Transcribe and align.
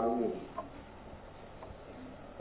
العالمين 0.00 0.30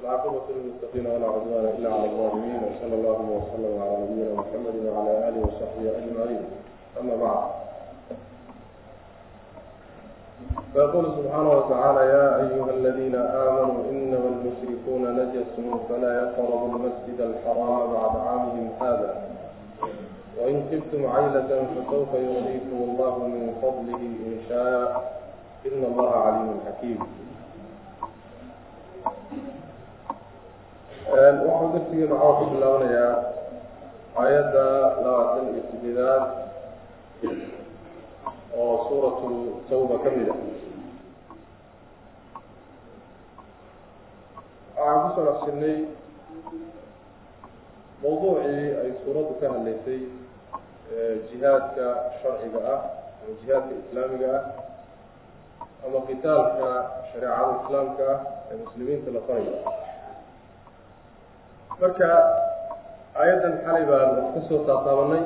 العاقبة 0.03 0.41
للمتقين 0.49 1.05
ولا 1.05 1.25
عدوان 1.27 1.65
إلا 1.77 1.93
على 1.93 2.05
الظالمين 2.05 2.59
وصلى 2.63 2.95
الله 2.95 3.19
وسلم 3.35 3.81
على 3.81 3.97
نبينا 4.03 4.33
محمد 4.33 4.75
وعلى 4.85 5.29
آله 5.29 5.41
وصحبه 5.41 5.97
أجمعين 5.97 6.41
أما 7.01 7.15
بعد 7.15 7.49
فيقول 10.73 11.05
سبحانه 11.05 11.49
وتعالى 11.49 11.99
يا 12.09 12.35
أيها 12.37 12.69
الذين 12.69 13.15
آمنوا 13.15 13.89
إنما 13.89 14.27
المشركون 14.33 15.03
نجس 15.19 15.53
فلا 15.89 16.21
يقربوا 16.23 16.67
المسجد 16.67 17.19
الحرام 17.21 17.93
بعد 17.93 18.15
عامهم 18.27 18.69
هذا 18.81 19.21
وإن 20.37 20.63
خفتم 20.71 21.05
عيلة 21.05 21.67
فسوف 21.75 22.07
يغنيكم 22.13 22.77
الله 22.89 23.17
من 23.19 23.55
فضله 23.61 24.01
إن 24.27 24.39
شاء 24.49 25.19
إن 25.65 25.83
الله 25.83 26.09
عليم 26.15 26.59
حكيم 26.67 26.99
waxaan 31.13 31.71
darsigeena 31.73 32.15
waxaa 32.15 32.37
ku 32.39 32.45
bilaabanayaa 32.53 33.15
aayadda 34.21 34.65
labaatan 35.03 35.45
iyo 35.53 35.61
sideedaad 35.71 36.23
oo 38.61 38.75
suuratu 38.87 39.27
tawba 39.69 39.95
ka 40.03 40.09
mid 40.17 40.27
a. 40.29 40.35
Waxaan 44.77 45.01
ku 45.03 45.09
soo 45.15 45.23
naqshinay 45.29 45.77
mawduucii 48.01 48.67
ay 48.81 48.89
suuraddu 49.03 49.33
ka 49.41 49.45
hadlaysay 49.53 50.01
jihaadka 51.29 51.85
sharciga 52.21 52.59
ah 52.75 52.81
ama 53.23 53.33
jihaadka 53.41 53.73
islaamiga 53.81 54.29
ah 54.37 54.43
ama 55.85 55.99
qitaalka 56.07 56.69
shareecada 57.11 57.53
islaamka 57.65 58.05
ah 58.13 58.19
ee 58.51 58.57
muslimiinta 58.63 59.09
la 59.15 59.21
farayo 59.27 59.53
marka 61.81 62.07
aayaddan 63.19 63.53
xalay 63.65 63.83
baan 63.89 64.09
wax 64.17 64.27
ka 64.35 64.39
soo 64.49 64.59
taataabanay. 64.67 65.23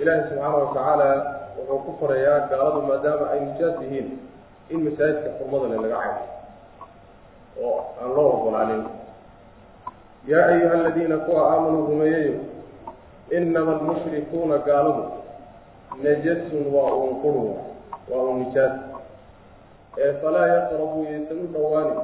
Ilaahi 0.00 0.22
subxaana 0.28 0.56
watacaala 0.62 1.08
wuxuu 1.56 1.78
ku 1.86 1.90
farayaa 2.00 2.48
gaaladu 2.50 2.80
maadaama 2.88 3.24
ay 3.32 3.40
nijaas 3.46 3.76
yihiin 3.84 4.08
in 4.72 4.78
masaajidka 4.86 5.30
xurmada 5.38 5.66
le 5.72 5.76
laga 5.84 5.98
cayo 6.02 6.24
oo 7.66 7.78
aan 8.00 8.10
loo 8.16 8.28
ogolaanin. 8.36 8.82
Yaa 10.30 10.46
ayuha 10.52 10.74
aladiina 10.80 11.16
kuwa 11.26 11.40
aamanuu 11.52 11.86
rumeeyayo 11.90 12.34
inama 13.36 13.72
almushrikuuna 13.76 14.58
gaaladu 14.68 15.04
najasun 16.02 16.64
waa 16.74 16.92
uun 16.98 17.14
qurun 17.22 17.50
waa 18.10 18.22
uun 18.24 18.38
nijaas 18.42 18.72
ee 20.02 20.12
falaa 20.22 20.46
yaqrabuu 20.54 21.04
yaysan 21.10 21.38
u 21.44 21.46
dhowaanin 21.54 21.98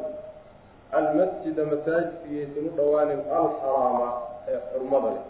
almasjida 0.92 1.64
masaajidka 1.64 2.27
yaysan 2.36 2.64
u 2.69 2.70
dhowaanin 2.77 3.20
alxaraama 3.41 4.08
ee 4.48 4.58
xurmada 4.72 5.11
leh 5.17 5.25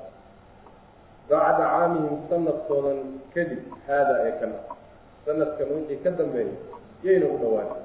bacda 1.31 1.64
caamihim 1.73 2.17
sanadkoodan 2.31 2.98
kadib 3.34 3.62
haada 3.86 4.14
ee 4.27 4.33
kana 4.41 4.59
sanadkan 5.27 5.69
wixii 5.75 5.98
ka 6.05 6.11
dambeeya 6.11 6.55
yayna 7.06 7.27
u 7.34 7.39
dhowaanin 7.42 7.83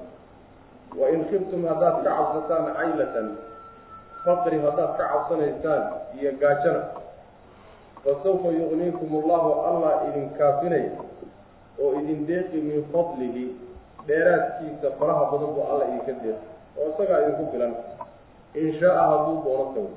wain 1.00 1.24
khiftum 1.30 1.66
haddaad 1.70 1.96
ka 2.04 2.10
cabsataan 2.18 2.64
caylatan 2.78 3.28
faqri 4.24 4.58
haddaad 4.66 4.92
ka 4.98 5.04
cabsanaysaan 5.12 5.82
iyo 6.20 6.30
gaajana 6.42 6.82
fasawfa 8.04 8.48
yuqniikum 8.60 9.10
allahu 9.22 9.50
allah 9.68 9.92
idin 10.08 10.30
kaafinaya 10.38 10.90
oo 11.82 11.90
idin 12.00 12.20
deeqi 12.30 12.58
min 12.70 12.80
fadlihi 12.92 13.44
dheeraadkiisa 14.06 14.88
faraha 14.98 15.24
badan 15.32 15.50
buu 15.54 15.64
alla 15.72 15.84
idinka 15.90 16.12
deeqi 16.24 16.53
oo 16.78 16.86
isagaa 16.92 17.20
idinku 17.22 17.44
filan 17.52 17.72
in 18.60 18.68
shaa-a 18.80 19.02
hadduu 19.10 19.36
doono 19.44 19.64
tago. 19.74 19.90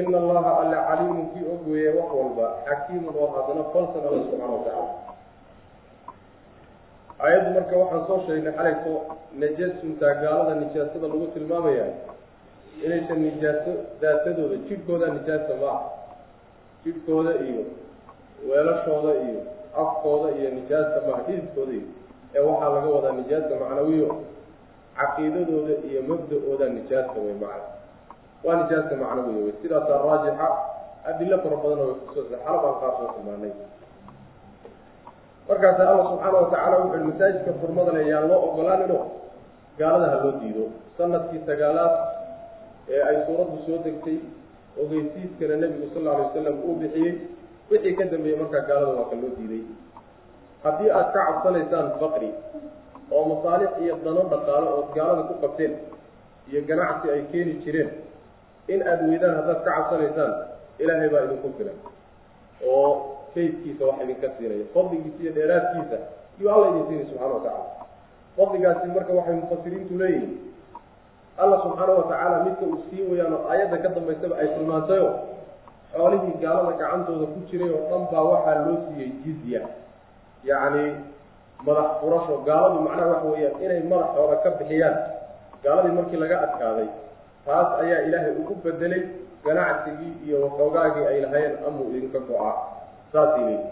Ina 0.00 0.18
allaha 0.22 0.50
alle 0.60 0.76
caliimun 0.88 1.26
kii 1.32 1.44
og 1.52 1.62
weeye 1.70 1.90
wax 1.98 2.10
walba 2.18 2.46
xakiimun 2.68 3.14
oo 3.22 3.28
haddana 3.36 3.64
falsan 3.72 4.02
alla 4.08 4.20
subxaana 4.24 4.52
watacaala 4.56 4.92
aayaddu 7.24 7.50
marka 7.56 7.76
waxaan 7.82 8.06
soo 8.08 8.18
sheegnay 8.26 8.52
xalayso 8.58 8.92
najasuntaa 9.42 10.14
gaalada 10.22 10.54
nijaasada 10.62 11.06
lagu 11.12 11.26
tilmaamaya 11.34 11.86
inaysan 12.84 13.18
nijaaso 13.26 13.72
daatadooda 14.02 14.56
jidhkooda 14.68 15.06
nijaasa 15.16 15.52
ma 15.62 15.68
ah 15.76 15.80
jidhkooda 16.84 17.32
iyo 17.48 17.62
weelashooda 18.48 19.12
iyo 19.26 19.40
afkooda 19.82 20.28
iyo 20.38 20.50
nijaasa 20.58 20.96
maaha 21.06 21.22
hididkooda 21.28 21.72
iyo. 21.72 21.86
Ee 22.34 22.40
waxaa 22.48 22.68
laga 22.74 22.88
wadaa 22.96 23.12
nijaasa 23.20 23.52
macnawiyo 23.62 24.08
caqiidadooda 25.00 25.74
iyo 25.88 26.00
mabda-ooda 26.10 26.66
nijaasa 26.76 27.16
wey 27.24 27.34
macna 27.42 27.66
waa 28.44 28.56
nijaasa 28.62 28.92
macnawiyo 29.02 29.40
wey 29.46 29.54
sidaasaa 29.62 29.98
raajixa 30.06 30.46
adilo 31.10 31.36
fara 31.42 31.56
badan 31.62 31.78
oo 31.86 31.94
ku 32.00 32.06
soo 32.14 32.24
xalabaan 32.30 32.74
qaar 32.80 32.92
soo 32.98 33.08
tilmaanay. 33.14 33.52
Markaasa 35.48 35.82
alla 35.90 36.04
subxaana 36.10 36.36
watacaala 36.38 36.76
wuxuui 36.82 37.04
masaajidka 37.10 37.52
xurmada 37.60 37.92
le 37.96 38.02
yaan 38.10 38.28
loo 38.30 38.40
ogolaaninoo 38.48 39.04
gaalada 39.78 40.06
ha 40.12 40.18
loo 40.24 40.32
diido. 40.40 40.64
Sanadkii 40.98 41.40
sagaalaad 41.48 41.94
ee 42.94 43.02
ay 43.08 43.16
suuraddu 43.26 43.56
soo 43.66 43.78
degtay 43.84 44.18
ogeysiiskana 44.82 45.56
nebigu 45.62 45.86
sal 45.94 46.02
lla 46.04 46.10
alay 46.14 46.24
wasalam 46.28 46.56
uu 46.66 46.74
bixiyey 46.80 47.12
wixii 47.70 47.94
ka 47.98 48.04
dambeeyey 48.12 48.38
markaa 48.42 48.62
gaalada 48.68 48.92
waa 49.00 49.08
ka 49.10 49.16
loo 49.22 49.32
diiday. 49.38 49.62
Haddii 50.64 50.90
aad 50.98 51.08
ka 51.14 51.20
cabsanaysaan 51.28 51.88
faqri 52.00 52.30
oo 53.14 53.22
masaalix 53.32 53.70
iyo 53.84 53.94
dano 54.04 54.22
dhaqaalo 54.32 54.68
ood 54.78 54.88
gaalada 54.96 55.22
ku 55.30 55.34
qabteen 55.44 55.72
iyo 56.50 56.60
ganacsi 56.68 57.06
ay 57.14 57.22
keeni 57.32 57.52
jireen 57.64 57.90
in 58.72 58.80
aada 58.90 59.04
weydaan 59.10 59.34
haddaad 59.38 59.60
ka 59.64 59.70
cabsanaysaan 59.76 60.32
ilaahay 60.82 61.08
baa 61.14 61.22
idinku 61.26 61.48
filan 61.58 61.78
oo 62.74 62.88
kaydkiisa 63.34 63.82
wax 63.88 63.98
idinka 64.04 64.28
siinaya 64.38 64.64
fadligiisa 64.74 65.18
iyo 65.24 65.32
dheeraadkiisa 65.38 65.96
iyuu 66.40 66.50
alla 66.54 66.66
idin 66.70 66.86
siinay 66.88 67.06
subxana 67.10 67.34
watacala 67.34 67.64
fadligaasi 68.36 68.86
marka 68.96 69.12
waxay 69.18 69.34
mufasiriintu 69.42 69.94
leeyihiin 70.02 70.32
alla 71.42 71.56
subxaana 71.64 71.92
watacaala 72.00 72.36
midka 72.46 72.64
uu 72.70 72.78
sii 72.90 73.02
wayaan 73.10 73.32
oo 73.36 73.42
aayadda 73.52 73.76
ka 73.84 73.88
dambaysaba 73.96 74.34
ay 74.42 74.48
tilmaantayo 74.54 75.08
xoolihii 75.94 76.34
gaalada 76.42 76.72
gacantooda 76.80 77.26
ku 77.34 77.38
jiray 77.50 77.70
oo 77.76 77.82
dhan 77.90 78.02
baa 78.12 78.24
waxaa 78.32 78.56
loo 78.66 78.76
siiyey 78.86 79.10
jizya. 79.24 79.60
Yacni 80.48 80.84
madax 81.66 81.88
furasho 82.00 82.34
gaaladu 82.48 82.78
macnaha 82.86 83.08
waxa 83.12 83.28
weeyaan 83.32 83.62
inay 83.64 83.80
madaxooda 83.92 84.36
ka 84.44 84.50
bixiyaan. 84.58 84.96
Gaaladii 85.64 85.92
markii 85.98 86.16
laga 86.22 86.36
adkaaday 86.46 86.88
taas 87.46 87.68
ayaa 87.82 88.00
ilaahay 88.06 88.32
ugu 88.40 88.54
bedelay 88.64 89.02
ganacsigii 89.44 90.12
iyo 90.24 90.36
waxoogaagii 90.44 91.06
ay 91.10 91.18
lahayeen 91.24 91.56
amuu 91.68 91.90
idinka 91.96 92.18
go'aa. 92.28 92.54
Saasay 93.12 93.44
leeyihi 93.44 93.68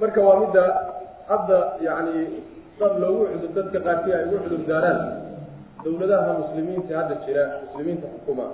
marka 0.00 0.20
waa 0.26 0.40
midda 0.42 0.62
hadda 1.30 1.58
yacni 1.86 2.42
dad 2.80 2.92
loogu 3.02 3.22
cudur 3.32 3.50
dadka 3.56 3.78
qaarkii 3.86 4.14
ay 4.18 4.24
ugu 4.26 4.38
cudur 4.44 4.62
daaraan. 4.70 5.00
Dawladaha 5.84 6.30
muslimiinta 6.42 6.92
hadda 6.98 7.14
jira 7.26 7.42
muslimiinta 7.66 8.06
xukuma. 8.14 8.46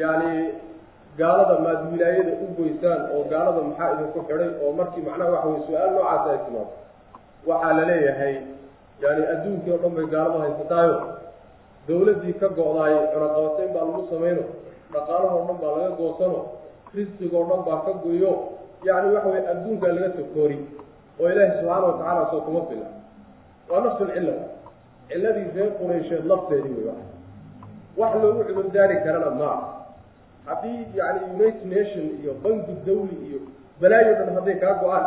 Yacni 0.00 0.32
gaalada 1.18 1.54
maad 1.64 1.80
wilaayada 1.92 2.32
u 2.44 2.46
goysaan 2.58 3.00
oo 3.14 3.22
gaalada 3.32 3.60
maxaa 3.68 3.88
idinku 3.94 4.20
xidhay 4.28 4.50
oo 4.64 4.72
markii 4.78 5.02
macnaha 5.08 5.30
waxa 5.34 5.48
weye 5.48 5.62
su'aal 5.66 5.90
noocaas 5.96 6.24
ay 6.32 6.38
timaado 6.46 6.72
waxaa 7.50 7.72
la 7.78 7.84
leeyahay 7.90 8.34
yani 9.02 9.22
adduunkii 9.32 9.72
oo 9.74 9.78
dhan 9.82 9.92
bay 9.96 10.06
gaaladu 10.14 10.38
haysataayo. 10.44 10.96
Dawladdii 11.88 12.34
ka 12.40 12.48
go-daay 12.56 12.94
cunaqabateyn 13.12 13.70
baa 13.74 13.84
lagu 13.88 14.02
samayno 14.10 14.42
dhaqaalahoo 14.92 15.42
dhan 15.48 15.56
baa 15.62 15.72
laga 15.76 15.90
goosano 16.00 16.40
risqigoo 16.96 17.44
dhan 17.50 17.60
baa 17.66 17.78
ka 17.86 17.92
goyo 18.04 18.32
yacni 18.86 19.14
waxa 19.16 19.28
weye 19.34 19.42
adduunkaa 19.52 19.92
laga 19.96 20.10
sokoori 20.18 20.58
oo 21.20 21.28
ilaahi 21.32 21.50
subxaana 21.58 21.86
watacaala 21.88 22.24
soo 22.30 22.40
kuma 22.46 22.60
fila 22.68 22.86
waa 23.70 23.80
nafsulcilla 23.86 24.34
cilladii 25.08 25.46
reer 25.56 25.70
quraysheed 25.80 26.24
lafteedii 26.30 26.74
wey 26.86 26.94
wax 28.00 28.12
loogu 28.22 28.44
cudurdaari 28.48 28.96
karana 29.04 29.30
maa 29.40 29.58
haddii 30.46 30.80
yani 30.94 31.20
united 31.36 31.64
nation 31.76 32.04
iyo 32.22 32.32
banki 32.44 32.72
dawli 32.86 33.16
iyo 33.28 33.40
balaayo 33.80 34.12
dhan 34.18 34.34
hadday 34.36 34.54
kaa 34.62 34.74
go'aan 34.82 35.06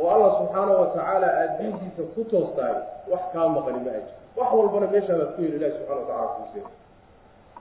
oo 0.00 0.08
allah 0.14 0.30
subxaana 0.38 0.72
watacaala 0.80 1.26
aada 1.40 1.54
diintiisa 1.58 2.02
ku 2.14 2.20
toostaay 2.32 2.74
wax 3.12 3.20
kaa 3.34 3.48
maqani 3.56 3.80
ma 3.86 3.90
aji 3.98 4.12
wax 4.38 4.48
walbana 4.58 4.86
meeshaabaad 4.94 5.30
ku 5.36 5.40
heli 5.42 5.56
ilahi 5.58 5.72
subxana 5.78 6.00
watacala 6.00 6.28
kuuse 6.36 6.60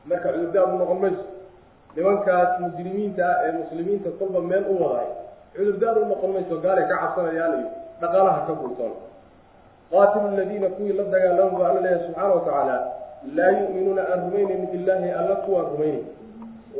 marka 0.09 0.27
cudurdaar 0.33 0.67
u 0.73 0.77
noqon 0.81 0.99
mayso 1.03 1.23
nimankaas 1.95 2.51
mujrimiinta 2.63 3.23
ah 3.31 3.37
ee 3.47 3.51
muslimiinta 3.61 4.09
kolba 4.19 4.39
meel 4.51 4.63
u 4.73 4.75
wadaay 4.83 5.09
cudurdaar 5.55 5.97
u 5.97 6.05
noqon 6.11 6.31
mayso 6.35 6.55
gaalay 6.65 6.85
ka 6.91 6.95
cabsanayaan 7.03 7.53
iyo 7.59 7.69
dhaqaalaha 8.01 8.39
ka 8.47 8.53
guurtoon. 8.61 8.93
Qaatilu 9.91 10.29
ladiina 10.37 10.67
kuwii 10.75 10.93
la 10.99 11.03
dagaalama 11.13 11.59
ba 11.59 11.65
alla 11.69 11.81
leeyahay 11.85 12.03
subxaana 12.07 12.33
watacaala 12.37 12.75
laa 13.37 13.51
yu'minuuna 13.59 14.01
aan 14.11 14.19
rumaynayni 14.25 14.67
billahi 14.73 15.09
alla 15.19 15.35
kuwaan 15.45 15.65
rumaynayn 15.71 16.05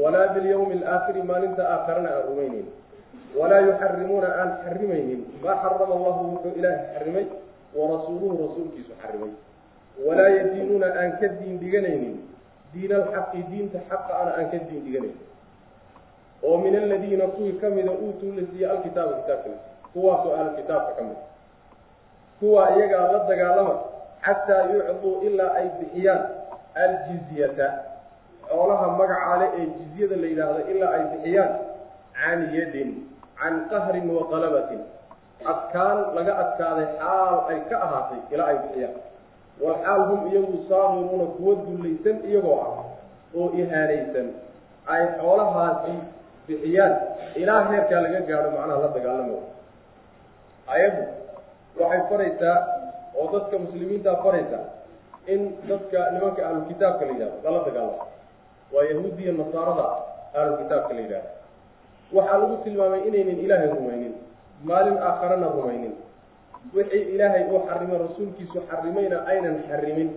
walaa 0.02 0.28
bilyawmi 0.34 0.74
alaakhiri 0.84 1.24
maalinta 1.24 1.64
aakharana 1.74 2.10
aan 2.16 2.24
rumaynayn 2.30 2.68
walaa 3.40 3.60
yuxarimuuna 3.68 4.28
aan 4.42 4.52
xarimaynin 4.66 5.22
maa 5.44 5.56
xarama 5.64 5.94
allahu 5.98 6.22
wuxuu 6.32 6.54
ilaahay 6.60 6.86
xarimay 6.96 7.26
warasuuluhu 7.78 8.38
rasuulkiisu 8.48 8.94
xarimay 9.04 9.32
walaa 10.08 10.30
yadiinuuna 10.38 10.88
aan 11.02 11.12
ka 11.22 11.28
diin 11.40 11.60
dhiganaynin 11.60 12.16
diina 12.74 12.96
alxaqi 13.02 13.44
diinta 13.52 13.80
xaqa 13.90 14.14
ana 14.22 14.32
aan 14.38 14.48
ka 14.52 14.58
diin 14.70 14.84
dhiganaynin 14.86 15.24
oo 16.44 16.58
min 16.64 16.76
aladiina 16.84 17.28
kuwii 17.36 17.54
ka 17.62 17.70
mida 17.70 17.92
uutuu 17.92 18.32
la 18.38 18.44
siiyey 18.52 18.70
alkitaaba 18.72 19.14
kitaabka 19.22 19.50
la 19.50 19.58
siiyey 19.58 19.74
kuwaasoo 19.94 20.34
ahlukitaabka 20.36 20.92
ka 20.98 21.04
mid. 21.04 21.18
Kuwa 22.40 22.64
iyagaa 22.78 23.12
la 23.12 23.20
dagaalama 23.30 23.76
xataa 24.26 24.64
yucduu 24.74 25.22
ilaa 25.28 25.52
ay 25.60 25.68
bixiyaan 25.80 26.24
aljizyata 26.84 27.68
xoolaha 28.50 28.86
magacaale 29.00 29.46
ee 29.60 29.66
jizyada 29.78 30.16
la 30.22 30.28
yidhaahdo 30.32 30.62
ilaa 30.72 30.92
ay 30.98 31.04
bixiyaan 31.14 31.52
can 32.20 32.40
yadin 32.58 32.90
can 33.40 33.56
qahrin 33.72 34.08
wa 34.18 34.24
qalabatin. 34.32 34.82
Adkaan 35.52 35.98
laga 36.18 36.34
adkaaday 36.44 36.88
xaal 37.00 37.36
ay 37.52 37.60
ka 37.70 37.76
ahaatay 37.86 38.20
ilaa 38.34 38.48
ay 38.52 38.58
bixiyaan. 38.64 38.96
Walxaal 39.64 40.02
hum 40.10 40.22
iyagu 40.32 40.58
saahiruuna 40.70 41.26
kuwa 41.38 41.54
dullaysan 41.66 42.18
iyagoo 42.30 42.58
ah 42.68 42.72
oo 43.40 43.48
ihaanaysan. 43.62 44.28
Ay 44.94 45.04
xoolahaasi 45.20 45.94
bixiyaan. 46.48 46.94
Ilaa 47.42 47.62
heerkaa 47.70 48.02
laga 48.06 48.20
gaadho 48.30 48.50
macnaha 48.56 48.80
la 48.86 48.90
dagaalamo. 48.98 49.38
Ayaddu 50.76 51.04
waxay 51.80 52.02
faraysaa 52.10 52.58
oo 53.20 53.26
dadka 53.34 53.56
muslimiintaa 53.66 54.16
faraysaa 54.26 54.66
in 55.34 55.42
dadka 55.70 56.00
nimanka 56.16 56.42
ahlukitaabka 56.48 57.04
la 57.06 57.12
yidhahdo 57.14 57.38
lala 57.46 57.60
dagaalamo 57.68 58.04
waa 58.74 58.84
yahuudiya 58.92 59.32
nasaarada 59.40 59.86
ahlukitaabka 60.40 60.94
la 60.94 61.02
yidhahdo 61.02 61.30
waxaa 62.16 62.38
lagu 62.42 62.56
tilmaamay 62.64 63.02
inaynan 63.10 63.40
ilaahay 63.46 63.70
rumaynin 63.78 64.14
maalin 64.70 64.98
aakharana 64.98 65.48
rumaynin. 65.58 65.94
Wixii 66.76 67.02
ilaahay 67.14 67.44
uu 67.52 67.60
xarimay 67.70 67.98
rasuulkiisu 68.06 68.60
xarimayna 68.70 69.18
aynan 69.32 69.56
xarimin. 69.70 70.10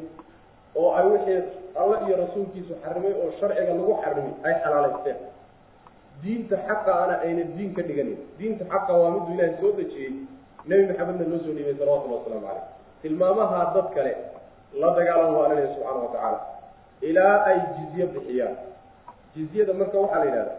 Oo 0.80 0.90
ay 0.98 1.06
wixii 1.12 1.42
alla 1.80 1.96
iyo 2.08 2.16
rasuulkiisu 2.24 2.72
xarimay 2.84 3.12
oo 3.22 3.30
sharciga 3.40 3.72
lagu 3.78 3.94
xarimay 4.04 4.32
ay 4.46 4.54
xalaalaysteen. 4.64 5.16
Diinta 6.22 6.56
xaqa 6.68 6.92
ana 7.04 7.14
ayna 7.24 7.42
diin 7.56 7.74
ka 7.76 7.82
dhiganin. 7.88 8.18
Diinta 8.38 8.64
xaqa 8.72 8.92
waa 9.00 9.10
miduu 9.14 9.34
ilaahay 9.34 9.54
soo 9.60 9.72
dejiyey. 9.78 10.12
Nebi 10.68 10.82
maxamedna 10.90 11.24
loo 11.30 11.40
soo 11.44 11.52
dhiibay 11.56 11.74
salawatullahi 11.80 12.20
wasalaamu 12.20 12.46
caleyh 12.46 12.64
tilmaamaha 13.02 13.60
dad 13.74 13.88
kale 13.94 14.12
la 14.80 14.88
dagaalan 14.98 15.30
waa 15.36 15.44
alalehi 15.46 15.68
subxaana 15.74 16.00
wa 16.04 16.10
tacaala 16.14 16.38
ilaa 17.00 17.44
ay 17.50 17.58
jizye 17.76 18.06
bixiyaan. 18.14 18.56
Jizyada 19.34 19.72
marka 19.80 19.98
waxaa 20.02 20.18
la 20.18 20.24
yidhahda 20.24 20.54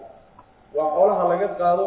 waa 0.76 0.90
xoolaha 0.96 1.24
laga 1.32 1.48
qaado 1.60 1.86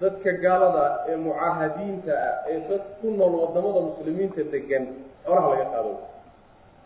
dadka 0.00 0.30
gaalada 0.44 0.84
ee 1.10 1.16
mucaahadiinta 1.24 2.12
ah 2.28 2.50
ee 2.52 2.58
dad 2.68 2.82
ku 3.00 3.06
nool 3.18 3.34
waddamada 3.42 3.80
muslimiinta 3.88 4.42
degan 4.52 4.84
xoolaha 5.24 5.48
laga 5.52 5.64
qaado. 5.74 5.92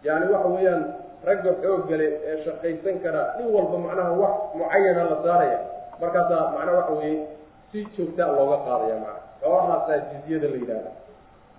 Yani 0.06 0.26
waxa 0.32 0.48
weeyaan 0.54 0.82
ragga 1.28 1.52
xooggale 1.62 2.06
ee 2.28 2.36
shaqaysan 2.44 2.96
kara 3.04 3.22
nin 3.38 3.46
walba 3.54 3.76
macnaha 3.86 4.12
wax 4.22 4.34
mucayana 4.58 5.02
la 5.10 5.16
saaraya. 5.24 5.58
Markaasaa 6.00 6.42
macnaha 6.56 6.76
waxa 6.78 6.92
weeye 7.00 7.18
si 7.72 7.78
joogtaa 7.96 8.28
looga 8.36 8.56
qaadaya 8.66 8.96
macna 9.04 9.20
xoolahaasaa 9.42 9.98
jizyada 10.10 10.48
la 10.52 10.56
yidhahda 10.62 10.90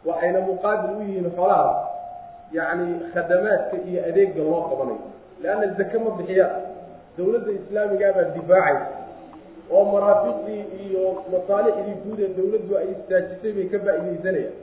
waxayna 0.08 0.40
muqaabil 0.50 0.92
u 0.98 1.02
yihiin 1.08 1.30
xoolahaas 1.38 1.78
yacni 2.58 2.88
khadamaadka 3.14 3.76
iyo 3.90 4.00
adeega 4.10 4.42
loo 4.50 4.62
qabanayo 4.70 5.08
leanna 5.44 5.68
zake 5.80 5.98
ma 6.06 6.12
bixiyaan 6.20 6.56
dawladda 7.18 7.52
islaamigaabaa 7.60 8.28
difaacaysa 8.38 8.86
oo 9.76 9.84
maraafiqdii 9.94 10.62
iyo 10.86 11.04
masaalixdii 11.34 11.96
guud 12.04 12.20
ee 12.26 12.32
dawladdu 12.38 12.74
ay 12.82 12.88
istaajisay 12.96 13.52
bay 13.58 13.66
ka 13.74 13.78
faa'iidaysanayaan 13.86 14.54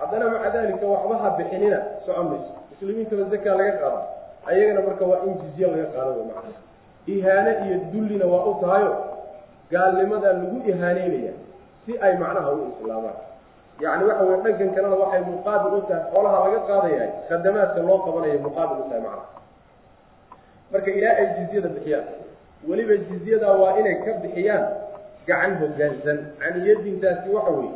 haddana 0.00 0.24
maca 0.34 0.50
dalika 0.56 0.86
waxba 0.94 1.16
ha 1.22 1.28
bixinina 1.38 1.78
socon 2.06 2.26
mayso 2.30 2.52
muslimiintaba 2.70 3.24
zakaa 3.34 3.54
laga 3.60 3.72
qaada 3.82 4.00
ayagana 4.50 4.80
marka 4.88 5.04
waa 5.10 5.20
in 5.26 5.34
jizye 5.42 5.66
laga 5.72 5.86
qaado 5.94 6.10
way 6.20 6.54
ihaane 7.14 7.52
iyo 7.66 7.76
dullina 7.92 8.26
waa 8.32 8.44
u 8.50 8.54
tahayo 8.62 8.92
gaalnimadaa 9.72 10.32
lagu 10.40 10.58
ihaaneynaya 10.72 11.32
si 11.86 11.92
ay 12.06 12.12
macnaha 12.22 12.50
u 12.52 12.66
islaamaan 12.72 13.18
yacni 13.84 14.04
waxa 14.08 14.24
weye 14.28 14.40
dhankan 14.44 14.70
kalena 14.76 14.96
waxay 15.02 15.22
muqaabil 15.30 15.74
u 15.78 15.82
tahay 15.88 16.04
xoolaha 16.12 16.38
laga 16.44 16.60
qaadayahay 16.70 17.10
khadamaadka 17.28 17.80
loo 17.88 17.98
qabanaya 18.06 18.38
muqaabil 18.46 18.78
u 18.84 18.88
tahay 18.90 19.02
macnaha 19.06 19.24
marka 20.72 20.90
ilaa 20.98 21.14
ay 21.20 21.26
jizyada 21.38 21.68
bixiyaan. 21.74 22.06
Weliba 22.68 22.94
jizyadaa 23.08 23.54
waa 23.62 23.78
inay 23.80 23.96
ka 24.04 24.12
bixiyaan 24.22 24.64
gacan 25.28 25.52
hoggaansan 25.60 26.18
caniyadintaasi 26.40 27.28
waxa 27.36 27.50
weeye. 27.58 27.74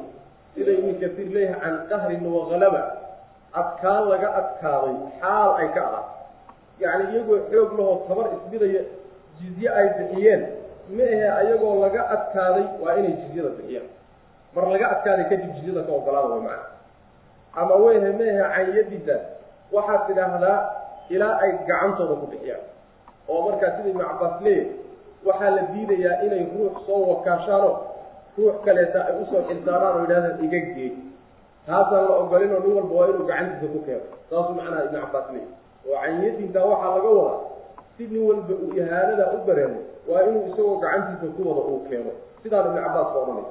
Sida 0.55 0.71
ibnu 0.77 0.93
kasiir 1.03 1.29
leeyahay 1.35 1.61
can 1.63 1.75
qahrin 1.91 2.25
wakalaba 2.37 2.83
adkaan 3.61 4.05
laga 4.13 4.29
adkaaday 4.41 4.97
xaal 5.21 5.51
ay 5.61 5.69
ka 5.75 5.81
ahaa 5.89 6.05
yacni 6.83 7.05
iyagoo 7.15 7.39
xoog 7.51 7.71
lahoo 7.79 7.97
tabar 8.09 8.27
isbidaya 8.37 8.83
jizye 9.39 9.69
ay 9.79 9.87
bixiyeen 9.99 10.43
ma 10.97 11.03
ahe 11.15 11.27
ayagoo 11.41 11.75
laga 11.85 12.01
adkaaday 12.15 12.67
waa 12.83 12.95
inay 13.01 13.15
jizyada 13.23 13.51
bixiyaan. 13.59 13.89
Mar 14.55 14.65
laga 14.73 14.87
adkaaday 14.95 15.25
kadib 15.31 15.51
jizyada 15.57 15.83
ka 15.87 15.93
ogolaada 15.99 16.29
way 16.35 16.43
macana 16.47 16.67
ama 17.61 17.75
weyhe 17.85 18.11
ma 18.19 18.25
ahe 18.31 18.43
caniyadiisaas 18.55 19.23
waxaad 19.75 20.03
tidhaahdaa 20.09 20.59
ilaa 21.15 21.35
ay 21.45 21.51
gacantooda 21.69 22.15
ku 22.23 22.27
bixiyaan 22.33 22.63
oo 23.29 23.41
markaa 23.51 23.71
sida 23.77 23.89
ibnu 23.93 24.05
cabbaas 24.09 24.43
leeyahy 24.43 24.71
waxaa 25.27 25.51
la 25.57 25.63
diidayaa 25.73 26.23
inay 26.27 26.45
ruux 26.55 26.75
soo 26.87 27.01
wakaashaanoo 27.13 27.75
ruux 28.39 28.55
kaleeta 28.65 28.99
ay 29.09 29.15
u 29.23 29.27
soo 29.31 29.43
xilsaaraan 29.49 29.95
oo 29.97 30.03
yidhahdaan 30.05 30.45
iga 30.47 30.61
geey 30.75 30.91
taasaan 31.67 32.05
la 32.09 32.15
ogolin 32.23 32.53
oo 32.57 32.61
nin 32.65 32.75
walba 32.77 32.95
waa 33.01 33.09
inuu 33.13 33.27
gacantiisa 33.31 33.67
ku 33.75 33.81
keeno. 33.87 34.05
Saasuu 34.31 34.55
macnaha 34.59 34.85
ibnu 34.87 34.99
cabbaas 35.01 35.27
leeyahy 35.33 35.53
oo 35.89 35.97
caniyadiintaa 36.03 36.65
waxaa 36.71 36.95
laga 36.97 37.11
wadaa 37.19 37.39
si 37.97 38.03
nin 38.13 38.23
walba 38.29 38.55
uu 38.65 38.73
ihaanadaa 38.79 39.31
u 39.37 39.39
dareemo 39.49 39.79
waa 40.11 40.23
inuu 40.29 40.43
isagoo 40.49 40.77
gacantiisa 40.85 41.27
ku 41.37 41.41
wada 41.49 41.63
uu 41.73 41.81
keeno. 41.89 42.13
Sidaan 42.43 42.67
ibnu 42.71 42.81
cabbaas 42.85 43.09
ka 43.13 43.19
odhanay. 43.23 43.47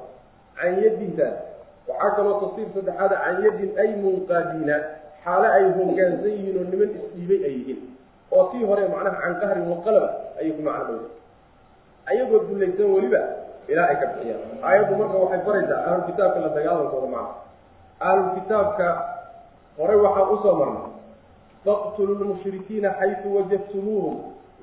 Canyadintaas 0.60 1.36
waxaa 1.88 2.10
kaloo 2.16 2.34
tafsiir 2.42 2.68
saddexaada 2.74 3.16
canyadin 3.24 3.70
ay 3.82 3.90
munqaadiina 4.02 4.76
xaale 5.24 5.48
ay 5.56 5.64
hoggaansan 5.76 6.30
yihiin 6.36 6.56
oo 6.60 6.64
niman 6.70 6.90
isdhiibay 6.98 7.40
ay 7.48 7.54
yihiin 7.58 7.80
oo 8.32 8.44
tii 8.52 8.64
hore 8.64 8.88
macnaha 8.88 9.16
can 9.22 9.34
qahrin 9.40 9.66
waqalaba 9.72 10.08
ayay 10.40 10.52
ku 10.56 10.62
dhowda 10.62 11.08
ayagoo 12.10 12.38
dullaysan 12.48 12.88
weliba 12.94 13.20
ilaa 13.68 13.86
ay 13.92 13.96
ka 14.00 14.06
bixiyaan. 14.06 14.58
Aayaddu 14.66 14.94
marka 15.00 15.16
waxay 15.22 15.40
faraysaa 15.46 15.78
ahlulkitaabka 15.88 16.38
la 16.44 16.48
dagaalankooda 16.56 17.08
macna 17.14 17.34
ahlulkitaabka 18.08 18.86
horey 19.78 19.98
waxaan 20.04 20.28
u 20.34 20.36
soo 20.42 20.54
marnay 20.60 20.86
faqtulu 21.64 22.12
lmushrikiina 22.20 22.90
xaysu 23.00 23.26
wajadtumuuhum 23.36 24.16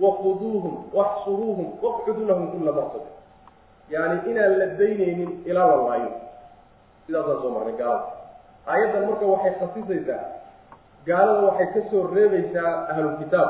waquduuhum 0.04 0.76
waxsuruuhum 0.98 1.68
waqcuduu 1.84 2.26
lahum 2.30 2.46
kula 2.52 2.72
maqsad 2.80 3.06
yani 3.90 4.16
inaan 4.32 4.54
la 4.60 4.66
daynaynin 4.80 5.32
ilaa 5.50 5.68
la 5.72 5.78
laayo 5.88 6.12
sidaasaan 7.08 7.42
soo 7.42 7.52
marnay 7.56 7.76
gaalada. 7.82 8.08
Aayaddan 8.68 9.04
marka 9.10 9.26
waxay 9.34 9.54
khasisaysaa 9.62 10.22
gaalada 11.08 11.42
waxay 11.48 11.68
ka 11.74 11.82
soo 11.92 12.04
reebaysaa 12.16 12.72
ahlulkitaab 12.92 13.50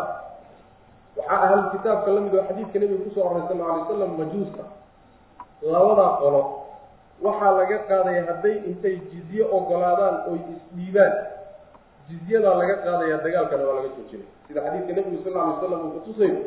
waxaa 1.18 1.40
ahlulkitaabka 1.48 2.10
la 2.16 2.22
mid 2.26 2.34
oo 2.40 2.44
xadiidka 2.50 2.78
nebiga 2.82 3.04
ku 3.06 3.10
soo 3.16 3.26
array 3.30 3.44
sal 3.50 3.62
alay 3.62 3.84
slam 3.90 4.12
majuuska. 4.20 4.64
Labadaa 5.74 6.12
qolo 6.22 6.42
waxaa 7.26 7.52
laga 7.60 7.78
qaadaya 7.90 8.22
hadday 8.30 8.56
intay 8.70 8.96
jizye 9.12 9.44
ogolaadaan 9.58 10.16
oy 10.32 10.40
isdhiibaan. 10.56 11.14
Jizyadaa 12.10 12.56
laga 12.62 12.76
qaadaya 12.86 13.18
dagaalkana 13.26 13.64
waa 13.68 13.76
laga 13.80 13.90
soo 13.96 14.06
jiray 14.12 14.28
sida 14.48 14.60
xadiidka 14.66 14.92
nebigu 14.98 15.18
sal 15.26 15.36
alay 15.44 15.56
slam 15.62 15.82
uu 15.86 15.92
kutusayo 15.98 16.38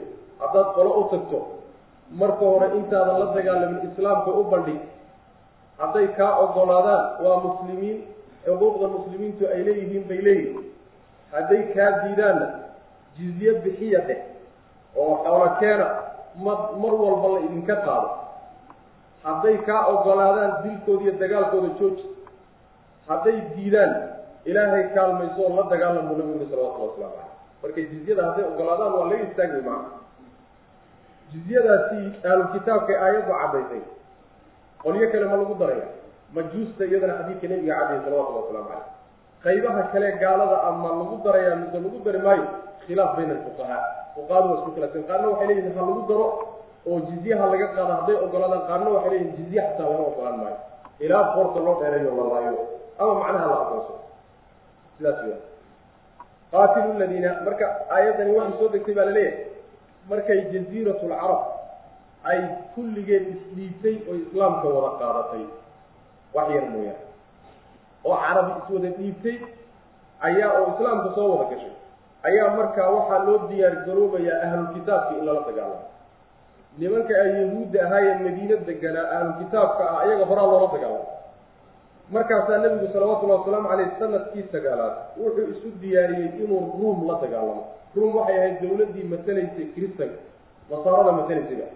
haddaad 0.42 0.68
qolo 0.76 0.90
u 1.00 1.02
tagto 1.12 1.38
marka 2.20 2.44
hore 2.52 2.66
intaadan 2.78 3.16
la 3.22 3.26
dagaalamin 3.36 3.80
islaamka 3.90 4.30
u 4.30 4.42
bandhig 4.52 4.80
hadday 5.80 6.06
kaa 6.18 6.32
ogolaadaan 6.44 7.04
waa 7.24 7.36
muslimiin 7.46 7.98
xuquuqda 8.46 8.86
muslimiintu 8.96 9.42
ay 9.54 9.60
leeyihiin 9.66 10.04
bay 10.08 10.20
leeyihiin 10.26 10.59
hadday 11.32 11.62
kaa 11.74 11.90
diidaanna 12.02 12.46
jizye 13.16 13.52
bixiya 13.64 14.00
dheh 14.08 14.20
oo 14.96 15.14
xoolo 15.24 15.48
keena 15.60 15.86
ma 16.44 16.52
mar 16.82 16.94
walba 17.02 17.28
la 17.34 17.40
idinka 17.46 17.76
qaado. 17.86 18.10
Hadday 19.24 19.56
kaa 19.68 19.80
ogolaadaan 19.92 20.52
dilkooda 20.62 21.02
iyo 21.04 21.12
dagaalkooda 21.22 21.68
jooji 21.78 22.04
hadday 23.08 23.36
diidaan 23.56 23.92
ilaahay 24.44 24.84
kaalmayso 24.94 25.40
oo 25.46 25.56
la 25.56 25.64
dagaalamuu 25.72 26.16
nabigu 26.16 26.36
uri 26.38 26.46
salawatullah 26.50 26.88
waslamu 26.90 27.14
caleyh 27.14 27.28
marka 27.62 27.80
jizyada 27.92 28.22
hadday 28.28 28.44
ogolaadaan 28.52 28.92
waa 28.98 29.08
laga 29.10 29.24
istaagay 29.28 29.62
maca 29.68 29.90
jizyadaasi 31.32 31.98
ahlulkitaabkay 32.28 32.96
aayaddu 33.04 33.32
caddaysay. 33.40 33.82
Qolyo 34.82 35.06
kale 35.12 35.24
ma 35.30 35.36
lagu 35.40 35.54
daraya 35.60 35.86
majuusta 36.34 36.82
iyadana 36.88 37.14
xadiidka 37.18 37.46
nebiga 37.52 37.74
cadayay 37.80 38.00
salawatullahi 38.04 38.44
waslamu 38.46 38.68
caleyh 38.70 38.88
qaybaha 39.44 39.82
kale 39.92 40.08
gaalada 40.22 40.56
ama 40.68 40.88
lagu 41.00 41.16
daraya 41.24 41.56
mise 41.60 41.76
lagu 41.84 41.98
dari 42.06 42.18
maayo 42.26 42.44
khilaaf 42.86 43.10
bayna 43.16 43.32
alfuqahaa 43.38 43.82
fuqahadu 44.14 44.48
isku 44.58 44.70
khilaafsan. 44.76 45.02
Qaarna 45.08 45.26
waxay 45.32 45.46
leeyihiin 45.50 45.74
ha 45.78 45.82
lagu 45.88 46.02
daro 46.10 46.26
oo 46.88 46.98
jizyaha 47.08 47.44
laga 47.52 47.66
qaado 47.76 47.92
hadday 47.98 48.16
ogolaadaan. 48.26 48.62
Qaarna 48.70 48.88
waxay 48.96 49.10
leeyihiin 49.12 49.36
jizye 49.38 49.60
xataa 49.68 49.88
laga 49.92 50.04
ogolaan 50.10 50.36
maayo. 50.42 50.58
Ilaa 51.04 51.24
qoorta 51.34 51.58
loo 51.66 51.74
dheereeyo 51.80 52.10
la 52.18 52.24
laayo 52.32 52.54
ama 53.00 53.12
macnaha 53.20 53.46
la 53.52 53.56
aqoonso 53.64 53.94
sidaas 54.98 55.18
weya 55.24 55.38
qaatilu 56.52 56.90
ladiina 57.00 57.30
marka 57.46 57.66
aayaddani 57.94 58.32
waxay 58.38 58.56
soo 58.60 58.68
degtay 58.74 58.94
baa 58.98 59.06
la 59.08 59.14
leeyahay 59.16 59.44
markay 60.10 60.38
jaziirat 60.52 61.00
lcarab 61.10 61.40
ay 62.30 62.40
kulligeed 62.74 63.24
isdhiibtay 63.34 63.96
oo 64.08 64.14
islaamka 64.22 64.66
wada 64.76 64.90
qaadatay. 65.00 65.44
Wax 66.36 66.46
yar 66.56 66.66
mooyaane 66.74 67.04
oo 68.04 68.16
carabi 68.24 68.52
iswada 68.60 68.88
dhiibtay 68.98 69.36
ayaa 70.28 70.50
oo 70.58 70.66
islaamka 70.74 71.08
soo 71.16 71.28
wada 71.36 71.46
gashay. 71.50 71.72
Ayaa 72.28 72.48
markaa 72.56 72.88
waxaa 72.96 73.24
loo 73.26 73.38
diyaar 73.48 73.76
garoobayaa 73.86 74.38
ahlulkitaabka 74.46 75.12
in 75.18 75.24
lala 75.26 75.40
dagaalamo 75.48 75.86
nimanka 76.78 77.12
ay 77.22 77.30
yahuudda 77.42 77.78
ahaayee 77.86 78.14
madiina 78.24 78.56
deganaa 78.68 79.06
ahlulkitaabka 79.16 79.82
ah 79.90 80.00
ayaga 80.04 80.24
horaa 80.30 80.46
loola 80.52 80.68
dagaalamo 80.74 81.06
markaasaa 82.14 82.58
nebigu 82.64 82.88
salawatullahi 82.92 83.40
wasalaamu 83.40 83.68
caleyh 83.72 83.88
sannadkii 84.00 84.44
sagaalaad 84.52 84.94
wuxuu 85.22 85.46
isu 85.54 85.68
diyaariyey 85.82 86.28
inuu 86.44 86.62
ruum 86.80 86.98
la 87.08 87.14
dagaalamo. 87.24 87.62
Ruum 87.96 88.12
waxay 88.18 88.36
ahayd 88.38 88.56
dawladdii 88.62 89.06
matelaysay 89.12 89.66
kristanka 89.74 90.18
nasaarada 90.70 91.12
matelaysayba 91.20 91.66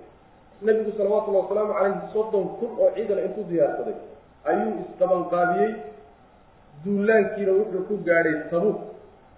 nebigu 0.67 0.93
salawatullahi 0.99 1.45
wasalaamu 1.47 1.73
caleyhi 1.79 2.13
soddon 2.15 2.45
kun 2.61 2.71
oo 2.83 2.91
ciidan 2.97 3.19
intuu 3.27 3.45
diyaarsaday. 3.51 3.97
Ayuu 4.51 4.73
isqabanqaabiyey 4.85 5.71
duulaankiina 6.85 7.53
wuxuu 7.59 7.85
ku 7.89 7.95
gaadhay 8.07 8.37
tabuuk 8.51 8.79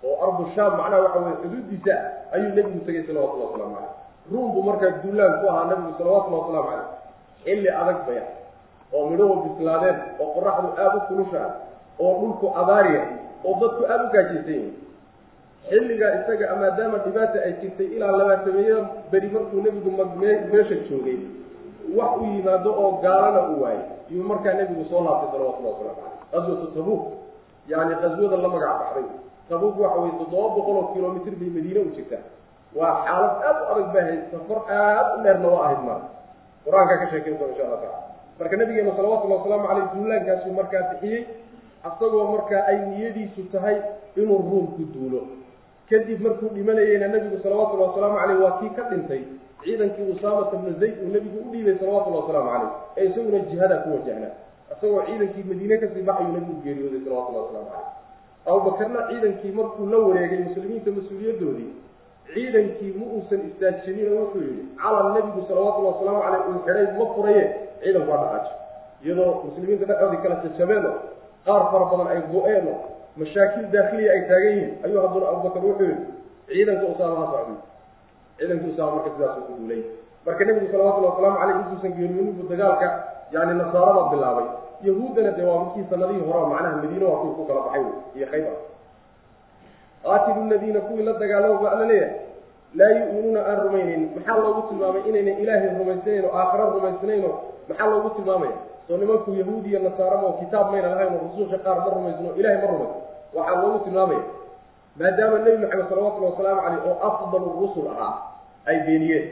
oo 0.04 0.16
ardu 0.26 0.44
shaam 0.54 0.72
macnaha 0.80 1.02
waxa 1.02 1.18
weye 1.24 1.36
xuduudiisa 1.42 1.94
ayuu 2.34 2.50
nebigu 2.56 2.80
tegay 2.86 3.02
salawatullahi 3.08 3.50
waslamu 3.52 3.74
caleyh 3.76 3.94
ruum 4.32 4.48
buu 4.54 4.62
markaa 4.68 4.92
duulaan 5.02 5.34
ku 5.40 5.46
ahaa 5.52 5.66
nebigu 5.70 5.92
salawatullahi 5.98 6.42
wasalaamu 6.42 6.68
caleyh 6.70 6.88
xilli 7.44 7.70
adag 7.82 7.98
baya 8.06 8.24
oo 8.92 9.04
midhahu 9.10 9.34
bislaadeen 9.44 9.98
oo 10.20 10.28
qoraxdu 10.36 10.68
aada 10.82 10.96
u 10.96 11.06
kulusha 11.08 11.42
oo 12.04 12.12
dhulku 12.20 12.46
abaariya 12.62 13.02
oo 13.44 13.54
dadku 13.60 13.82
aada 13.92 14.04
u 14.04 14.12
gaajaysan 14.14 14.52
yihiin 14.54 14.74
xilligaa 15.70 16.12
isaga 16.20 16.56
maadaama 16.60 16.98
dhibaata 17.06 17.38
ay 17.46 17.52
jirtay 17.60 17.86
ilaa 17.96 18.12
labaatameeya 18.20 18.76
beri 19.10 19.28
markuu 19.34 19.60
nebigu 19.66 19.90
meesha 20.50 20.76
joogay 20.88 21.18
wax 21.98 22.10
u 22.20 22.24
yimaado 22.34 22.70
oo 22.82 22.90
gaalana 23.02 23.40
u 23.52 23.62
waayay. 23.62 23.84
Iyuu 24.10 24.24
markaa 24.30 24.54
nebigu 24.60 24.84
soo 24.90 25.04
laabtay 25.06 25.30
salawatullahi 25.32 25.74
waslamu 25.74 25.94
caleyh 25.96 26.14
qaswatu 26.32 26.66
tabuuk 26.76 27.02
yani 27.68 27.94
qaswada 28.02 28.36
la 28.44 28.48
magac 28.54 28.78
baxday 28.80 29.06
tabuuk 29.48 29.78
waxa 29.80 29.98
weye 30.02 30.14
toddoba 30.20 30.48
boqol 30.56 30.76
oo 30.80 30.86
kilomitr 30.94 31.34
bay 31.40 31.50
madiine 31.56 31.80
u 31.80 31.90
jirtaa 31.96 32.22
waa 32.78 32.92
xaalad 33.04 33.32
aada 33.48 33.60
u 33.62 33.68
adag 33.72 33.88
bay 33.94 34.02
ahayd 34.02 34.22
safar 34.32 34.58
aada 34.78 35.14
u 35.16 35.22
dheerna 35.24 35.48
waa 35.54 35.64
ahayd 35.66 35.82
mar 35.88 36.00
qur'aankaa 36.64 36.98
ka 37.02 37.06
sheekeyn 37.12 37.38
doona 37.38 37.52
insha 37.52 37.64
allah 37.66 37.80
tacala 37.82 38.04
marka 38.38 38.56
nabigeena 38.60 38.92
salawatullahi 38.98 39.38
wasalaamu 39.40 39.66
caleyh 39.70 39.86
duulaankaasuu 39.94 40.52
markaa 40.60 40.82
bixiyey 40.90 41.22
asagoo 41.88 42.24
markaa 42.34 42.62
ay 42.70 42.78
niyadiisu 42.90 43.42
tahay 43.52 43.76
inuu 44.16 44.38
ruum 44.50 44.66
ku 44.76 44.82
duulo 44.94 45.20
kadib 45.90 46.20
markuu 46.26 46.48
dhimanayeyna 46.56 47.08
nebigu 47.14 47.38
salawatullahi 47.42 47.88
wasalaamu 47.90 48.18
caleyh 48.22 48.38
waa 48.44 48.58
kii 48.60 48.72
ka 48.78 48.82
dhintay 48.90 49.22
ciidankii 49.62 50.10
usaamata 50.14 50.56
bnu 50.62 50.72
zayd 50.80 50.94
uu 51.04 51.10
nebigu 51.16 51.38
u 51.46 51.50
dhiibay 51.52 51.76
salawatullahi 51.82 52.22
wasalaamu 52.22 52.50
caleyh 52.54 52.70
ee 52.96 53.06
isaguna 53.10 53.38
jihadaa 53.50 53.80
ku 53.84 53.88
wajahnaa 53.96 54.32
isagoo 54.72 55.02
ciidankii 55.06 55.44
madiine 55.50 55.76
ka 55.82 55.86
sii 55.94 56.02
baxayuu 56.08 56.32
nebigu 56.36 56.60
geeriyooday 56.64 57.00
salawatullahi 57.04 57.44
waslamu 57.46 57.68
caleyh 57.70 57.88
abubakarna 58.46 59.00
ciidankii 59.10 59.52
markuu 59.58 59.86
la 59.92 59.98
wareegay 60.06 60.38
muslimiinta 60.48 60.90
mas'uuliyadoodii 60.98 61.70
ciidankii 62.34 62.92
ma 62.98 63.04
uusan 63.16 63.40
istaajinin 63.48 64.08
oo 64.12 64.18
wuxuu 64.22 64.42
yihi 64.48 64.62
calal 64.82 65.08
nebigu 65.16 65.40
salawatullahi 65.48 65.94
wasalaamu 65.94 66.22
caleyh 66.26 66.42
uu 66.50 66.58
xidhay 66.66 66.86
ma 66.98 67.06
furaye 67.14 67.44
ciidanku 67.82 68.10
waa 68.12 68.20
dhaqaaji 68.22 68.50
iyadoo 69.04 69.32
muslimiinta 69.46 69.84
dhexdoodii 69.90 70.22
kala 70.24 70.36
jajabeen 70.44 70.86
oo 70.90 70.94
qaar 71.46 71.62
fara 71.72 71.84
badan 71.90 72.08
ay 72.14 72.20
go-een 72.32 72.66
oo 72.72 72.78
mashaakil 73.20 73.64
daakhiliya 73.74 74.12
ay 74.16 74.22
taagan 74.30 74.52
yihiin 74.56 74.72
ayuu 74.84 75.00
hadduna 75.04 75.26
abubakar 75.32 75.62
wuxuu 75.68 75.88
yihi 75.90 76.04
ciidanka 76.48 76.86
usaama 76.94 77.16
ha 77.20 77.26
socday 77.32 77.58
ciidankii 78.38 78.70
usaama 78.72 78.92
marka 78.96 79.10
sidaasuu 79.16 79.44
ku 79.48 79.52
duulay 79.58 79.82
marka 80.26 80.44
nebigu 80.48 80.66
salawatullahi 80.72 81.12
wasalaamu 81.12 81.38
caleyh 81.40 81.56
intuusan 81.62 81.92
geeriyoonin 81.98 82.34
buu 82.38 82.48
dagaalka 82.52 82.88
yani 83.32 83.52
nasaarada 83.60 84.02
bilaabay 84.12 84.46
yahuuddana 84.86 85.30
dee 85.36 85.44
waa 85.50 85.58
markii 85.64 85.84
sanadihii 85.90 86.24
hore 86.28 86.46
macnaha 86.52 86.76
madiine 86.76 87.04
waa 87.10 87.18
kuwii 87.20 87.34
ku 87.38 87.44
kala 87.48 87.60
baxay 87.60 87.84
iyo 88.16 88.26
khaybar 88.30 88.56
qaatilu 90.04 90.50
ladiina 90.50 90.80
kuwii 90.80 91.02
la 91.04 91.12
dagaalamo 91.12 91.58
ba 91.62 91.70
alla 91.72 91.84
leeyahay 91.84 92.20
laa 92.74 92.90
yu'minuuna 92.98 93.40
aan 93.48 93.58
rumaynayn 93.64 94.02
maxaa 94.16 94.36
loogu 94.42 94.62
tilmaamay 94.68 95.02
inaynan 95.08 95.38
ilaahay 95.42 95.70
rumaysnayn 95.78 96.24
oo 96.24 96.32
aakhira 96.40 96.64
rumaysnayn 96.74 97.24
oo 97.24 97.34
maxaa 97.68 97.86
loogu 97.92 98.10
tilmaamaya 98.16 98.52
soo 98.88 98.96
nimanku 98.96 99.30
yahuudi 99.40 99.68
iyo 99.70 99.78
nasaarama 99.86 100.26
oo 100.28 100.32
kitaab 100.40 100.70
mayna 100.72 100.88
lahayn 100.92 101.12
oo 101.14 101.20
rususha 101.28 101.58
qaar 101.64 101.76
ma 101.84 101.90
rumaysno 101.96 102.28
ilahay 102.40 102.58
ma 102.62 102.66
rumaysno 102.72 103.00
waxaa 103.34 103.62
loogu 103.62 103.78
tilmaamaya 103.84 104.22
maadaama 105.00 105.38
nebi 105.38 105.56
maxamed 105.62 105.88
salawatullahi 105.88 106.32
wasalaamu 106.32 106.60
caleyh 106.62 106.86
oo 106.90 106.96
afdalu 107.08 107.48
rusul 107.60 107.86
ahaa 107.94 108.14
ay 108.66 108.76
beeniyeen 108.86 109.26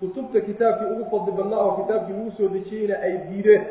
kutubta 0.00 0.40
kitaabkii 0.40 0.90
ugu 0.92 1.04
fadli 1.10 1.32
badnaa 1.38 1.62
oo 1.66 1.72
kitaabkii 1.80 2.12
lagu 2.18 2.30
soo 2.36 2.48
dejiyeyna 2.48 2.96
ay 3.06 3.14
diideen. 3.28 3.64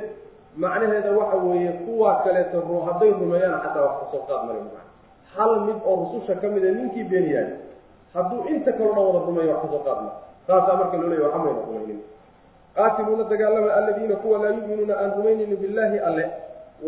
Macnaheeda 0.58 1.12
waxa 1.20 1.38
weeye 1.38 1.72
kuwaa 1.72 2.16
kaleeto 2.24 2.60
ru 2.68 2.80
hadday 2.88 3.12
rumeeyaan 3.12 3.62
xataa 3.64 3.82
wax 3.88 3.96
ka 4.00 4.06
soo 4.12 4.24
qaad 4.30 4.42
male 4.48 4.60
hal 5.36 5.52
mid 5.68 5.76
oo 5.86 5.96
rususha 6.02 6.36
ka 6.42 6.48
mida 6.54 6.72
ninkii 6.72 7.04
beeniyaay 7.04 7.50
hadduu 8.14 8.44
inta 8.54 8.72
kaloo 8.78 8.94
dhan 8.94 9.06
wada 9.06 9.20
rumeeyo 9.28 9.52
wax 9.54 9.62
ka 9.62 9.68
soo 9.72 9.80
qaadma 9.88 10.12
saasaa 10.48 10.76
marka 10.80 10.98
loo 10.98 11.10
leey 11.12 11.22
waxa 11.26 11.38
mayna 11.44 11.62
rumaynin 11.68 12.00
qaatiluuna 12.76 13.24
dagaalama 13.32 13.74
aladiina 13.74 14.16
kuwa 14.16 14.38
laa 14.44 14.50
yu'minuuna 14.58 14.94
aan 15.02 15.12
rumaynaynin 15.18 15.58
billaahi 15.58 16.00
alle 16.00 16.26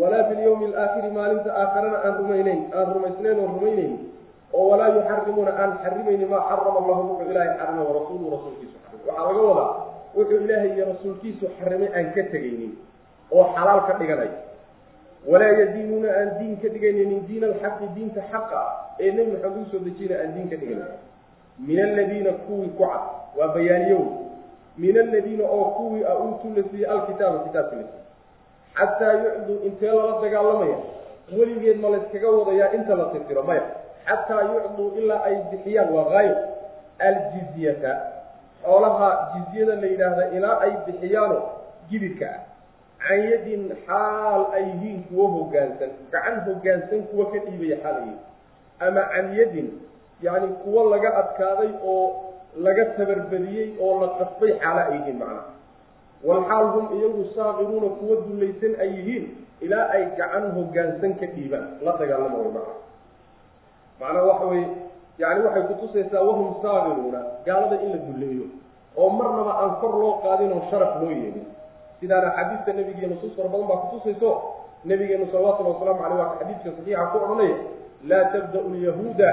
walaa 0.00 0.22
bilyawmi 0.30 0.64
alaakhiri 0.66 1.10
maalinta 1.16 1.50
aakharana 1.62 1.98
aan 2.04 2.14
rumaynayn 2.20 2.60
aan 2.78 2.92
rumaysnayn 2.94 3.38
oo 3.40 3.46
rumaynayn 3.54 3.94
oo 4.52 4.68
walaa 4.70 4.88
yuxarimuuna 4.96 5.52
aan 5.62 5.72
xarimaynin 5.84 6.28
maa 6.32 6.42
xarama 6.48 6.78
allahu 6.82 7.02
wuxuu 7.10 7.30
ilaahay 7.30 7.54
xarima 7.58 7.82
warasuuluhu 7.88 8.30
rasuulkiisu 8.36 8.76
waxaa 9.06 9.26
laga 9.28 9.42
wadaa 9.48 9.70
wuxuu 10.16 10.40
ilaahay 10.44 10.70
iyo 10.76 10.84
rasuulkiisu 10.92 11.46
xarimay 11.58 11.88
aan 11.96 12.12
ka 12.14 12.22
tegaynin 12.32 12.72
oo 13.32 13.44
xalaal 13.54 13.80
ka 13.88 13.92
dhiganay. 14.00 14.30
Walaa 15.30 15.52
yadiinuuna 15.60 16.08
aan 16.18 16.30
diin 16.38 16.56
ka 16.62 16.68
dhigaynin 16.74 17.26
diin 17.28 17.44
alxaqi 17.44 17.86
diinta 17.94 18.20
xaqa 18.32 18.60
ee 19.00 19.10
nebi 19.12 19.30
maxamed 19.32 19.56
uu 19.60 19.66
soo 19.70 19.80
dejiyna 19.86 20.14
aan 20.22 20.34
diin 20.34 20.48
ka 20.50 20.56
dhigayn 20.56 20.82
min 21.68 21.78
aladiina 21.84 22.32
kuwii 22.46 22.68
ku 22.78 22.84
cad 22.84 23.02
waa 23.38 23.48
bayaaniyow 23.54 24.02
min 24.78 24.98
aladiina 24.98 25.44
oo 25.44 25.64
kuwii 25.76 26.04
a 26.04 26.14
uutuu 26.18 26.54
la 26.56 26.62
siiyey 26.70 26.88
alkitaaba 26.90 27.38
kitaabka 27.44 27.76
la 27.76 27.82
siiyey. 27.82 27.98
Xataa 28.78 29.12
yucduu 29.22 29.58
intee 29.66 29.92
lala 29.92 30.20
dagaalamaya? 30.22 30.76
Weligeed 31.38 31.78
ma 31.82 31.88
layskaga 31.90 32.30
wadayaa 32.30 32.72
inta 32.76 32.94
la 33.00 33.04
tirtiro 33.12 33.42
maya. 33.42 33.62
Xataa 34.08 34.42
yucduu 34.54 34.88
ilaa 34.98 35.22
ay 35.28 35.36
bixiyaan 35.50 35.90
waa 35.94 36.08
haayo 36.10 36.36
aljizyata 36.98 37.92
xoolaha 38.64 39.08
jizyada 39.34 39.74
la 39.80 39.86
yidhaahda 39.86 40.24
ilaa 40.36 40.60
ay 40.60 40.72
bixiyaano 40.86 41.38
gibirka 41.90 42.26
ah. 42.26 42.40
Can 43.00 43.20
yadin 43.30 43.62
xaal 43.86 44.52
ay 44.52 44.64
yihiin 44.64 45.04
kuwo 45.08 45.26
hoggaansan 45.34 45.90
gacan 46.12 46.36
hoggaansan 46.46 47.02
kuwa 47.10 47.32
ka 47.32 47.38
dhiibaya 47.46 47.76
xaal 47.82 47.96
ay 47.96 48.04
yihiin 48.04 48.20
ama 48.80 49.02
can 49.12 49.26
yadin 49.38 49.68
yacni 50.22 50.48
kuwo 50.64 50.90
laga 50.92 51.10
adkaaday 51.20 51.70
oo 51.84 52.36
laga 52.56 52.84
tabarbadiyey 53.00 53.80
oo 53.80 54.00
la 54.04 54.08
qasbay 54.20 54.52
xaala 54.60 54.82
ay 54.86 54.94
yihiin 54.98 55.18
macnaha. 55.18 55.48
Walxaal 56.24 56.66
hum 56.76 56.86
iyagu 56.98 57.24
saaqiruuna 57.34 57.88
kuwa 57.96 58.16
dullaysan 58.28 58.72
ay 58.84 58.90
yihiin 58.96 59.24
ilaa 59.64 59.88
ay 59.96 60.04
gacan 60.20 60.52
hoggaansan 60.52 61.16
ka 61.20 61.26
dhiibaan. 61.26 61.80
La 61.80 61.96
dagaalama 61.96 62.36
way 62.38 62.52
macna 62.52 62.74
macnaha 64.00 64.26
waxa 64.28 64.46
weye 64.52 64.66
yani 65.20 65.40
waxay 65.46 65.64
kutusaysaa 65.70 66.22
wahum 66.28 66.48
saaqiruuna 66.62 67.20
gaalada 67.46 67.76
in 67.84 67.90
la 67.94 67.98
dulleeyo 68.06 68.46
oo 68.96 69.10
marnaba 69.18 69.52
aan 69.62 69.72
kor 69.80 69.92
loo 70.02 70.12
qaadin 70.24 70.52
oo 70.56 70.62
sharaf 70.70 70.92
loo 71.02 71.10
yeelin 71.10 71.46
sidaana 72.00 72.30
xadiidka 72.36 72.72
nebigiiyo 72.78 73.08
nusuus 73.12 73.36
fara 73.36 73.48
badan 73.48 73.68
baa 73.70 73.80
kutusayso 73.84 74.30
nabigeenu 74.84 75.26
salawatullhi 75.32 75.72
wasalaamu 75.74 76.04
aleyh 76.04 76.18
waa 76.22 76.36
xadiidka 76.38 76.70
saxiixa 76.76 77.06
ku 77.12 77.18
odhanaya 77.24 77.56
laa 78.10 78.24
tabda'u 78.34 78.68
lyahuuda 78.74 79.30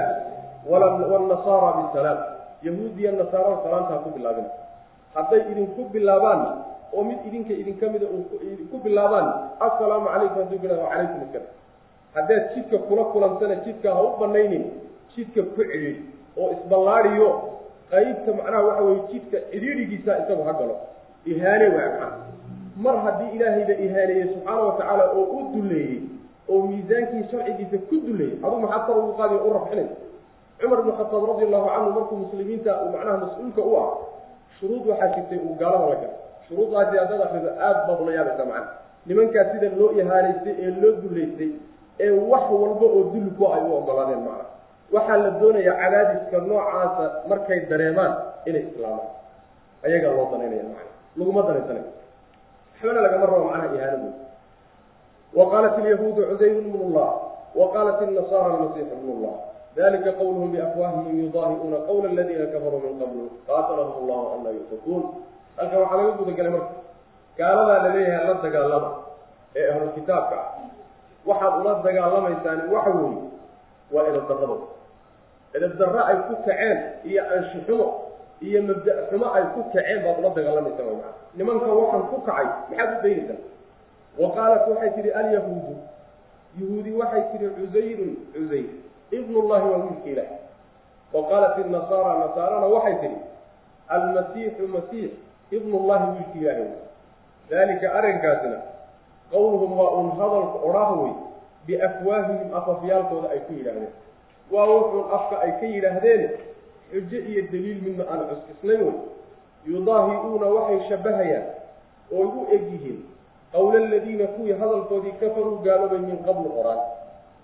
wanasaara 1.12 1.70
bisalaam. 1.82 2.18
Yahuudiya 2.62 3.12
nasaarada 3.12 3.62
salaantaa 3.64 4.02
ku 4.04 4.10
bilaabina 4.16 4.50
hadday 5.14 5.42
idinku 5.52 5.84
bilaabaan 5.94 6.40
oo 6.92 7.04
mid 7.04 7.18
idinka 7.28 7.52
idinka 7.62 7.86
mida 7.86 8.06
ku 8.70 8.76
bilaabaan 8.84 9.28
assalaamu 9.66 10.10
calaykum 10.10 10.38
hadduu 10.42 10.58
gala 10.62 10.76
calaykum 10.90 11.20
asalaam 11.22 11.46
haddaad 12.16 12.44
jidka 12.54 12.78
kula 12.88 13.04
kulansana 13.14 13.54
jidka 13.66 13.94
ha 13.94 14.02
u 14.02 14.10
banaynin 14.20 14.64
jidka 15.18 15.42
ku 15.42 15.62
cidhiid 15.70 15.98
oo 16.40 16.48
isballaadiyo 16.56 17.28
qaybta 17.92 18.30
macnaha 18.38 18.62
waxa 18.68 18.82
weye 18.88 19.00
jidka 19.12 19.38
cidhiidhigiisa 19.50 20.12
isagu 20.22 20.42
ha 20.48 20.52
galo. 20.60 20.76
Ihaane 21.32 21.66
waa 21.76 21.88
macna 21.92 22.08
mar 22.84 22.96
haddii 23.04 23.30
ilaahayba 23.36 23.74
ihaaneeyey 23.86 24.26
subxaana 24.34 24.60
watacaala 24.68 25.04
oo 25.18 25.24
u 25.38 25.40
duleeyey 25.54 25.98
oo 26.52 26.58
miisaankii 26.68 27.24
sharcigiisa 27.30 27.78
ku 27.88 27.94
duleeyey 28.06 28.36
aduu 28.44 28.60
maxaad 28.64 28.84
kor 28.86 28.96
ugu 29.02 29.12
qaadi 29.20 29.34
u 29.46 29.50
rafcinaysa 29.56 29.96
cumar 30.60 30.78
ibn 30.82 30.92
khataab 30.98 31.24
radi 31.30 31.44
allahu 31.48 31.66
canhu 31.74 31.90
markuu 31.96 32.16
muslimiinta 32.24 32.70
uu 32.82 32.90
macnaha 32.94 33.16
mas'uulka 33.24 33.62
u 33.62 33.72
ah 33.82 33.88
shuruud 34.60 34.84
waxaa 34.90 35.08
jirtay 35.14 35.38
uu 35.46 35.54
gaalada 35.60 35.86
la 35.90 35.96
galo. 36.02 36.14
Shuruudaasi 36.48 36.96
haddaad 37.00 37.22
akrido 37.26 37.50
aada 37.66 37.80
baad 37.88 38.00
ula 38.04 38.12
yaabaysaa 38.18 38.46
macna 38.52 38.68
nimankaas 39.06 39.48
sida 39.52 39.68
loo 39.80 39.90
ihaanaystay 40.00 40.54
ee 40.64 40.70
loo 40.82 40.92
duleystay 41.02 41.50
ee 42.04 42.10
wax 42.30 42.44
walba 42.62 42.86
oo 42.96 43.02
dulli 43.12 43.30
ku 43.38 43.44
ay 43.54 43.62
u 43.68 43.74
ogolaadeen 43.78 44.22
macna 44.28 44.46
waxaa 44.92 45.16
la 45.16 45.30
doonayaa 45.40 45.76
cadaadiska 45.82 46.38
noocaasa 46.38 47.04
markay 47.28 47.60
dareemaan 47.70 48.12
inay 48.46 48.62
islaamaan. 48.68 49.10
Ayagaa 49.84 50.12
loo 50.16 50.28
danaynaya 50.32 50.64
macna. 50.64 50.92
Laguma 51.16 51.42
danaysanay. 51.42 51.86
Waxbana 52.72 53.00
lagama 53.00 53.26
rabo 53.26 53.44
macnaha 53.44 53.74
ihaanadu 53.74 54.08
wa 55.34 55.44
qaalat 55.50 55.78
ilyahuudu 55.78 56.20
cusayru 56.30 56.60
ibnu 56.64 56.88
llah 56.94 57.12
wa 57.54 57.66
qaalat 57.74 58.00
ilnasaara 58.06 58.48
almasiixu 58.54 58.94
ibnu 58.96 59.12
llah 59.22 59.36
dalika 59.76 60.12
qawluhum 60.16 60.52
biafwaahihim 60.52 61.16
yudaahi'uuna 61.28 61.78
qawla 61.88 62.06
aladiina 62.10 62.46
kafaruu 62.48 62.80
min 62.80 62.94
qablu. 63.02 63.24
Qaatalahum 63.46 63.94
allahu 64.02 64.24
anaa 64.40 64.56
yufakuun 64.56 65.02
halkan 65.58 65.78
waxaa 65.82 65.96
laga 66.00 66.12
gudagalay 66.18 66.52
marka 66.56 66.74
gaaladaa 67.38 67.82
la 67.84 67.90
leeyahay 67.94 68.26
la 68.28 68.34
dagaalama 68.42 68.90
ee 69.56 69.66
ahlu 69.72 69.86
kitaabka. 69.98 70.36
Ah 70.38 70.68
waxaad 71.28 71.54
ula 71.60 71.72
dagaalamaysaan 71.84 72.60
waxa 72.72 72.90
weeye 72.96 73.22
waa 73.92 74.04
edabdarrada 74.10 74.56
edabdarro 75.58 76.00
ay 76.10 76.16
ku 76.28 76.34
kaceen 76.46 76.78
iyo 77.10 77.22
anshixumo 77.36 77.86
iyo 78.46 78.58
mabda' 78.68 78.96
xumo 79.10 79.26
ay 79.36 79.44
ku 79.54 79.60
kaceen 79.74 79.98
baad 80.04 80.16
ula 80.22 80.30
dagaalamaysaa 80.38 80.86
way 80.88 80.96
maa 81.02 81.12
nimanka 81.38 81.66
waxaan 81.80 82.02
ku 82.10 82.16
kacay 82.28 82.46
maxaad 82.70 82.90
u 82.98 83.02
daynaysaa 83.02 83.40
wa 84.20 84.28
qaalat 84.36 84.62
waxay 84.70 84.90
tidhi 84.96 85.10
alyahuudu 85.20 85.74
yahuudi 86.60 86.90
waxay 87.00 87.22
tidhi 87.32 87.48
cusayrun 87.58 88.12
cusayr 88.34 88.66
ibnullahi 89.18 89.64
waa 89.72 89.80
wiilka 89.84 90.08
ilaah 90.12 90.30
wa 91.14 91.20
qaalat 91.30 91.54
inasaara 91.64 92.12
nasaarana 92.24 92.66
waxay 92.76 92.96
tidhi 93.02 93.18
almasiixu 93.96 94.64
masiix 94.76 95.10
ibnullahi 95.56 96.04
wiilka 96.14 96.36
ilaahay. 96.40 96.70
Dalika 97.50 97.86
arrinkaasina 97.98 98.58
qawluhum 99.32 99.70
waa 99.78 99.90
un 100.00 100.06
hadalka 100.20 100.56
odhaah 100.68 100.90
wey 101.02 101.12
biafwaahihim 101.66 102.48
afafyaalkooda 102.58 103.28
ay 103.34 103.40
ku 103.48 103.52
yidhaahdeen 103.56 103.92
waa 104.52 104.66
wuxuun 104.72 105.06
afka 105.16 105.34
ay 105.44 105.52
ka 105.60 105.66
yidhaahdeen 105.74 106.22
xujo 106.92 107.18
iyo 107.30 107.42
daliil 107.52 107.80
midna 107.86 108.04
aan 108.12 108.20
cuskisnayn 108.30 108.82
wey 108.86 108.96
yudaahi-uuna 109.66 110.46
waxay 110.56 110.80
shabbahayaan 110.88 111.46
ooy 112.18 112.26
u 112.40 112.46
eg 112.54 112.62
yihiin 112.72 112.98
qowla 113.52 113.78
aladiina 113.86 114.26
kuwii 114.36 114.52
hadalkoodii 114.60 115.12
kafaruu 115.20 115.58
gaaloobay 115.66 115.98
min 115.98 116.18
qablu 116.26 116.48
qoraan. 116.56 116.80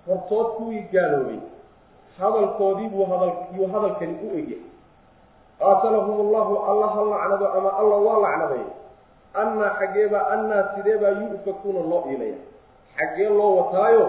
Hortood 0.07 0.47
kuwii 0.57 0.83
gaaloobay 0.93 1.39
hadalkoodii 2.19 2.89
buu 2.89 3.05
hadal 3.13 3.33
yuu 3.57 3.67
hadalkani 3.75 4.15
u 4.25 4.29
egyahay 4.39 4.71
qaatalahum 5.59 6.17
allahu 6.27 6.53
alla 6.71 6.87
ha 6.95 7.03
lacnado 7.13 7.47
ama 7.59 7.71
alla 7.81 7.97
waa 8.07 8.19
lacnaday 8.25 8.65
annaa 9.43 9.71
xaggeebaa 9.79 10.25
annaa 10.35 10.63
sideebaa 10.75 11.13
yu'fakuuna 11.21 11.81
loo 11.91 12.03
iilaya 12.11 12.39
xaggee 12.99 13.29
loo 13.39 13.51
wataayo 13.59 14.05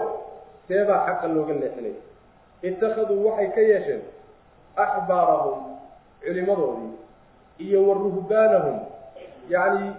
seebaa 0.68 1.00
xaqa 1.06 1.28
looga 1.34 1.54
leexinaya 1.54 2.00
ittakhaduu 2.62 3.26
waxay 3.26 3.48
ka 3.54 3.60
yeesheen 3.60 4.02
axbaarahum 4.76 5.76
culimadoodii 6.24 6.92
iyo 7.58 7.88
wa 7.88 7.94
ruhbaanahum 7.94 8.78
yacni 9.48 9.92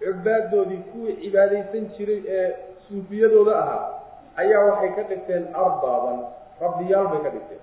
cubaadoodii 0.00 0.82
kuwii 0.92 1.16
cibaadaysan 1.22 1.86
jiray 1.98 2.22
ee 2.28 2.54
suufiyadooda 2.88 3.58
ahaa 3.58 3.88
ayaa 4.36 4.64
waxay 4.64 4.90
ka 4.96 5.02
dhigteen 5.02 5.44
arbaaban 5.54 6.18
rabbiyaal 6.60 7.08
bay 7.08 7.20
ka 7.26 7.30
dhigteen 7.30 7.60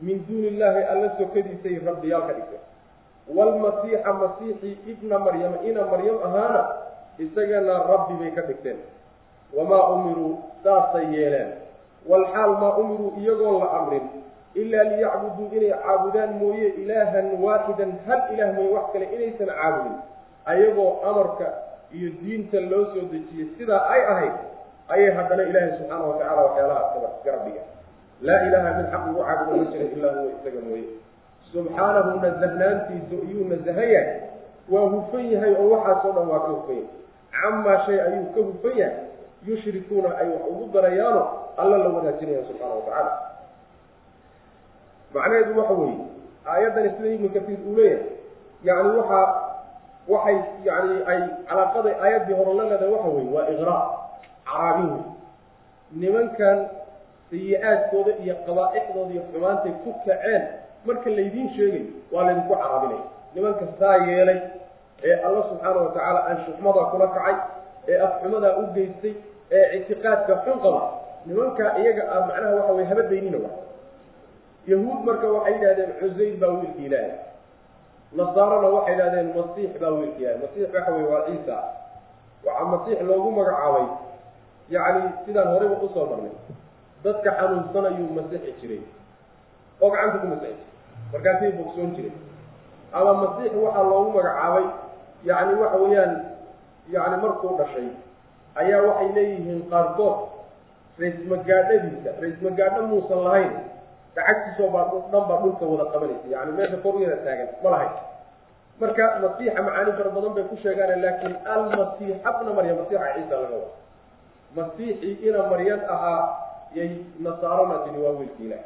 min 0.00 0.24
duuni 0.28 0.46
illaahi 0.48 0.82
alla 0.92 1.08
sokadiisay 1.18 1.78
rabbiyaal 1.88 2.26
ka 2.26 2.32
dhigteen 2.38 2.64
waalmasiixa 3.36 4.12
masiixi 4.22 4.70
ibna 4.92 5.18
maryama 5.18 5.56
ina 5.68 5.86
maryam 5.92 6.18
ahaana 6.28 6.62
isagana 7.18 7.74
rabbi 7.92 8.14
bay 8.20 8.30
ka 8.30 8.42
dhigteen 8.42 8.78
wamaa 9.56 9.82
umiruu 9.94 10.32
saasay 10.64 11.06
yeeleen 11.16 11.50
walxaal 12.08 12.52
maa 12.62 12.76
umiruu 12.82 13.12
iyagoon 13.20 13.58
la 13.62 13.70
amrin 13.78 14.02
ilaa 14.54 14.84
liyacbuduu 14.90 15.48
inay 15.56 15.72
caabudaan 15.84 16.32
mooye 16.40 16.68
ilaahan 16.82 17.26
waaxidan 17.44 17.92
hal 18.06 18.20
ilaah 18.34 18.50
mooye 18.56 18.70
wax 18.76 18.86
kale 18.92 19.06
inaysan 19.14 19.48
caabudin 19.48 19.96
ayagoo 20.52 20.90
amarka 21.10 21.46
iyo 21.96 22.10
diinta 22.22 22.60
loo 22.70 22.84
soo 22.94 23.04
dejiyey 23.12 23.48
sidaa 23.58 23.82
ay 23.94 24.02
ahayd 24.12 24.36
ayay 24.94 25.10
haddana 25.18 25.42
ilaahay 25.50 25.70
subxaana 25.78 26.04
watacala 26.10 26.42
waxyaalahaas 26.46 26.92
kaba 26.94 27.08
garab 27.24 27.42
dhiga 27.46 27.62
laa 28.26 28.40
ilaaha 28.48 28.70
mid 28.78 28.86
xaq 28.92 29.02
lagu 29.06 29.20
caabudo 29.24 29.56
ma 29.56 29.64
jira 29.72 29.84
ilaa 29.96 30.12
huwa 30.18 30.30
isaga 30.36 30.60
mooye 30.68 30.84
subxaanahu 31.52 32.10
nasahnaantiisu 32.24 33.16
iyuu 33.30 33.44
nasahan 33.52 33.90
yahay 33.96 34.20
waa 34.72 34.86
hufan 34.94 35.24
yahay 35.32 35.52
oo 35.60 35.68
waxaasoo 35.74 36.12
dhan 36.16 36.28
waa 36.32 36.40
ka 36.46 36.48
hufan 36.56 36.76
yahay 36.76 36.88
camaa 37.42 37.78
shay 37.86 37.98
ayuu 38.06 38.26
ka 38.34 38.40
hufan 38.48 38.78
yahay 38.78 38.96
yushrikuuna 39.48 40.10
ay 40.20 40.28
wax 40.34 40.42
ugu 40.50 40.64
darayaano 40.74 41.22
alla 41.56 41.76
la 41.78 41.88
wadaajinaya 41.96 42.44
subxaana 42.48 42.74
watacaala 42.74 43.12
macnaheedu 45.14 45.58
waxa 45.60 45.74
weeye 45.74 45.98
aayaddani 46.52 46.90
sida 46.96 47.08
ibnu 47.16 47.28
kasiir 47.36 47.58
uu 47.68 47.76
leeyahay 47.76 48.06
yani 48.64 48.88
waxaa 48.98 49.26
waxay 50.08 50.36
yani 50.64 50.94
ay 51.12 51.20
calaaqada 51.48 51.90
aayaddii 52.02 52.34
hore 52.40 52.54
la 52.58 52.64
leedahay 52.70 52.92
waxa 52.94 53.08
weye 53.16 53.30
waa 53.36 53.48
iqraa 53.54 53.84
caraabin 54.50 54.90
wey 54.90 55.02
nimankan 56.02 56.58
sayi-aadkooda 57.30 58.12
iyo 58.24 58.34
qabaa-ixdooda 58.46 59.10
iyo 59.14 59.22
xumaantay 59.32 59.72
ku 59.84 59.90
kaceen 60.06 60.42
marka 60.86 61.10
laydiin 61.16 61.48
sheegayo 61.56 61.86
waa 62.12 62.24
laydinku 62.26 62.54
caraabinaya 62.54 63.04
nimanka 63.34 63.64
saa 63.80 63.96
yeelay 64.08 64.40
ee 65.08 65.14
alla 65.26 65.42
subxaana 65.48 65.80
wa 65.80 65.88
tacaala 65.94 66.20
anshuxmada 66.30 66.80
kula 66.90 67.06
kacay 67.16 67.36
ee 67.88 67.98
afxumadaa 68.06 68.56
u 68.56 68.66
geystay 68.76 69.14
ee 69.56 69.64
ictiqaadka 69.78 70.34
xun 70.44 70.58
qaba 70.64 70.82
nimankaa 71.26 71.78
iyaga 71.82 72.02
ah 72.14 72.20
macnaha 72.28 72.54
waxa 72.58 72.72
weye 72.76 72.86
habadaynina 72.90 73.38
wa 73.44 73.50
yahuud 74.70 75.00
marka 75.08 75.26
waxay 75.36 75.54
yidhahdeen 75.54 75.92
cusayr 76.00 76.34
baa 76.40 76.50
wiilka 76.58 76.80
ilaahay 76.86 77.12
nasaarana 78.18 78.68
waxay 78.76 78.92
yidhahdeen 78.94 79.28
masiix 79.38 79.70
baa 79.82 79.90
wiilka 79.98 80.18
ilaahay 80.22 80.38
masiix 80.42 80.68
waxa 80.74 80.90
weye 80.96 81.06
waa 81.12 81.24
ciisa. 81.28 81.56
Waxaa 82.46 82.66
masiix 82.72 82.98
loogu 83.08 83.30
magacaabay. 83.38 83.86
Yacni 84.74 85.02
sidaan 85.26 85.48
horeyba 85.52 85.76
u 85.82 85.88
soo 85.94 86.06
marnay. 86.10 86.34
Dadka 87.04 87.30
xanuunsanayuu 87.38 88.10
masixi 88.18 88.52
jiray. 88.60 88.82
Oo 89.82 89.90
gacanta 89.94 90.18
ku 90.22 90.26
masixi 90.32 90.46
jiray. 90.46 90.58
Markaasay 91.12 91.52
bogsoon 91.58 91.90
jiray. 91.96 92.14
Ama 92.92 93.12
masiix 93.22 93.52
waxaa 93.64 93.82
loogu 93.90 94.10
magacaabay. 94.16 94.66
Yacni 95.28 95.54
waxa 95.62 95.78
weeyaan 95.82 96.12
yacni 96.94 97.16
markuu 97.22 97.56
dhashay 97.58 97.88
ayaa 98.60 98.82
waxay 98.88 99.08
leeyihiin 99.16 99.62
qaarkood 99.70 100.16
raismagaadhadiisa 101.00 102.10
raismagaadho 102.22 102.82
muusan 102.90 103.20
lahayn. 103.26 103.52
Gacagtiisoo 104.16 104.68
baa 104.74 104.84
dhan 105.12 105.24
baa 105.28 105.38
dhulka 105.42 105.64
wada 105.70 105.84
qabanaysa. 105.92 106.26
Yani 106.34 106.52
meesha 106.58 106.76
kor 106.84 106.94
yara 107.02 107.16
taagan 107.26 107.48
ma 107.64 107.70
lahayn. 107.74 107.94
Marka 108.80 109.04
masiixa 109.24 109.60
macaani 109.66 109.92
fara 109.98 110.10
badan 110.16 110.32
bay 110.36 110.44
ku 110.50 110.56
sheegaan 110.62 111.00
laakiin 111.04 111.34
almasiixa 111.54 112.28
bna 112.38 112.50
maryam 112.58 112.76
masiixa 112.80 113.08
ciisa 113.16 113.36
laga 113.42 113.56
wada 113.56 113.70
masiixii 114.56 115.14
ina 115.28 115.40
maryam 115.52 115.80
ahaa 115.94 116.20
yay 116.76 116.90
nasaarona 117.24 117.76
tini 117.84 117.98
waa 118.04 118.14
wiilka 118.20 118.42
ilaah 118.46 118.64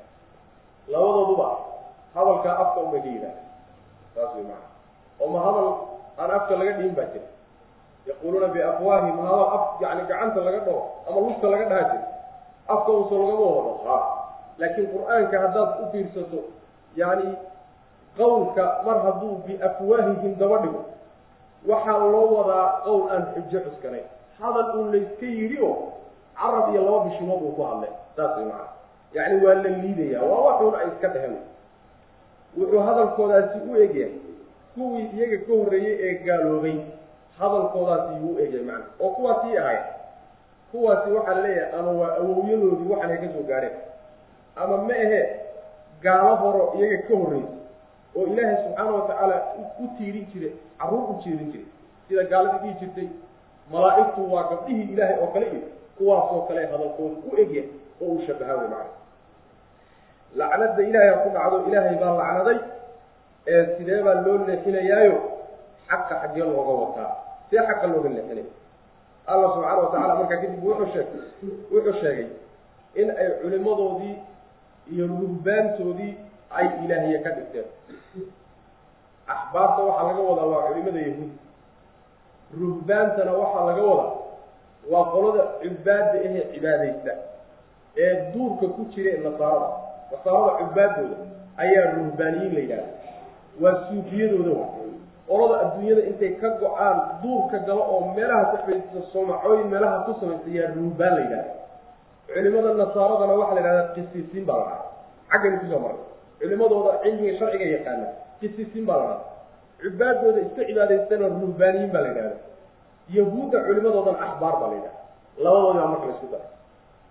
labadooduba 0.93 1.49
hadalkaa 2.15 2.55
afka 2.63 2.79
unbay 2.85 3.01
ka 3.05 3.09
yidhaahda 3.15 3.43
saas 4.15 4.31
way 4.35 4.45
maana 4.51 4.67
oo 5.23 5.29
ma 5.35 5.39
hadal 5.47 5.69
aan 6.21 6.31
afka 6.39 6.53
laga 6.61 6.73
dhiin 6.79 6.95
baa 6.99 7.09
jira. 7.15 7.29
Yaquuluuna 8.11 8.49
biafwaahim 8.55 9.17
hadal 9.27 9.47
af 9.57 9.65
yani 9.83 10.03
gacanta 10.11 10.41
laga 10.47 10.61
dhaho 10.67 10.83
ama 11.09 11.19
lugta 11.27 11.47
laga 11.55 11.65
dhaha 11.71 11.85
jira 11.91 12.03
afka 12.75 12.91
uusa 12.93 13.15
lagama 13.15 13.47
wado 13.57 13.73
ha 13.87 13.99
laakiin 14.59 14.89
qur'aanka 14.95 15.37
haddaad 15.45 15.71
u 15.83 15.91
fiirsato 15.93 16.41
yani 16.97 17.29
qawlka 18.19 18.65
mar 18.87 18.97
hadduu 19.05 19.35
biafwaahihim 19.47 20.35
daba 20.41 20.59
dhigo 20.65 20.83
waxaa 21.71 21.99
loo 22.13 22.27
wadaa 22.39 22.67
qowl 22.85 23.03
aan 23.15 23.25
xujo 23.35 23.61
cuskanayn 23.67 24.05
hadal 24.41 24.69
uun 24.79 24.89
layska 24.93 25.27
yidhi 25.27 25.59
oo 25.69 25.77
carab 26.41 26.67
iyo 26.75 26.83
laba 26.87 26.99
bishimood 27.05 27.43
uu 27.43 27.53
ku 27.57 27.63
hadlay 27.69 27.91
saas 28.17 28.37
way 28.37 28.45
macana 28.45 28.69
yacni 29.15 29.45
waa 29.47 29.55
la 29.55 29.71
liidaya 29.83 30.23
waa 30.31 30.41
waxuun 30.47 30.75
ay 30.81 30.87
iska 30.93 31.09
dheheen 31.15 31.37
wuxuu 32.59 32.81
hadalkoodaasi 32.89 33.59
u 33.71 33.77
egyahay 33.85 34.15
kuwii 34.75 35.07
iyaga 35.17 35.39
ka 35.47 35.53
horreeyey 35.59 35.97
ee 36.07 36.15
gaaloobay 36.27 36.77
hadalkoodaasi 37.39 38.13
yuu 38.21 38.35
u 38.35 38.39
egyahay 38.45 38.65
macana 38.67 38.85
oo 39.01 39.11
kuwaasii 39.17 39.57
ahayd 39.63 39.83
kuwaasi 40.71 41.11
waxaa 41.17 41.41
leeyahay 41.45 41.79
ama 41.79 41.91
waa 42.01 42.13
awowyadoodii 42.21 42.89
waxan 42.93 43.11
ay 43.15 43.19
ka 43.23 43.29
soo 43.35 43.43
gaadheen. 43.51 43.77
Ama 44.57 44.77
ma 44.77 44.95
ahe 45.05 45.21
gaalo 46.05 46.33
horo 46.43 46.63
iyaga 46.79 46.99
ka 47.09 47.15
horreysay 47.21 47.57
oo 48.17 48.25
ilaahay 48.33 48.57
subxaana 48.65 48.91
watacaala 48.97 49.37
u 49.83 49.89
tiirin 49.99 50.27
jiray 50.33 50.53
carruur 50.79 51.05
u 51.11 51.15
jeedin 51.25 51.49
jiray 51.53 51.67
sida 52.09 52.23
gaaladii 52.33 52.59
dhihi 52.63 52.75
jirtay 52.81 53.09
malaa'igtu 53.73 54.21
waa 54.33 54.45
gabdhihii 54.51 54.93
ilaahay 54.93 55.17
oo 55.23 55.27
kale 55.35 55.47
iyo 55.53 55.63
kuwaasoo 55.99 56.43
kale 56.49 56.61
hadalkooda 56.67 57.17
u 57.33 57.37
egya 57.43 57.63
oo 58.03 58.07
uu 58.07 58.23
shabaha 58.27 58.55
wey 58.59 58.69
macana 58.69 58.91
lacnada 60.39 60.83
ilaahay 60.89 61.15
ku 61.25 61.29
dhacdo 61.35 61.57
ilaahay 61.69 61.95
baa 62.03 62.15
lacnaday 62.21 62.59
ee 63.53 63.63
sidee 63.77 64.03
baa 64.07 64.15
loo 64.27 64.37
leexinayaayo? 64.49 65.17
Xaqa 65.91 66.15
xaggee 66.23 66.45
looga 66.51 66.73
wataa. 66.83 67.13
See 67.51 67.59
xaqa 67.69 67.87
looga 67.93 68.09
leexinaya 68.09 68.47
allah 69.33 69.49
subxaana 69.55 69.81
watacala 69.85 70.15
markaa 70.21 70.41
kadib 70.43 70.65
wuxuu 70.65 70.87
sheegay 70.95 71.21
wuxuu 71.73 71.95
sheegay 72.03 72.27
in 73.01 73.09
ay 73.21 73.29
culimadoodii 73.43 74.15
iyo 74.93 75.05
ruhbaantoodii 75.07 76.13
ay 76.59 76.67
ilaahiye 76.85 77.19
ka 77.25 77.31
dhigteen. 77.37 77.69
Axbaabta 79.35 79.83
waxaa 79.89 80.07
laga 80.09 80.21
wadaa 80.31 80.47
waa 80.53 80.63
culimada 80.69 81.01
yahuud. 81.09 81.33
Ruhbaantana 82.61 83.33
waxaa 83.41 83.65
laga 83.69 83.83
wadaa 83.91 84.13
waa 84.93 85.05
qolada 85.13 85.43
cubaadda 85.63 86.19
ahee 86.27 86.45
cibaadaysta 86.55 87.13
ee 88.05 88.13
duurka 88.33 88.67
ku 88.75 88.83
jira 88.95 89.13
nasaarada. 89.27 89.69
Nasaarada 90.13 90.53
cubaadooda 90.61 91.17
ayaa 91.65 91.87
ruhbaaniyiin 91.99 92.55
la 92.55 92.61
yidhahda 92.61 92.93
waa 93.63 93.77
suufiyadooda 93.89 94.51
wa 94.61 94.67
qolada 95.31 95.55
adduunyada 95.65 96.03
intay 96.11 96.33
ka 96.43 96.49
go'aan 96.63 96.97
duurka 97.23 97.59
galo 97.69 97.83
oo 97.95 98.01
meelaha 98.17 98.45
ku 98.51 98.57
fadhiista 98.67 99.01
soomacooyin 99.13 99.67
meelaha 99.73 99.97
ku 100.07 100.13
samaysta 100.21 100.51
yaa 100.59 100.75
ruhbaan 100.77 101.15
la 101.17 101.23
yidhahda 101.25 101.53
culimada 102.35 102.71
nasaaradana 102.83 103.33
waxaa 103.41 103.55
la 103.55 103.61
yidhahdaa 103.61 103.95
qisiisiin 103.95 104.45
baa 104.51 104.59
la 104.61 104.67
dhaha 105.31 105.59
ku 105.61 105.67
soo 105.71 105.81
maray 105.85 106.01
culimadooda 106.41 106.93
cilmiga 107.03 107.33
sharciga 107.39 107.67
yaqaana 107.77 108.07
qisiisiin 108.41 108.85
baa 108.91 108.99
la 109.03 109.07
dhaha 109.11 109.19
cubaadooda 109.83 110.41
iska 110.47 110.63
cibaadaystana 110.69 111.27
ruhbaaniyiin 111.43 111.93
baa 111.95 112.03
la 112.05 112.09
yidhahda 112.13 112.37
yahuudda 113.19 113.59
culimadoodan 113.67 114.17
axbaar 114.27 114.55
baa 114.61 114.71
la 114.73 114.77
yidhahda 114.79 115.01
labadoodii 115.45 115.79
baa 115.81 115.91
marka 115.93 116.07
la 116.07 116.13
isku 116.17 116.29
daray 116.35 116.51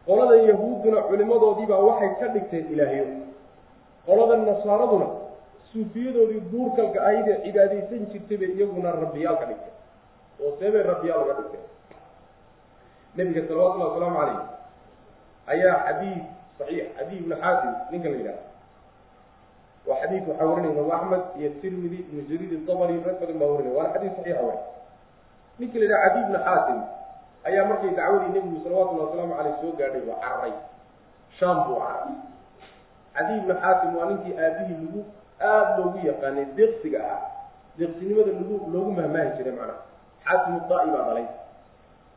qolada 0.08 0.36
yahuudduna 0.50 1.00
culimadoodiibaa 1.10 1.82
waxay 1.90 2.12
ka 2.20 2.28
dhigteen 2.36 2.66
ilaahyo 2.74 3.06
qolada 4.08 4.36
nasaaraduna 4.50 5.08
suufiyadoodii 5.72 6.42
duurkalka 6.52 7.00
ayadee 7.10 7.38
cibaadaysan 7.44 8.06
jirtay 8.12 8.38
bay 8.38 8.52
iyaguna 8.58 8.92
rabbiyaal 8.92 9.38
ka 9.42 9.46
dhigteen 9.50 9.76
oo 10.44 10.52
seebay 10.60 10.84
rabbiyaal 10.92 11.22
uga 11.26 11.34
dhigteen 11.40 11.66
nebiga 13.16 13.42
salawatullahi 13.48 13.90
wasalaamu 13.92 14.18
calayh 14.20 14.40
ayaa 15.54 15.78
xadiid 15.88 16.24
saxiix 16.60 16.88
xadiid 16.98 17.20
ibnu 17.22 17.36
xaatim 17.42 17.74
ninka 17.92 18.10
la 18.10 18.18
yidhahda 18.18 18.44
waa 19.88 20.00
xadiid 20.02 20.24
waxaa 20.30 20.48
warinaya 20.52 20.74
imaam 20.74 20.92
axmed 20.98 21.24
iyo 21.40 21.50
tirmidi 21.62 21.98
ibnu 22.06 22.22
jariid 22.30 22.52
itabari 22.58 22.96
rag 23.08 23.18
badan 23.22 23.38
baa 23.42 23.50
warinaya 23.54 23.76
waana 23.78 23.94
xadiid 23.96 24.14
saxiixa 24.18 24.44
wey 24.48 24.58
ninka 25.60 25.76
la 25.80 25.86
yidhaha 25.86 26.04
cadi 26.10 26.20
ibnu 26.26 26.38
xaatim 26.48 26.80
ayaa 27.50 27.66
markay 27.70 27.92
dacwadii 28.00 28.32
nebigu 28.36 28.58
salawatullahi 28.64 29.06
wasalaamu 29.08 29.34
caleyh 29.38 29.56
soo 29.62 29.72
gaadhay 29.80 30.04
waa 30.10 30.20
cararay 30.24 30.54
shaam 31.40 31.58
buu 31.68 31.78
cararay 31.84 32.16
cadi 33.16 33.34
ibnu 33.42 33.54
xaatim 33.64 33.90
waa 33.98 34.06
ninkii 34.12 34.36
aabihii 34.44 34.78
lagu 34.86 35.02
aada 35.42 35.78
loogu 35.78 36.00
yaqaanay 36.08 36.46
deeqsiga 36.58 37.00
ah. 37.14 37.20
Deeqsinimada 37.78 38.32
lagu 38.32 38.56
loogu 38.74 38.92
mahmaahi 38.92 39.38
jiray 39.38 39.54
macnaha. 39.54 39.82
Xaatim 40.26 40.56
udaa-i 40.56 40.90
baa 40.92 41.04
dhalay. 41.08 41.28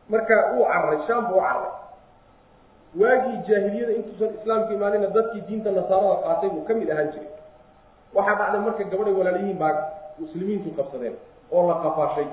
Marka 0.09 0.35
uu 0.57 0.65
cararay 0.65 1.01
shaam 1.07 1.27
buu 1.31 1.41
cararay 1.41 1.73
waagii 3.01 3.37
jaahiliyada 3.49 3.93
intuusan 3.93 4.35
islaamka 4.39 4.73
imaanina 4.75 5.07
dadkii 5.17 5.41
diinta 5.49 5.71
nasaarada 5.71 6.17
qaatay 6.25 6.51
buu 6.51 6.65
ka 6.69 6.75
mid 6.75 6.91
ahaan 6.91 7.13
jiray. 7.13 7.31
Waxaa 8.15 8.35
dhacday 8.41 8.61
marka 8.67 8.85
gabadhay 8.85 9.15
walaalayihiin 9.19 9.59
baa 9.59 9.75
muslimiintu 10.19 10.71
qabsadeen 10.79 11.15
oo 11.53 11.63
la 11.69 11.75
qafaashay. 11.85 12.29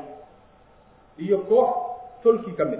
Iyo 1.17 1.37
koox 1.49 1.69
tolkii 2.23 2.53
ka 2.59 2.65
mid. 2.65 2.79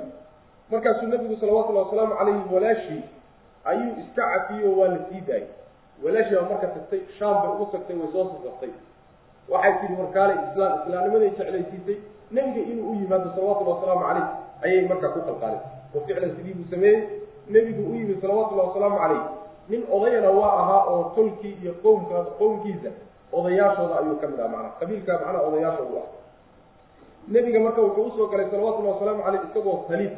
Markaasuu 0.72 1.08
nabigu 1.08 1.36
salawatullahi 1.39 1.86
wasalaamu 1.86 2.15
calayhi 2.17 2.54
walaashii 2.56 3.04
ayuu 3.65 3.93
iska 4.02 4.22
cafiyey 4.34 4.67
oo 4.67 4.76
waa 4.82 4.88
la 4.88 5.00
sii 5.10 5.22
daayay 5.22 5.48
walaashii 6.03 6.35
baa 6.35 6.49
marka 6.51 6.67
tagtay 6.75 7.01
shaam 7.17 7.35
bay 7.41 7.51
ugu 7.55 7.65
tagtay 7.73 7.95
way 8.01 8.09
soo 8.13 8.25
sasaftay 8.33 8.71
waxay 9.53 9.73
tihi 9.81 9.93
warkaale 10.01 10.33
islaam 10.47 10.73
islaamnimaday 10.81 11.29
jeclaysiisay 11.38 11.97
nebiga 12.35 12.62
inuu 12.71 12.91
u 12.91 12.95
yimaado 13.01 13.29
salawatullahi 13.35 13.75
wasalaamu 13.77 14.05
calayh 14.07 14.27
ayay 14.65 14.81
markaa 14.91 15.12
ku 15.15 15.19
qalqaalay 15.29 15.62
oo 15.95 16.01
ficlan 16.07 16.31
sidii 16.38 16.53
buu 16.57 16.67
sameeyey. 16.73 17.01
Nebigu 17.49 17.81
u 17.91 17.95
yimid 17.97 18.21
salawatullahi 18.21 18.67
wasalaamu 18.69 18.97
calayh. 19.03 19.23
Nin 19.69 19.81
odayana 19.95 20.29
waa 20.39 20.53
ahaa 20.62 20.81
oo 20.93 21.03
tolkii 21.15 21.57
iyo 21.62 21.73
qowmka 21.83 22.17
qowmkiisa 22.39 22.89
odayaashooda 23.38 23.95
ayuu 23.99 24.15
ka 24.21 24.27
mid 24.27 24.39
aha 24.39 24.49
macnaa 24.53 24.73
qabiilkaa 24.79 25.17
macnaha 25.21 25.47
odayaashoodu 25.49 25.97
ah. 26.01 26.07
Nebiga 27.33 27.59
marka 27.65 27.81
wuxuu 27.81 28.05
u 28.05 28.12
soo 28.17 28.27
galay 28.31 28.47
salawatullahi 28.51 28.93
wasalaamu 28.93 29.23
caleyh 29.25 29.41
isagoo 29.49 29.77
saliid. 29.89 30.13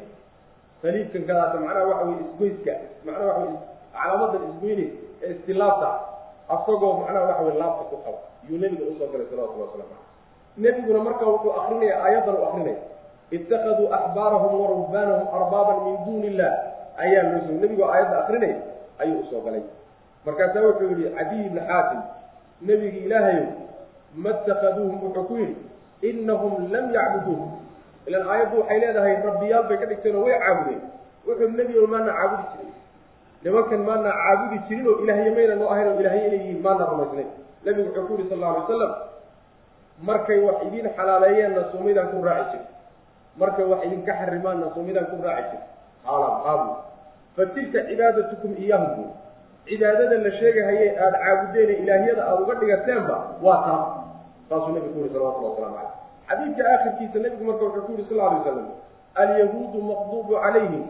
Saliidkan 0.81 1.23
kadaata 1.29 1.57
macnaha 1.63 1.87
waxa 1.91 2.05
weye 2.09 2.19
isgoyska 2.25 2.73
macnaha 3.05 3.27
waxa 3.27 3.41
weye 3.47 3.59
calaamadan 3.95 4.43
isgoyne 4.51 4.85
ee 5.23 5.31
istilaabta 5.35 5.89
asagoo 6.55 6.93
macnaha 6.99 7.25
waxa 7.27 7.43
weye 7.43 7.57
laabta 7.61 7.83
ku 7.91 7.95
qaba. 8.05 8.19
Yuu 8.49 8.57
nebiga 8.57 8.83
u 8.91 8.93
soo 8.99 9.07
galay 9.11 9.27
salawatullahi 9.29 9.69
waslamu 9.69 9.89
caleyh 9.89 10.09
nebiguna 10.63 10.99
marka 11.07 11.25
wuxuu 11.31 11.53
akrinaya 11.61 11.95
aayaddan 12.05 12.35
u 12.35 12.43
akrinaya 12.47 12.79
itakaduu 13.31 13.87
axbaarahum 13.97 14.53
wa 14.61 14.67
ruhbaanahum 14.73 15.27
arbaaban 15.37 15.77
min 15.85 15.95
duuni 16.05 16.27
illah 16.35 16.51
ayaa 17.03 17.23
loo 17.31 17.41
soo 17.47 17.55
nebigoo 17.63 17.87
aayadda 17.93 18.15
akrinaya 18.23 18.57
ayuu 19.01 19.19
u 19.19 19.25
soo 19.31 19.41
galay. 19.45 19.63
Markaasaa 20.25 20.63
wuxuu 20.67 20.89
yihi 20.91 21.09
cadiy 21.17 21.45
ibni 21.47 21.61
xaatim 21.69 22.01
nebigi 22.67 22.99
ilaahayow 23.07 23.47
ma 24.23 24.31
takaduuhum 24.47 24.97
wuxuu 25.05 25.23
ku 25.29 25.35
yidhi 25.37 25.55
inahum 26.09 26.53
lam 26.73 26.85
yacbuduuh 26.97 27.47
ilan 28.09 28.23
aayaddu 28.33 28.55
waxay 28.59 28.79
leedahay 28.83 29.15
rabbiyaal 29.29 29.63
bay 29.69 29.77
ka 29.81 29.85
dhigteen 29.85 30.15
oo 30.19 30.25
way 30.27 30.35
caabudeen. 30.43 30.81
Wuxuu 31.27 31.49
nebigo 31.57 31.87
maana 31.87 32.11
caabudi 32.17 32.43
jirin 32.53 32.73
nimankan 33.43 33.81
maana 33.87 34.09
caabudi 34.11 34.57
jirin 34.67 34.87
oo 34.87 34.99
ilaahye 35.03 35.31
mayna 35.35 35.55
noo 35.55 35.69
ahayn 35.73 35.87
oo 35.91 35.99
ilaahye 36.01 36.27
inay 36.27 36.39
yihiin 36.39 36.61
maana 36.65 36.85
rumaysnayn. 36.91 37.29
Nebigu 37.65 37.87
wuxuu 37.89 38.07
ku 38.07 38.13
yihi 38.17 38.29
sal 38.29 38.37
alla 38.37 38.49
alay 38.51 38.61
wasalam 38.63 38.93
markay 40.01 40.39
wax 40.45 40.57
idiin 40.67 40.87
xalaaleeyeenna 40.97 41.61
suumaydaan 41.71 42.07
ku 42.11 42.21
raaci 42.25 42.57
jir 42.57 42.63
markay 43.37 43.65
wax 43.71 43.79
idinka 43.85 44.13
xarimaanna 44.19 44.67
suumaydaan 44.73 45.05
ku 45.11 45.17
raaci 45.25 45.55
jir 45.57 45.61
xaalaam 46.05 46.35
qaabu 46.45 46.69
fa 47.35 47.43
tilka 47.55 47.79
cibaadatukum 47.89 48.51
iyaahum 48.63 48.89
bu 48.97 49.05
cibaadada 49.69 50.17
la 50.25 50.31
sheegahaye 50.39 50.87
aada 51.03 51.17
caabudeene 51.23 51.73
ilaahyada 51.85 52.21
aada 52.25 52.41
uga 52.43 52.53
dhigateenba 52.61 53.15
waa 53.45 53.59
taa 53.65 53.81
saasuu 54.49 54.73
nebigu 54.75 54.93
ku 54.93 54.99
yihi 55.05 55.13
salawatullah 55.13 55.51
waslamu 55.53 55.75
caleyh 55.77 55.93
xadiidka 56.29 56.61
aakhirkiisa 56.73 57.17
nebigu 57.25 57.43
marka 57.49 57.63
wuxuu 57.65 57.85
ku 57.87 57.91
yihi 57.93 58.05
sal 58.09 58.19
alay 58.25 58.37
wasalam 58.41 58.67
alyahuudu 59.21 59.77
maqduubu 59.91 60.33
calayhim 60.43 60.83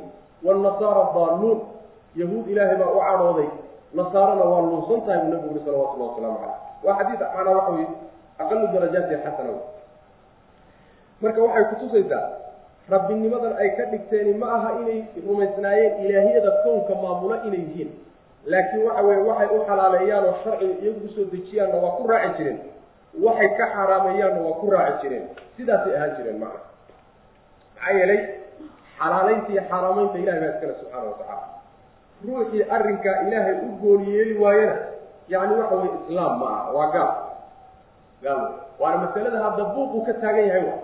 waalnasaara 0.45 1.03
daanuun 1.17 1.59
yahuud 2.19 2.47
ilaahay 2.53 2.75
baa 2.81 2.91
u 2.97 2.99
cadhooday 3.07 3.49
nasaarana 3.99 4.43
waa 4.51 4.61
luunsan 4.67 5.01
tahay 5.05 5.19
buu 5.23 5.29
nebigu 5.33 5.53
yihi 5.55 5.65
salawatullahi 5.65 6.09
wasalaamu 6.11 6.37
caleyh 6.39 6.57
waa 6.85 6.95
xadiid 6.99 7.19
macnaa 7.21 7.53
waxa 7.57 7.71
weye 7.75 7.87
aqalu 8.41 8.67
darajaati 8.73 9.15
xasana 9.23 9.53
marka 11.21 11.41
waxay 11.45 11.65
kutusaysaa 11.71 12.25
rabbinimadan 12.93 13.53
ay 13.63 13.69
ka 13.77 13.83
dhigteeni 13.91 14.33
ma 14.41 14.47
aha 14.57 14.69
inay 14.81 14.99
rumaysnaayeen 15.27 15.93
ilaahiyada 16.05 16.51
kownka 16.63 16.93
maamula 17.03 17.35
inay 17.47 17.59
yihiin. 17.67 17.91
Laakiin 18.51 18.83
waxa 18.87 19.01
weye 19.07 19.21
waxay 19.29 19.47
u 19.57 19.59
xalaaleeyaan 19.67 20.25
oo 20.29 20.35
sharciga 20.43 20.73
iyagu 20.81 21.05
u 21.05 21.09
soo 21.15 21.25
dejiyaanna 21.33 21.77
waa 21.83 21.91
ku 21.97 22.07
raaci 22.11 22.33
jireen. 22.37 22.59
Waxay 23.25 23.49
ka 23.57 23.65
xaraameeyaanna 23.75 24.39
waa 24.47 24.57
ku 24.61 24.65
raaci 24.73 24.97
jireen. 25.03 25.25
Sidaasay 25.57 25.95
ahaan 25.97 26.15
jireen 26.17 26.37
macna 26.43 26.59
maxaa 27.75 27.93
yeelay 27.97 28.21
xalaalaynta 28.99 29.49
iyo 29.53 29.61
xaaraameynta 29.69 30.17
ilahay 30.23 30.39
baa 30.41 30.51
iskale 30.55 30.73
subxaana 30.79 31.07
watacaala 31.11 31.47
ruuxii 32.27 32.63
arrinkaa 32.75 33.15
ilaahay 33.27 33.55
u 33.65 33.69
gooni 33.81 34.33
waayena 34.43 34.75
yacni 35.27 35.55
waxa 35.59 35.75
weye 35.75 35.91
islaam 36.07 36.39
ma 36.39 36.47
aha 36.55 36.71
waa 36.77 36.91
gaal. 36.95 37.11
Gaal. 38.23 38.51
Waana 38.79 38.97
masalada 38.97 39.39
hadda 39.43 39.63
buuquu 39.73 40.01
ka 40.05 40.13
taagan 40.13 40.47
yahay 40.47 40.63
wa 40.69 40.75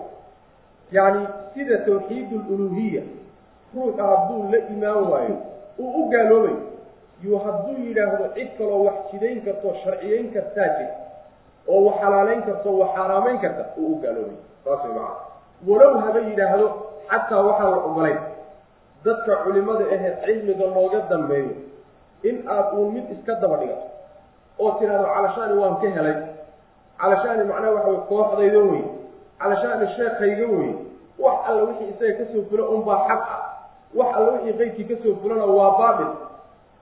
yacni 0.96 1.26
sida 1.54 1.78
tawxiid 1.86 2.30
luluhiya 2.48 3.02
ruuxa 3.74 4.02
hadduu 4.10 4.50
la 4.52 4.58
imaan 4.74 5.04
waayo 5.10 5.36
uu 5.78 5.90
u 6.02 6.08
gaaloobay 6.12 6.56
yuu 7.22 7.38
hadduu 7.44 7.76
yidhaahdo 7.84 8.28
cid 8.34 8.48
kaloo 8.58 8.84
wax 8.86 8.94
jidayn 9.12 9.40
karto 9.44 9.74
sharciyeyn 9.84 10.32
kartaa 10.34 10.68
jir 10.78 10.88
oo 11.68 11.80
wax 11.86 11.96
xalaalayn 12.02 12.42
karto 12.42 12.78
wax 12.78 12.90
xaaraameyn 12.96 13.38
karta 13.44 13.64
uu 13.76 13.92
u 13.94 14.00
gaaloobay. 14.02 14.36
Saas 14.64 14.80
way 14.84 14.92
macana 14.94 15.14
walow 15.68 15.94
haba 16.04 16.20
yidhaahdo 16.28 16.66
xataa 17.10 17.42
waxaa 17.48 17.70
la 17.70 17.76
ogolayn 17.88 18.18
dadka 19.04 19.36
culimada 19.44 19.84
ahee 19.94 20.12
cilmiga 20.24 20.66
looga 20.66 21.00
dambeeyo 21.10 21.50
in 22.22 22.44
aad 22.48 22.74
uun 22.78 22.92
mid 22.94 23.10
iska 23.10 23.34
daba 23.34 23.56
dhigato 23.56 23.86
oo 24.58 24.70
tidhahdo 24.78 25.04
calashaani 25.14 25.54
waan 25.60 25.76
ka 25.80 25.88
helay. 25.96 26.16
Calashaani 27.00 27.44
macnaha 27.44 27.72
waxa 27.74 27.88
wey 27.90 28.00
kooxdayda 28.10 28.58
wey 28.70 28.82
calashaani 29.38 29.86
sheekayga 29.96 30.46
wey 30.56 30.70
wax 31.18 31.36
alla 31.48 31.62
wixii 31.62 31.88
isaga 31.94 32.14
ka 32.18 32.24
soo 32.32 32.42
fula 32.50 32.64
unbaa 32.74 32.98
xaq 33.08 33.22
ah. 33.34 33.40
Wax 33.94 34.08
alla 34.16 34.30
wixii 34.32 34.52
qaydkii 34.58 34.84
ka 34.90 34.96
soo 35.02 35.14
fulana 35.22 35.44
waa 35.46 35.70
baabil 35.78 36.10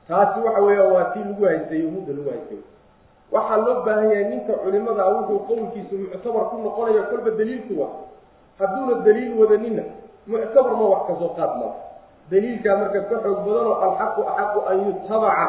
taasi 0.08 0.40
waxa 0.40 0.60
weeya 0.62 0.84
waa 0.94 1.04
tii 1.12 1.24
lagu 1.28 1.44
haystay 1.44 1.80
yahuudda 1.84 2.12
lagu 2.16 2.30
haystay. 2.30 2.58
Waxaa 3.32 3.56
loo 3.56 3.80
baahan 3.84 4.10
yahay 4.10 4.24
ninka 4.24 4.52
culimada 4.64 5.04
wuxuu 5.06 5.38
qowlkiisu 5.48 5.94
muctabar 5.98 6.44
ku 6.50 6.56
noqonayo 6.64 7.02
kolba 7.12 7.30
daliilku 7.30 7.80
wa 7.80 7.88
hadduuna 8.58 8.94
daliil 9.04 9.32
wadaninna 9.40 9.82
muctabar 10.26 10.72
ma 10.80 10.86
wax 10.92 11.02
ka 11.08 11.14
soo 11.20 11.28
qaad 11.36 11.52
ma 11.60 11.68
daliilkaa 12.30 12.76
marka 12.76 13.00
ka 13.00 13.16
xoog 13.22 13.38
badanoo 13.46 13.74
alxaqu 13.86 14.20
axaqu 14.28 14.60
an 14.70 14.76
yutabaca 14.86 15.46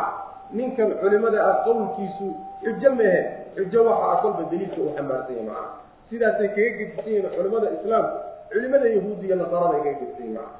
ninkan 0.53 0.91
culimada 1.01 1.39
ah 1.49 1.55
qowlkiisu 1.65 2.27
xujo 2.63 2.91
mehe 2.95 3.19
xujo 3.55 3.83
waxa 3.85 4.29
ah 4.29 4.45
daliilka 4.51 4.81
uu 4.81 4.93
xambaarsanya 4.95 5.43
macana 5.43 5.69
sidaasay 6.09 6.47
kaga 6.47 6.69
gedisan 6.77 7.05
yihiin 7.05 7.29
culimada 7.35 7.67
islaamku 7.77 8.17
culimada 8.51 8.87
yahuudi 8.87 9.25
iyo 9.27 9.35
nasaarada 9.35 9.77
kaga 9.77 9.93
gedisan 9.99 10.23
yihiin 10.23 10.33
macana 10.39 10.59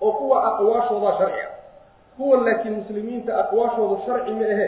oo 0.00 0.12
kuwa 0.12 0.36
aqwaashooda 0.48 1.18
sharciga 1.18 1.48
kuwa 2.16 2.36
laakiin 2.36 2.74
muslimiinta 2.76 3.38
aqwaashoodu 3.44 4.02
sharci 4.06 4.32
ma 4.32 4.44
ahe 4.44 4.66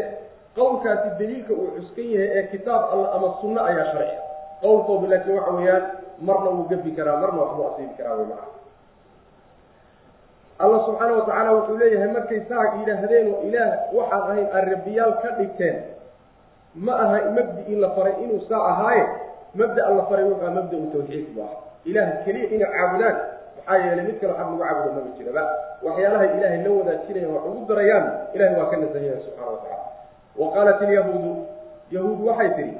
qowlkaasi 0.55 1.09
daliilka 1.19 1.53
uu 1.53 1.71
cuskan 1.77 2.11
yahay 2.13 2.31
ee 2.39 2.47
kitaab 2.53 2.83
alla 2.93 3.13
ama 3.13 3.35
sunno 3.41 3.65
ayaa 3.65 3.93
sharci 3.93 4.17
qowlkoodu 4.61 5.07
laakiin 5.07 5.37
waxa 5.39 5.53
weeyaan 5.53 5.85
marna 6.21 6.51
wuu 6.51 6.69
gafi 6.69 6.91
karaa 6.91 7.17
marna 7.17 7.43
waxbuu 7.43 7.67
asiibi 7.67 7.95
karaa 7.95 8.15
wey 8.15 8.27
macana 8.27 8.49
allah 10.59 10.79
subxaana 10.87 11.13
wa 11.17 11.23
tacaala 11.27 11.51
wuxuu 11.57 11.77
leeyahay 11.79 12.11
markay 12.17 12.41
saa 12.49 12.65
yidhaahdeen 12.79 13.27
oo 13.35 13.43
ilaah 13.49 13.71
waxaan 13.95 14.23
ahayn 14.31 14.47
arabiyaal 14.61 15.13
ka 15.23 15.31
dhigteen 15.39 15.77
ma 16.75 16.93
aha 17.05 17.19
mabdi 17.37 17.63
in 17.73 17.81
la 17.81 17.91
faray 17.97 18.15
inuu 18.23 18.41
saa 18.49 18.63
ahaaye? 18.73 19.05
Mabda 19.55 19.83
la 19.99 20.03
faray 20.11 20.25
wuxua 20.31 20.51
mabda-u 20.51 20.87
tawxiid 20.95 21.27
bu 21.35 21.41
aha 21.43 21.57
ilaah 21.85 22.09
keliya 22.25 22.47
inay 22.55 22.69
caabudaan. 22.75 23.17
Maxaa 23.57 23.77
yeelay 23.85 24.05
mid 24.09 24.17
kale 24.21 24.33
xaq 24.35 24.41
lagu 24.45 24.59
caabudo 24.63 24.91
maba 24.97 25.11
jiraba 25.19 25.43
waxyaalahay 25.87 26.29
ilaahay 26.39 26.61
la 26.65 26.71
wadaajinaya 26.79 27.29
wax 27.35 27.45
ugu 27.51 27.63
darayaan 27.71 28.05
ilahay 28.35 28.55
waa 28.61 28.71
ka 28.71 28.77
nasahiyahay 28.83 29.21
subxana 29.25 29.47
wa 29.51 29.59
tacala 29.63 29.79
wa 30.41 30.47
qaalat 30.55 30.79
ilyahuudu 30.87 31.33
yahuud 31.97 32.19
waxay 32.29 32.51
tihi 32.59 32.73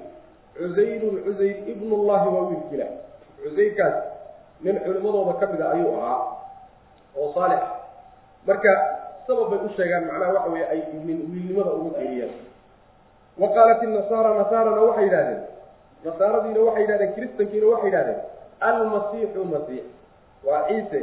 cusayrun 0.59 1.15
cusayr 1.27 1.57
ibnu 1.73 1.95
llahi 2.09 2.29
waa 2.35 2.45
wiilki 2.51 2.75
ilah 2.77 2.91
cusayrkaas 3.43 3.97
nin 4.65 4.75
culimadooda 4.85 5.33
ka 5.41 5.47
mida 5.53 5.67
ayuu 5.75 5.93
ahaa 5.99 6.21
oo 7.17 7.33
saalix. 7.35 7.63
Marka 8.47 8.73
sabab 9.27 9.51
bay 9.51 9.61
u 9.67 9.69
sheegaan 9.77 10.05
macnaha 10.09 10.33
waxa 10.37 10.51
weye 10.55 10.67
ay 10.73 10.81
wiilnimada 11.07 11.71
ugu 11.79 11.91
geeriyaan. 11.99 12.33
Wa 13.39 13.49
qaalat 13.55 13.83
inasaara 13.83 14.35
nasaarana 14.41 14.81
waxay 14.89 15.05
yidhahdeen 15.05 15.41
nasaaradiina 16.05 16.61
waxay 16.67 16.83
yidhahdeen 16.83 17.13
kiristankiina 17.15 17.67
waxay 17.73 17.89
yidhahdeen 17.91 18.21
almasiixu 18.69 19.45
masiix 19.53 19.85
waa 20.47 20.63
ciise 20.69 21.01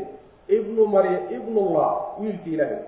ibnu 0.57 0.85
marya 0.87 1.19
ibnullah 1.37 1.89
wiilki 2.19 2.49
ilaahay. 2.53 2.81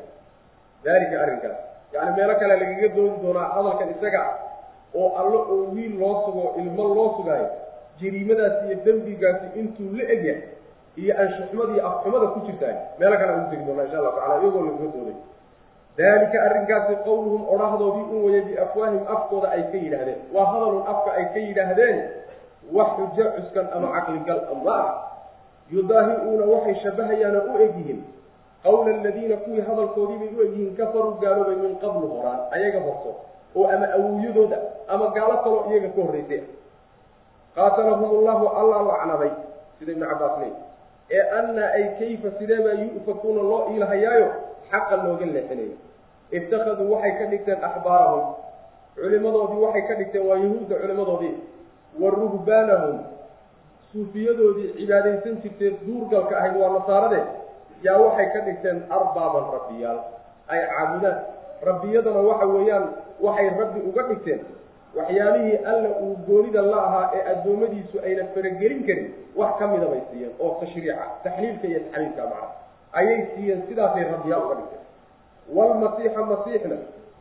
Daalika 0.84 1.22
arrinkaas. 1.24 1.58
Yacni 1.94 2.12
meelo 2.18 2.36
kale 2.40 2.54
lagaga 2.62 2.88
doodi 2.96 3.18
doonaa 3.24 3.48
hadalkan 3.56 3.90
isaga 3.96 4.22
oo 4.96 5.08
allo 5.20 5.40
oo 5.54 5.64
wiil 5.76 5.94
loo 6.00 6.16
sugo 6.26 6.44
ilmo 6.62 6.84
loo 6.96 7.10
sugaayo 7.18 7.48
jariimadaasi 8.02 8.66
iyo 8.68 8.76
dembigaasi 8.86 9.46
intuu 9.60 9.90
la 9.98 10.04
egyahay 10.14 10.42
iyo 11.02 11.14
anshuxmada 11.22 11.72
iyo 11.74 11.84
afxumada 11.90 12.28
ku 12.34 12.40
jirtaay. 12.46 12.76
Meelo 13.00 13.16
kale 13.20 13.32
ugu 13.38 13.48
tegi 13.52 13.64
doonaa 13.68 13.86
insha 13.86 13.98
allahu 14.00 14.16
tacala 14.18 14.36
iyagoo 14.42 14.64
lagaga 14.68 14.88
dooday. 14.96 15.18
Daalika 15.98 16.38
arrinkaasi 16.48 16.94
qowluhum 17.06 17.42
odhahdoodii 17.54 18.06
un 18.14 18.20
weye 18.26 18.42
biafwaahim 18.48 19.04
afkooda 19.16 19.48
ay 19.56 19.64
ka 19.72 19.78
yidhaahdeen. 19.84 20.20
Waa 20.34 20.46
hadalun 20.52 20.84
afka 20.94 21.10
ay 21.20 21.26
ka 21.34 21.40
yidhaahdeen 21.48 21.98
wax 22.78 22.90
xujo 22.98 23.26
cuskan 23.36 23.66
ama 23.76 23.88
caqligal 23.96 24.40
ama 24.52 24.74
ah 24.82 24.90
yudaahi-uuna 25.74 26.44
waxay 26.54 26.76
shabahayaanoo 26.84 27.54
u 27.54 27.62
egyihiin. 27.66 28.00
Qawla 28.64 28.90
aladiina 29.00 29.38
kuwii 29.44 29.62
hadalkoodii 29.70 30.18
bay 30.22 30.30
u 30.38 30.42
egyihiin 30.46 30.76
kafaruu 30.80 31.18
gaaloobay 31.22 31.56
min 31.56 31.76
qablu 31.84 32.08
horaan 32.14 32.40
ayaga 32.56 32.80
horto 32.86 33.12
oo 33.56 33.66
ama 33.76 33.88
awowyadooda 33.98 34.58
ama 34.94 35.06
gaalo 35.16 35.36
kaloo 35.44 35.64
iyaga 35.72 35.90
ka 35.96 36.02
horraysay 36.02 36.42
qaatalahum 37.56 38.10
ullahu 38.22 38.46
allah 38.60 38.80
lacnaday 38.92 39.32
sida 39.80 39.92
ibnu 39.96 40.06
cabbaas 40.12 40.36
leey 40.42 40.54
ee 41.16 41.24
annaa 41.40 41.70
ay 41.78 41.86
kayfa 42.00 42.30
sideebaa 42.40 42.76
yu'fakuuna 42.84 43.42
loo 43.52 43.62
iilahayaayo 43.72 44.28
xaqa 44.72 44.96
looga 45.04 45.26
leexinayo. 45.26 45.76
Ittakhaduu 46.38 46.92
waxay 46.94 47.14
ka 47.20 47.26
dhigteen 47.32 47.60
axbaarahum. 47.68 48.26
Culimadoodii 48.96 49.62
waxay 49.66 49.84
ka 49.90 49.94
dhigteen 50.00 50.26
waa 50.30 50.38
yahuudda 50.44 50.76
culimadoodii 50.82 51.36
wa 52.02 52.10
ruhbaanahum. 52.20 52.98
Suufiyadoodii 53.92 54.74
cibaadaysan 54.78 55.36
jirtee 55.44 55.72
duurgalka 55.86 56.34
ahayd 56.38 56.56
waa 56.62 56.72
nasaarade. 56.78 57.20
Yaa 57.86 57.98
waxay 58.06 58.28
ka 58.34 58.40
dhigteen 58.48 58.78
arbaaban 58.98 59.46
rabbiyaal. 59.56 60.00
Ay 60.52 60.60
caabudaan 60.72 61.18
rabbiyadana 61.70 62.20
waxa 62.30 62.46
weeyaan 62.54 62.86
waxay 63.26 63.50
rabbi 63.62 63.80
uga 63.90 64.04
dhigteen 64.10 64.40
waxyaalihii 64.96 65.58
alla 65.72 65.90
uu 66.06 66.16
goonida 66.28 66.62
la 66.62 66.84
ahaa 66.88 67.12
ee 67.16 67.24
addoommadiisu 67.34 68.00
ayna 68.06 68.26
faragelin 68.36 68.84
karin 68.88 69.14
wax 69.36 69.52
ka 69.60 69.68
mida 69.68 69.86
bay 69.88 70.02
siiyeen 70.12 70.34
oo 70.40 70.52
tashriica 70.62 71.08
taxliilka 71.24 71.68
iyo 71.68 71.80
taxliilka 71.80 72.24
macna 72.24 72.48
ayay 73.00 73.26
siiyeen 73.36 73.62
sidaasay 73.68 74.04
rabbiyaal 74.14 74.44
uga 74.46 74.56
dhigteen 74.56 74.84
waalmasiixa 75.56 76.22
masiixna 76.32 76.78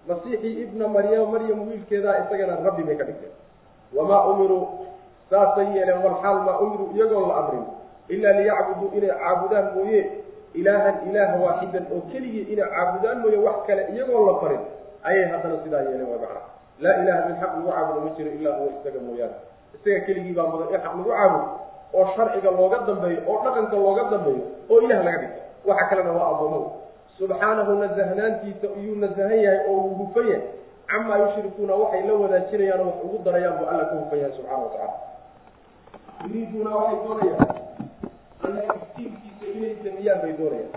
masiixii 0.08 0.62
ibna 0.62 0.88
maryama 0.88 1.26
maryam 1.34 1.68
wiilkeedaa 1.68 2.16
isagana 2.22 2.56
rabbi 2.66 2.82
bay 2.88 2.96
ka 2.96 3.04
dhigteen 3.04 3.32
wamaa 3.96 4.22
umiruu 4.30 4.68
saasay 5.30 5.66
yeeleen 5.76 6.02
walxaal 6.06 6.40
maa 6.48 6.58
umiruu 6.58 6.88
iyagoon 6.96 7.28
la 7.28 7.36
amrin 7.36 7.64
ilaa 8.08 8.32
liyacbuduu 8.40 8.90
inay 8.98 9.10
caabudaan 9.22 9.68
mooye 9.74 10.00
ilaahan 10.54 10.96
ilaah 11.10 11.40
waaxidan 11.44 11.84
oo 11.94 12.00
keligii 12.12 12.42
inay 12.52 12.68
caabudaan 12.74 13.18
mooye 13.22 13.36
wax 13.46 13.56
kale 13.66 13.82
iyagoon 13.94 14.26
la 14.28 14.34
farin 14.40 14.60
ayay 15.02 15.24
haddana 15.32 15.56
sidaa 15.64 15.80
yeeleen 15.86 16.08
waa 16.12 16.18
macna 16.24 16.40
laa 16.82 16.96
ilaha 17.02 17.20
min 17.28 17.36
xaq 17.40 17.50
lagu 17.56 17.68
caabudo 17.72 18.00
ma 18.04 18.10
jiro 18.16 18.30
ilaa 18.38 18.56
huwa 18.58 18.70
isaga 18.80 19.00
mooyaane. 19.06 19.36
Isaga 19.76 20.00
keligii 20.06 20.34
baa 20.38 20.46
mudan 20.52 20.68
in 20.74 20.80
xaq 20.80 20.84
lagu 20.96 21.10
caabudo 21.10 21.48
oo 21.96 22.04
sharciga 22.16 22.50
looga 22.58 22.78
dambeeyo 22.88 23.20
oo 23.30 23.38
dhaqanka 23.44 23.76
looga 23.84 24.02
dambeeyo 24.12 24.42
oo 24.70 24.78
ilaah 24.84 25.04
laga 25.06 25.18
dhigto. 25.22 25.40
Waxa 25.68 25.84
kalena 25.90 26.12
waa 26.18 26.28
addoommadu. 26.34 26.68
Subxaanahu 27.18 27.72
nasahnaantiisa 27.82 28.66
iyuu 28.80 28.96
nasahan 29.02 29.38
yahay 29.44 29.60
oo 29.70 29.76
uu 29.86 29.94
hufan 30.00 30.26
yahay. 30.28 30.48
Camaa 30.90 31.18
yushrikuuna 31.22 31.74
waxay 31.82 32.02
la 32.08 32.14
wadaajinayaan 32.22 32.80
oo 32.80 32.86
wax 32.90 32.98
ugu 33.04 33.18
darayaan 33.24 33.56
buu 33.58 33.66
alla 33.72 33.84
ka 33.90 33.94
hufan 34.00 34.18
yahay 34.22 34.32
subxana 34.36 34.58
wa 34.62 34.68
tacala 34.72 34.94
yuriiduuna 36.24 36.70
waxay 36.76 36.98
doonayaan 37.04 37.48
alla 38.44 38.60
iftiinkiisa 38.74 39.44
inay 39.56 39.74
damiyaan 39.84 40.20
bay 40.22 40.32
doonayaan. 40.38 40.72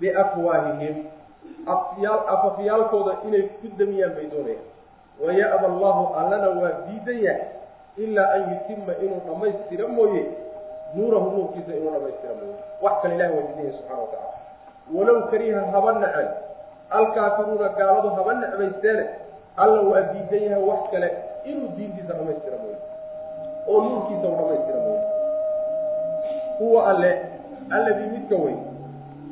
Biafwaahihim 0.00 0.96
afyaal 1.74 2.20
afafyaalkooda 2.34 3.12
inay 3.28 3.42
ku 3.60 3.66
damiyaan 3.78 4.14
bay 4.16 4.26
doonayaan 4.32 4.64
waya'ba 5.24 5.66
allahu 5.72 6.02
allana 6.20 6.48
waa 6.60 6.72
diidan 6.88 7.18
yahay 7.26 7.48
ilaa 7.96 8.30
an 8.36 8.42
yutima 8.52 8.92
inuu 9.02 9.20
dhammaystira 9.26 9.88
mooye 9.88 10.22
nuurahu 10.94 11.30
nuurkiisa 11.36 11.72
inuu 11.78 11.90
dhammaystira 11.94 12.34
mooye 12.40 12.54
wax 12.82 12.94
kale 13.02 13.14
ilahi 13.14 13.32
waa 13.36 13.42
diidan 13.42 13.64
yahay 13.64 13.78
subxana 13.78 14.00
wa 14.02 14.08
tacala 14.12 14.34
walow 14.96 15.18
kariha 15.30 15.60
haba 15.74 15.92
nacen 15.92 16.28
alkaafiruuna 16.90 17.68
gaaladu 17.78 18.08
haba 18.18 18.34
necbaysteene 18.34 19.04
alla 19.56 19.80
waa 19.90 20.02
diidan 20.12 20.42
yahay 20.50 20.62
wax 20.70 20.80
kale 20.92 21.08
inuu 21.44 21.68
diintiisa 21.76 22.12
dhammaystira 22.12 22.56
mooye 22.62 22.78
oo 23.68 23.80
nuurkiisa 23.82 24.28
u 24.28 24.36
dhammaystira 24.36 24.80
mooye 24.86 25.02
huwa 26.58 26.86
alle 26.90 27.10
alladii 27.70 28.06
midka 28.16 28.36
weyn 28.44 28.60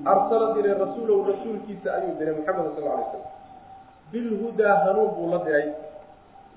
arsala 0.04 0.52
diray 0.54 0.74
rasuulahu 0.78 1.24
rasuulkiisa 1.32 1.94
ayuu 1.94 2.14
diray 2.18 2.34
maxamed 2.34 2.74
sal 2.76 2.84
alay 2.92 3.04
slam 3.10 3.22
bilhudaa 4.12 4.76
hanuun 4.84 5.10
buu 5.16 5.30
la 5.30 5.38
diray 5.44 5.68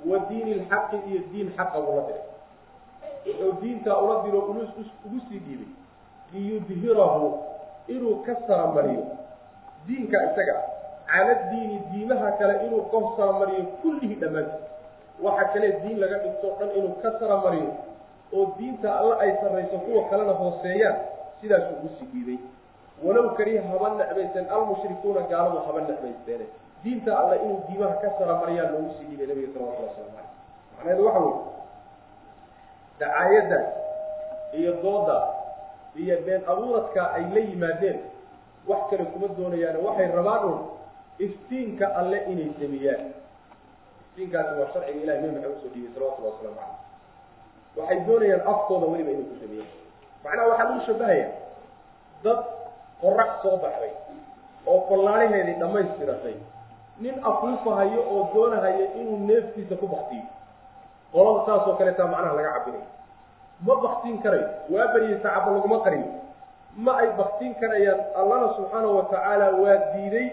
wa 0.05 0.19
diini 0.29 0.53
lxaqi 0.53 0.97
iyo 1.09 1.21
diin 1.31 1.51
xaqa 1.57 1.81
buu 1.81 1.95
la 1.95 2.03
diray. 2.07 2.25
Wuxuu 3.27 3.51
diintaa 3.61 3.97
ula 3.97 4.23
diro 4.23 4.39
ugu 4.39 5.19
sii 5.29 5.39
dhiibay 5.39 5.71
liyudhirahu 6.33 7.27
inuu 7.87 8.15
ka 8.25 8.35
saramariyo 8.47 9.03
diinka 9.87 10.17
isaga 10.31 10.55
cala 11.07 11.33
diini 11.51 11.79
diimaha 11.91 12.31
kale 12.39 12.67
inuu 12.67 12.81
ka 12.91 12.97
saramariyo 13.17 13.63
kullihii 13.81 14.19
dhammaantiis 14.21 14.63
waxa 15.23 15.45
kale 15.53 15.71
diin 15.83 15.99
laga 15.99 16.17
dhigto 16.23 16.47
dhan 16.59 16.69
inuu 16.77 16.95
ka 17.01 17.11
saramariyo 17.19 17.71
oo 18.33 18.45
diinta 18.59 18.99
alla 18.99 19.19
ay 19.19 19.31
sarrayso 19.41 19.77
kuwa 19.87 20.09
kalena 20.09 20.33
hooseeyaan 20.33 20.97
sidaasuu 21.41 21.75
ugu 21.79 21.89
sii 21.99 22.05
dhiibay 22.13 22.39
walow 23.03 23.29
kariha 23.37 23.63
haba 23.71 23.89
necbaysen 23.95 24.49
almushrikuuna 24.49 25.21
gaaladu 25.31 25.59
haba 25.67 25.81
necbaysteene 25.81 26.45
diinta 26.87 27.11
alle 27.19 27.35
inuu 27.43 27.61
diimaha 27.67 27.95
ka 28.01 28.09
saramariyaan 28.19 28.71
loogu 28.73 28.91
sii 28.97 29.05
dhiibay 29.11 29.27
nabiga 29.27 29.49
salawatullah 29.53 29.91
waslamu 29.91 30.11
caleyh 30.15 30.31
macnaheedu 30.79 31.03
waxa 31.07 31.19
weye 31.19 31.35
dacaayadda 32.99 33.59
iyo 34.59 34.71
dooda 34.81 35.17
iyo 35.95 36.15
been 36.25 36.41
abuuradka 36.47 37.01
ay 37.13 37.23
la 37.33 37.41
yimaadeen 37.49 37.99
wax 38.69 38.81
kale 38.89 39.05
kuma 39.11 39.27
doonayaane 39.37 39.79
waxay 39.87 40.07
rabaan 40.17 40.43
un 40.51 40.57
iftiinka 41.25 41.85
alle 41.99 42.17
inay 42.31 42.49
samiyaan. 42.59 43.03
Iftiinkaasi 44.09 44.53
waa 44.59 44.69
sharciga 44.73 45.01
ilahi 45.03 45.19
nabi 45.21 45.33
maxamed 45.35 45.57
u 45.57 45.61
soo 45.61 45.69
dhiibay 45.73 45.91
salawatullahi 45.93 46.33
waslamu 46.33 46.55
caleyh 46.55 46.77
waxay 47.77 47.99
doonayaan 48.07 48.43
afkooda 48.51 48.85
weliba 48.91 49.11
inay 49.15 49.25
ku 49.31 49.35
samiyaan. 49.43 49.69
Macnaha 50.23 50.47
waxaa 50.51 50.65
lagu 50.69 50.81
shabahaya 50.87 51.27
dad 52.25 52.39
qorax 53.01 53.29
soo 53.43 53.55
baxday 53.63 53.93
oo 54.69 54.79
fallaalaheedii 54.89 55.57
dhammaystiratay 55.61 56.35
nin 57.01 57.15
afuufahayo 57.29 58.01
oo 58.13 58.21
doonahayo 58.33 58.85
inuu 58.99 59.17
neeftiisa 59.27 59.75
ku 59.81 59.87
baktiyo 59.87 60.23
qolada 61.13 61.45
saasoo 61.47 61.75
kaleetaa 61.79 62.07
macnaha 62.13 62.35
laga 62.39 62.51
cabinay 62.57 62.85
ma 63.67 63.75
baktiin 63.83 64.17
karayo 64.23 64.47
waa 64.73 64.87
beriyey 64.93 65.19
sacaba 65.23 65.51
laguma 65.55 65.79
qariyo 65.85 66.09
ma 66.85 66.97
ay 67.01 67.09
baktiin 67.19 67.53
karayaan 67.61 68.01
allana 68.21 68.47
subxaana 68.57 68.87
wa 68.97 69.03
tacaala 69.11 69.47
waa 69.61 69.77
diiday 69.93 70.27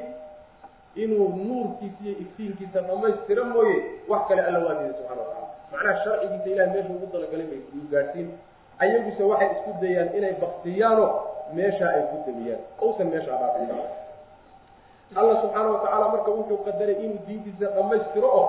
inuu 1.02 1.28
nuurkiisa 1.48 2.00
iyo 2.04 2.14
iftiinkiisa 2.24 2.80
dhammaystira 2.88 3.44
mooye 3.44 3.76
wax 4.08 4.22
kale 4.28 4.42
alla 4.48 4.58
waa 4.66 4.74
diiday 4.80 4.96
subxana 4.98 5.20
wa 5.22 5.28
tacala 5.28 5.48
macnaha 5.72 6.04
sharcigiisa 6.04 6.48
ilaah 6.54 6.68
meesha 6.74 6.92
ugu 6.96 7.06
dalagalay 7.12 7.46
bay 7.52 7.60
u 7.78 7.86
gaadhsiin 7.92 8.28
ayaguse 8.84 9.22
waxay 9.30 9.48
isku 9.56 9.70
dayaan 9.82 10.10
inay 10.18 10.34
baktiyaano 10.44 11.06
meeshaa 11.56 11.90
ay 11.96 12.02
ku 12.10 12.16
damiyaan. 12.26 12.60
Uusan 12.84 13.06
meeshaa 13.14 13.36
dhaafin 13.42 13.68
alla 15.16 15.34
subxaana 15.42 15.68
watacaala 15.74 16.08
marka 16.08 16.30
wuxuu 16.30 16.56
qadaray 16.66 16.94
inuu 17.04 17.18
diintiisa 17.26 17.66
dhammaystiro 17.76 18.28
oo 18.40 18.48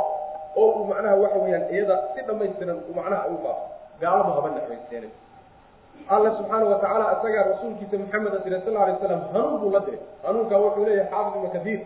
oo 0.56 0.70
uu 0.80 0.86
macnaha 0.92 1.16
waxa 1.16 1.38
weeyaan 1.44 1.66
iyada 1.74 1.96
si 2.14 2.22
dhammaystiran 2.28 2.78
uu 2.90 2.94
macnaha 3.00 3.28
u 3.28 3.38
faafo 3.44 3.64
gaaladu 4.02 4.32
haba 4.38 4.50
naxwaysteene 4.50 5.10
alla 6.16 6.30
subxaana 6.38 6.66
watacaala 6.66 7.06
isagaa 7.18 7.44
rasuulkiisa 7.52 7.98
maxameda 8.04 8.38
diray 8.46 8.62
sal 8.66 8.78
alay 8.78 8.96
slam 9.02 9.22
hanuun 9.34 9.60
buu 9.62 9.72
la 9.76 9.80
diray. 9.80 10.00
Hanuunkaa 10.26 10.58
wuxuu 10.64 10.86
leeyahay 10.86 11.10
xaafid 11.12 11.36
ibnu 11.38 11.50
kasiir 11.56 11.82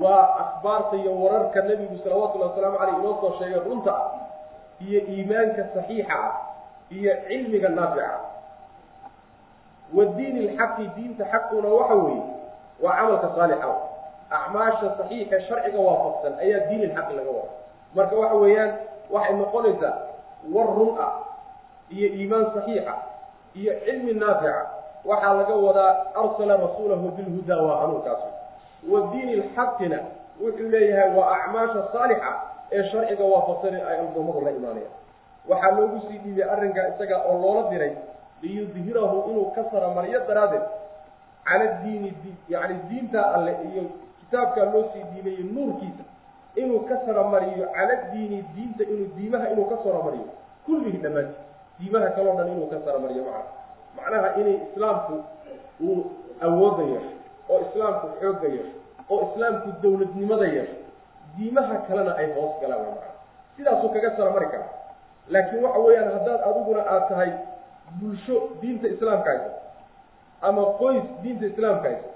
waa 0.00 0.24
akhbaarta 0.42 0.96
iyo 0.96 1.12
wararka 1.22 1.60
nebigu 1.68 1.96
salawatullahi 2.04 2.50
wasalaamu 2.50 2.78
caleyh 2.78 2.94
inoo 2.98 3.14
soo 3.20 3.32
sheegay 3.38 3.60
runta 3.68 3.92
ah 3.96 4.10
iyo 4.86 5.00
iimaanka 5.12 5.62
saxiixa 5.74 6.14
ah 6.14 6.34
iyo 6.90 7.12
cilmiga 7.28 7.68
naafica. 7.68 8.06
Ah 8.14 8.20
wadiin 9.96 10.36
ilxaqi 10.36 10.84
diinta 10.96 11.24
xaquna 11.32 11.68
waxa 11.78 11.94
weeye 11.94 12.22
waa 12.82 12.94
camalka 12.96 13.28
saalixa 13.36 13.68
acmaasha 14.38 14.86
saxiixa 14.98 15.40
sharciga 15.48 15.78
waafaqsan 15.88 16.32
ayaa 16.44 16.66
diin 16.68 16.82
ilxaqi 16.86 17.14
laga 17.18 17.30
wada 17.30 17.50
marka 17.96 18.16
waxa 18.22 18.34
weeyaan 18.44 18.70
waxay 19.14 19.34
noqonaysaa 19.42 19.94
war 20.54 20.66
run 20.78 20.92
ah 21.06 21.12
iyo 21.96 22.08
iimaan 22.18 22.46
saxiixa 22.54 22.94
iyo 23.60 23.72
cilmi 23.84 24.12
naafica. 24.22 24.66
Waxaa 25.04 25.34
laga 25.38 25.54
wadaa 25.66 25.92
arsala 26.22 26.56
rasuulahu 26.56 27.08
bilhudaa 27.16 27.62
waa 27.66 27.76
hanuunkaas 27.82 28.22
wa 28.92 29.00
diin 29.12 29.28
ilxaqina 29.36 29.98
wuxuu 30.42 30.68
leeyahay 30.74 31.10
waa 31.18 31.30
acmaasha 31.36 31.82
saalixa 31.92 32.30
ee 32.72 32.82
sharciga 32.92 33.24
waafaqsan 33.32 33.74
ay 33.90 33.98
addoommadu 34.04 34.40
la 34.46 34.50
imaanayaan. 34.50 34.94
Waxaa 35.50 35.70
loogu 35.78 35.98
sii 36.08 36.18
dhiibay 36.24 36.44
arrinkaa 36.54 36.86
isaga 36.94 37.16
oo 37.30 37.36
loola 37.42 37.62
diray 37.70 37.92
liyudhirahu 38.42 39.16
inuu 39.30 39.50
ka 39.56 39.62
saramariyo 39.72 40.20
daraaddeed 40.28 40.62
cala 41.48 41.66
diini 41.82 42.10
yani 42.48 42.74
diinta 42.88 43.20
alle 43.34 43.52
iyo 43.72 43.82
kitaabkaa 44.30 44.64
loo 44.72 44.84
sii 44.92 45.02
dhiibayo 45.12 45.44
nuurkiisa 45.54 46.04
inuu 46.54 46.80
ka 46.80 46.96
saramariyo 47.06 47.66
cala 47.76 47.94
diini 48.12 48.42
diinta 48.54 48.84
inuu 48.84 49.06
diimaha 49.16 49.50
inuu 49.50 49.64
ka 49.64 49.76
saramariyo 49.84 50.28
kullihi 50.66 50.98
dhammaanti 50.98 51.34
diimaha 51.78 52.08
kaloo 52.16 52.34
dhan 52.38 52.48
inuu 52.54 52.66
ka 52.72 52.78
saramariyo 52.84 53.24
macna 53.24 53.42
macnaha. 53.96 54.28
Inay 54.40 54.56
islaamku 54.72 55.14
uu 55.80 56.04
awooda 56.40 56.82
yeesho 56.92 57.14
oo 57.50 57.60
islaamku 57.68 58.06
xoogga 58.20 58.48
yeesho 58.48 58.76
oo 59.10 59.20
islaamku 59.32 59.68
dowladnimada 59.82 60.46
yeesho 60.56 60.76
diimaha 61.36 61.74
kalena 61.88 62.16
ay 62.16 62.32
hoos 62.34 62.60
galaan 62.60 62.80
way 62.80 62.90
macna 62.94 63.10
sidaasuu 63.56 63.88
kaga 63.94 64.10
saramari 64.16 64.46
karaa. 64.46 64.72
Laakiin 65.28 65.64
waxa 65.64 65.78
weeyaan 65.86 66.12
haddaad 66.12 66.40
adiguna 66.50 66.82
aad 66.92 67.08
tahay 67.08 67.32
bulsho 68.00 68.36
diinta 68.60 68.88
islaamka 68.88 69.30
haysa 69.30 69.50
ama 70.48 70.62
qoys 70.80 71.04
diinta 71.22 71.46
islaamka 71.46 71.88
haysa 71.88 72.08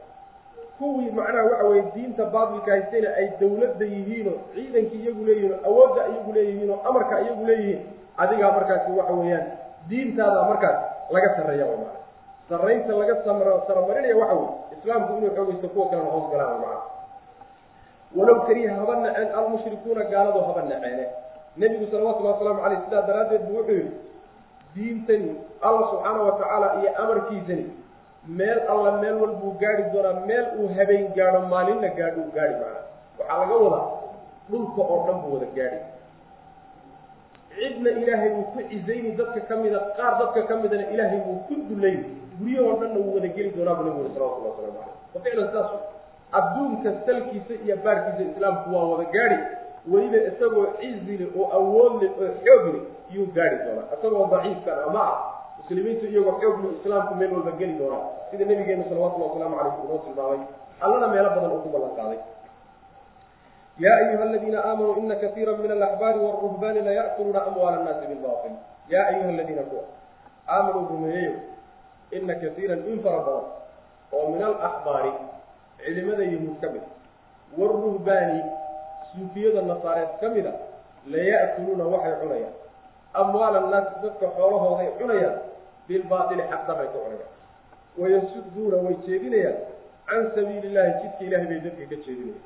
kuwii 0.78 1.10
macnaha 1.18 1.44
waxa 1.50 1.64
weye 1.70 1.82
diinta 1.94 2.24
baatilka 2.34 2.70
haystayna 2.72 3.10
ay 3.20 3.26
dawladda 3.40 3.84
yihiinoo 3.94 4.38
ciidankii 4.54 5.00
iyagu 5.04 5.24
leeyihiin 5.28 5.52
oo 5.54 5.66
awoodda 5.70 6.02
iyagu 6.12 6.32
leeyihiin 6.36 6.70
oo 6.70 6.80
amarka 6.88 7.20
iyagu 7.24 7.44
leeyihiin 7.46 7.82
adigaa 8.22 8.52
markaasi 8.56 8.90
waxa 8.98 9.12
weeyaan 9.20 9.46
diintaada 9.88 10.42
markaas 10.50 10.78
laga 11.14 11.28
sarreeya 11.36 11.66
way 11.66 11.76
macana 11.76 12.00
sarraynta 12.48 12.92
laga 13.00 13.14
saramarinaya 13.66 14.16
waxa 14.22 14.34
weye 14.34 14.50
islaamku 14.78 15.12
inuu 15.18 15.30
xoogaysto 15.36 15.68
kuwa 15.74 15.86
kalena 15.90 16.10
hoos 16.14 16.26
galaan 16.32 16.50
way 16.52 16.60
macana 16.60 16.82
walow 18.16 18.38
kariha 18.46 18.74
haba 18.80 18.96
naceen 19.04 19.28
almushrikuuna 19.38 20.04
gaaladu 20.12 20.40
haba 20.48 20.62
naceene 20.62 21.06
nebigu 21.56 21.86
salawatullahi 21.90 22.34
wasalaamu 22.34 22.62
caleyh 22.62 22.80
sidaa 22.84 23.02
daraaddeed 23.08 23.42
buu 23.48 23.56
wuxuu 23.58 23.72
yidhi 23.74 23.90
diintani 24.74 25.30
alla 25.66 25.82
subxaana 25.90 26.22
wa 26.22 26.32
tacaala 26.38 26.68
iyo 26.80 26.90
amarkiisani 27.02 27.64
meel 28.26 28.60
alla 28.68 28.92
meel 29.02 29.14
walbuu 29.22 29.52
gaari 29.60 29.84
doonaa 29.92 30.26
meel 30.26 30.46
uu 30.58 30.68
habeen 30.78 31.12
gaadho 31.16 31.40
maalinna 31.52 31.88
gaadho 31.88 32.20
uu 32.22 32.32
gaadhi 32.36 32.54
macana 32.54 32.80
waxaa 33.18 33.38
laga 33.40 33.56
wadaa 33.64 33.86
dhulka 34.50 34.82
oo 34.82 35.06
dhan 35.06 35.20
buu 35.22 35.34
wada 35.34 35.46
gaadhi 35.56 35.80
cidna 37.54 37.90
ilaahay 37.90 38.30
wuu 38.36 38.42
ku 38.42 38.60
cizayni 38.70 39.10
dadka 39.18 39.40
ka 39.40 39.56
mida 39.56 39.78
qaar 39.96 40.18
dadka 40.18 40.42
ka 40.48 40.56
midana 40.56 40.90
ilaahay 40.90 41.20
wuu 41.26 41.38
ku 41.48 41.54
dulayni 41.68 42.04
guryahoo 42.38 42.76
dhanna 42.80 42.98
wuu 43.00 43.14
wada 43.14 43.28
geli 43.28 43.50
doonaa 43.56 43.74
buu 43.74 43.84
nabigu 43.88 44.14
salawatullah 44.14 44.52
waslamu 44.52 44.78
caleyh 45.14 45.38
wa 45.44 45.48
ficlan 45.50 45.78
adduunka 46.38 46.90
salkiisa 47.06 47.54
iyo 47.64 47.76
baarkiisa 47.84 48.30
islaamku 48.30 48.74
waa 48.76 48.84
wada 48.92 49.04
gaadhi 49.16 49.38
weliba 49.92 50.18
isagoo 50.30 50.66
cizile 50.80 51.26
oo 51.38 51.46
awoodle 51.58 52.08
oo 52.08 52.30
xoogle 52.44 52.80
iyuu 53.12 53.26
gaadhi 53.36 53.56
doonaa 53.64 53.86
isagoo 53.98 54.26
daciifkan 54.32 54.78
ama 54.88 55.02
ah 55.12 55.18
muslimiintu 55.64 56.04
iyagoo 56.06 56.38
xooglu 56.40 56.68
islaamku 56.78 57.14
meel 57.14 57.32
walba 57.32 57.52
geli 57.60 57.74
doonaa 57.78 58.02
sida 58.30 58.44
nabigeenu 58.44 58.84
salawatullahi 58.88 59.30
wasalaamu 59.30 59.56
caleyh 59.56 59.84
inoo 59.84 59.98
tilmaamay 60.04 60.40
allana 60.84 61.06
meelo 61.14 61.28
badan 61.36 61.52
uu 61.52 61.62
ku 61.64 61.68
ballan 61.74 61.92
qaaday. 61.98 62.18
Yaa 63.84 63.96
ayuha 64.00 64.22
aladiina 64.28 64.58
aamanuu 64.68 64.96
ina 65.02 65.16
kaiira 65.22 65.52
min 65.56 65.70
alaxbaari 65.76 66.18
wاruhbaani 66.24 66.80
laya'kuluuna 66.88 67.40
amwaala 67.48 67.76
annaasi 67.80 68.06
bilbail 68.10 68.52
yaa 68.92 69.06
ayuha 69.10 69.28
aladiina 69.34 69.62
kuwa 69.70 69.82
aamanuu 70.48 70.86
rumeeyeyo 70.88 71.34
ina 72.10 72.34
kaiiran 72.42 72.80
in 72.92 72.98
fara 73.04 73.18
badan 73.26 73.44
oo 74.16 74.28
min 74.32 74.42
alaxbaari 74.50 75.12
cilimada 75.84 76.24
yahuud 76.32 76.56
ka 76.62 76.68
mid 76.74 76.84
wاruhbaani 77.58 78.38
suufiyada 79.12 79.62
nasaareed 79.70 80.12
ka 80.20 80.28
mida 80.36 80.52
laya'kuluuna 81.14 81.84
waxay 81.94 82.14
cunayaan. 82.20 82.54
Amwaala 83.20 83.58
annaasi 83.64 83.94
dadka 84.02 84.26
xoolahooday 84.36 84.90
cunayaan 85.00 85.36
bilbaaili 85.88 86.42
xaqdaray 86.52 86.86
ku 86.92 86.98
cunayaan 87.04 87.32
wayasuduuna 87.98 88.76
way 88.86 88.94
jeedinayaan 89.06 89.56
can 90.08 90.30
sabiili 90.34 90.66
illahi 90.68 90.92
jidka 91.02 91.24
ilahay 91.24 91.46
bay 91.46 91.60
dadka 91.66 91.84
ka 91.90 91.96
jeedinayaan 92.06 92.42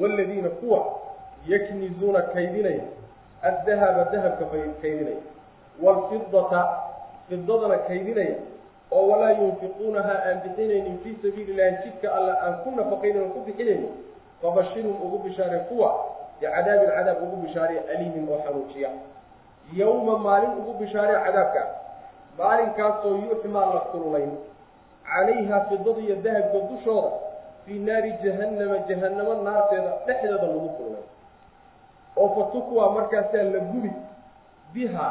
waaladiina 0.00 0.48
kuwa 0.60 0.80
yaknizuuna 1.46 2.22
kaydinaya 2.22 2.84
addahaba 3.42 4.04
dahabka 4.12 4.44
kaydinaya 4.82 5.22
waalfidata 5.82 6.60
fidadana 7.28 7.78
kaydinaya 7.88 8.36
oo 8.92 9.08
walaa 9.08 9.30
yunfiquunaha 9.40 10.14
aan 10.26 10.40
bixinaynin 10.44 10.98
fii 11.02 11.16
sabiili 11.22 11.52
illahi 11.52 11.76
jidka 11.84 12.14
alla 12.14 12.32
aan 12.42 12.54
ku 12.64 12.70
nafaqaynin 12.70 13.30
ku 13.30 13.40
bixinaynin 13.46 13.90
fabashirhum 14.42 14.96
ugu 15.06 15.18
bishaare 15.18 15.58
kuwa 15.58 15.90
bicadaabin 16.40 16.90
cadaab 16.96 17.22
ugu 17.22 17.36
bishaaree 17.36 17.78
aliimin 17.94 18.28
oo 18.28 18.38
xanuujiya 18.44 18.90
yowma 19.72 20.18
maalin 20.18 20.50
ugu 20.60 20.72
bishaaree 20.80 21.24
cadaabka 21.24 21.62
maalinkaasoo 22.40 23.16
yuxmaa 23.30 23.66
la 23.74 23.80
kululayn. 23.92 24.32
Calayha 25.10 25.60
fidada 25.68 26.00
iyo 26.00 26.16
dahabka 26.24 26.58
dushooda 26.70 27.10
fii 27.64 27.78
naari 27.86 28.12
jahannama 28.24 28.78
jahannamo 28.88 29.34
naarteeda 29.46 29.92
dhexdeeda 30.06 30.46
lagu 30.46 30.68
kululay 30.76 31.02
oo 32.16 32.28
fatukwa 32.36 32.92
markaasaa 32.92 33.42
la 33.54 33.58
gubi 33.70 33.92
biha 34.74 35.08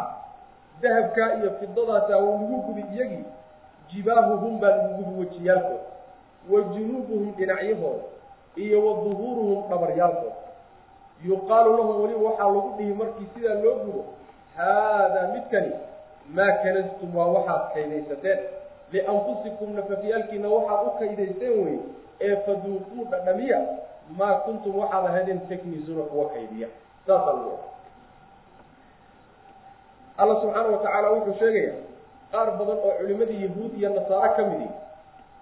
dahabkaa 0.82 1.30
iyo 1.40 1.50
fidadaasaa 1.60 2.20
lagu 2.22 2.58
gubi 2.68 2.84
iyagii 2.96 3.26
jibaahuhum 3.92 4.60
baa 4.60 4.70
lagu 4.78 5.04
gubi 5.04 5.20
wejiyaalkooda 5.20 5.84
wa 6.52 6.62
junuubuhum 6.74 7.32
dhinacyahooda 7.38 8.04
iyo 8.56 8.78
wa 8.86 8.94
duhuuruhum 9.04 9.70
dhabaryaalkooda. 9.70 10.36
Yuqaalu 11.26 11.78
lahum 11.78 12.02
weliba 12.02 12.24
waxaa 12.30 12.50
lagu 12.56 12.70
dhihi 12.78 12.94
markii 12.94 13.28
sidaa 13.36 13.54
loo 13.64 13.76
gubo 13.86 14.04
haadaa 14.58 15.28
midkani 15.34 15.72
maa 16.36 16.52
kanastum 16.64 17.16
waa 17.18 17.28
waxaad 17.36 17.64
kaydaysateen 17.74 18.40
lianfusikum 18.92 19.70
nafafyaalkiina 19.78 20.48
waxaad 20.56 20.88
u 20.88 20.92
kaydaysteen 21.00 21.56
wey 21.66 21.78
ee 22.28 22.36
faduuquu 22.46 23.06
dhadhamiya 23.12 23.60
maa 24.20 24.36
kuntum 24.46 24.74
waxaad 24.82 25.06
ahaydeen 25.10 25.40
taknisuuna 25.50 26.04
kuwa 26.12 26.30
kaydiya 26.34 26.68
saasaa 27.08 27.34
lagu 27.34 27.58
alla 30.18 30.36
subxaana 30.42 30.70
watacaala 30.76 31.10
wuxuu 31.16 31.34
sheegaya 31.40 31.74
qaar 32.32 32.48
badan 32.60 32.78
oo 32.88 32.92
culimadii 33.00 33.42
yahuud 33.46 33.74
iyo 33.80 33.90
nasaaro 33.98 34.34
ka 34.36 34.44
midi 34.50 34.68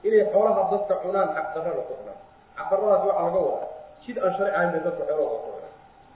inay 0.07 0.24
xoolaha 0.34 0.62
dadka 0.72 0.95
cunaan 1.03 1.30
xaqdarrada 1.38 1.82
ku 1.88 1.93
cunaan 1.99 2.20
xaqdarradaas 2.57 3.03
waxaa 3.07 3.24
laga 3.26 3.39
wadaa 3.47 3.68
jid 4.05 4.18
aan 4.24 4.34
sharci 4.38 4.55
ahayn 4.57 4.72
bay 4.74 4.82
dadka 4.88 5.03
xoolahooda 5.09 5.39
ku 5.45 5.49
cunaan 5.55 5.74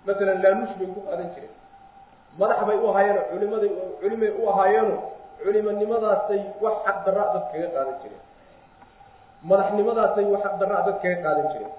masalan 0.07 0.37
laanuush 0.43 0.75
bay 0.79 0.87
ku 0.95 0.99
qaadan 1.07 1.29
jireen 1.35 1.53
madax 2.39 2.59
bay 2.67 2.77
u 2.83 2.87
ahaayeeno 2.91 3.21
culimaday 3.31 3.71
culimay 4.01 4.31
u 4.41 4.49
ahaayeeno 4.51 4.95
culimanimadaasay 5.43 6.41
wax 6.63 6.75
xaqdarra 6.87 7.23
dad 7.33 7.43
kaga 7.51 7.67
qaadan 7.75 7.95
jireen. 8.01 8.23
Madaxnimadaasay 9.49 10.25
wax 10.33 10.41
xaqdarra 10.45 10.77
dad 10.87 10.97
kaga 11.03 11.17
qaadan 11.25 11.47
jireen. 11.53 11.73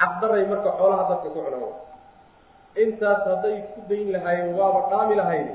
Xaqdaray 0.00 0.44
marka 0.52 0.70
xoolaha 0.78 1.02
dadka 1.10 1.28
ku 1.34 1.40
cunaan. 1.46 1.74
Intaas 2.82 3.22
hadday 3.30 3.56
ku 3.74 3.80
dayn 3.90 4.08
lahaayeen 4.14 4.50
waaba 4.58 4.80
dhaami 4.90 5.14
lahayne 5.20 5.54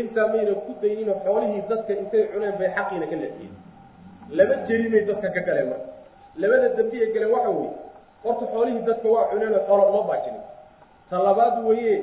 intaa 0.00 0.26
mayna 0.32 0.52
ku 0.66 0.72
daynino 0.82 1.12
xoolihii 1.24 1.62
dadka 1.70 1.92
intay 2.02 2.22
cuneen 2.32 2.54
bay 2.60 2.68
xaqiina 2.76 3.06
ka 3.10 3.16
leexiyeen. 3.22 3.54
Laba 4.38 4.54
jerimay 4.68 5.02
dadka 5.08 5.28
ka 5.36 5.40
galeen 5.48 5.68
marka. 5.72 5.88
Labada 6.40 6.68
dambiye 6.78 7.06
galeen 7.14 7.32
waxa 7.34 7.50
weeye 7.58 7.72
horta 8.24 8.44
xoolihii 8.52 8.82
dadka 8.88 9.06
waa 9.14 9.24
cuneenoo 9.30 9.62
xoola 9.68 9.84
uma 9.90 10.02
baajinin 10.08 10.42
ta 11.10 11.16
labaad 11.26 11.56
weye 11.68 11.94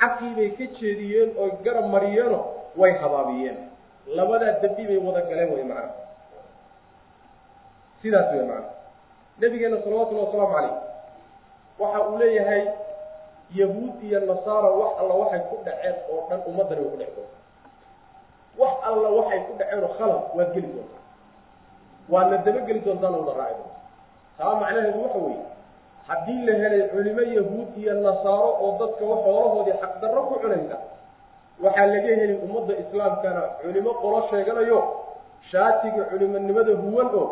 xaqii 0.00 0.32
bay 0.38 0.48
ka 0.58 0.64
jeediyeen 0.80 1.30
oy 1.42 1.50
garab 1.64 1.86
mariyeenoo 1.94 2.44
way 2.80 2.92
habaabiyeen. 3.02 3.58
Labadaa 4.16 4.60
dambi 4.62 4.86
bay 4.88 4.96
wada 5.06 5.20
galeen 5.28 5.50
wey 5.54 5.64
macana 5.70 5.92
sidaas 8.02 8.32
wey 8.32 8.42
macana 8.50 8.68
nabigeena 9.40 9.76
salawatullahi 9.84 10.26
wasalaamu 10.26 10.54
calayh 10.54 10.74
waxa 11.78 12.00
uu 12.08 12.18
leeyahay 12.18 12.62
yahuud 13.60 14.02
iyo 14.02 14.20
nasaara 14.20 14.68
wax 14.80 14.92
alla 15.00 15.14
waxay 15.14 15.40
ku 15.50 15.56
dhaceen 15.66 15.94
oo 16.12 16.20
dhan 16.30 16.40
ummaddani 16.48 16.80
way 16.80 16.90
ku 16.90 16.96
dhec 17.00 17.10
doonta 17.16 17.36
wax 18.60 18.72
alla 18.88 19.08
waxay 19.18 19.40
ku 19.46 19.52
dhaceen 19.58 19.82
oo 19.84 19.92
khalad 19.98 20.22
waad 20.36 20.48
geli 20.54 20.68
doontaa. 20.74 21.02
Waadna 22.12 22.36
dabageli 22.46 22.80
doontaan 22.86 23.14
oo 23.18 23.24
daraaci 23.28 23.54
doonta 23.60 23.76
taa 24.38 24.54
macnaheedu 24.60 24.98
waxa 25.04 25.18
weeye 25.26 25.44
haddii 26.08 26.40
la 26.46 26.52
helay 26.62 26.82
culimo 26.92 27.22
yahuud 27.36 27.68
iyo 27.82 27.94
nasaaro 28.06 28.50
oo 28.64 28.70
dadka 28.80 29.04
xoolahoodii 29.24 29.76
xaqdarro 29.82 30.20
ku 30.28 30.34
cunaysa 30.42 30.76
waxaa 31.64 31.86
laga 31.92 32.12
heli 32.20 32.34
ummadda 32.44 32.74
islaamkana 32.82 33.42
culimo 33.62 33.92
qolo 34.02 34.18
sheeganayo 34.30 34.78
shaatiga 35.50 36.02
culimonimada 36.10 36.72
huwan 36.82 37.08
oo 37.20 37.26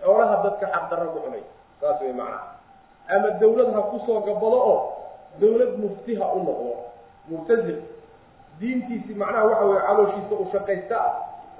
xoolaha 0.00 0.36
dadka 0.44 0.66
xaqdarro 0.74 1.08
ku 1.14 1.18
cunay. 1.24 1.44
Saas 1.80 2.00
way 2.00 2.12
macnaha. 2.12 2.46
Ama 3.14 3.28
dawlad 3.40 3.68
ha 3.76 3.80
ku 3.90 3.98
soo 4.06 4.20
gabado 4.26 4.58
oo 4.72 4.78
dawlad 5.40 5.72
mufti 5.82 6.12
ha 6.20 6.26
u 6.36 6.38
noqdo. 6.48 6.72
Mubtazil 7.28 7.78
diintiisii 8.60 9.14
macnaha 9.22 9.44
waxa 9.50 9.64
weye 9.70 9.80
calooshiisa 9.86 10.34
u 10.42 10.46
shaqaysta 10.52 10.96
ah 11.06 11.12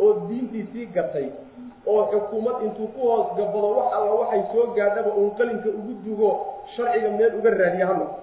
oo 0.03 0.13
diintiisii 0.29 0.87
gatay 0.97 1.27
oo 1.87 2.03
xukuumad 2.13 2.63
intuu 2.67 2.87
ku 2.95 3.01
hoos 3.09 3.27
gabado 3.37 3.69
wax 3.79 3.89
alla 3.97 4.11
waxay 4.21 4.43
soo 4.53 4.67
gaadhaba 4.77 5.11
uun 5.19 5.31
qalinka 5.39 5.69
ugu 5.69 5.93
dugo 6.05 6.31
sharciga 6.77 7.09
meel 7.19 7.35
uga 7.39 7.51
raadiya 7.51 7.87
ha 7.87 7.95
noqdo 8.01 8.19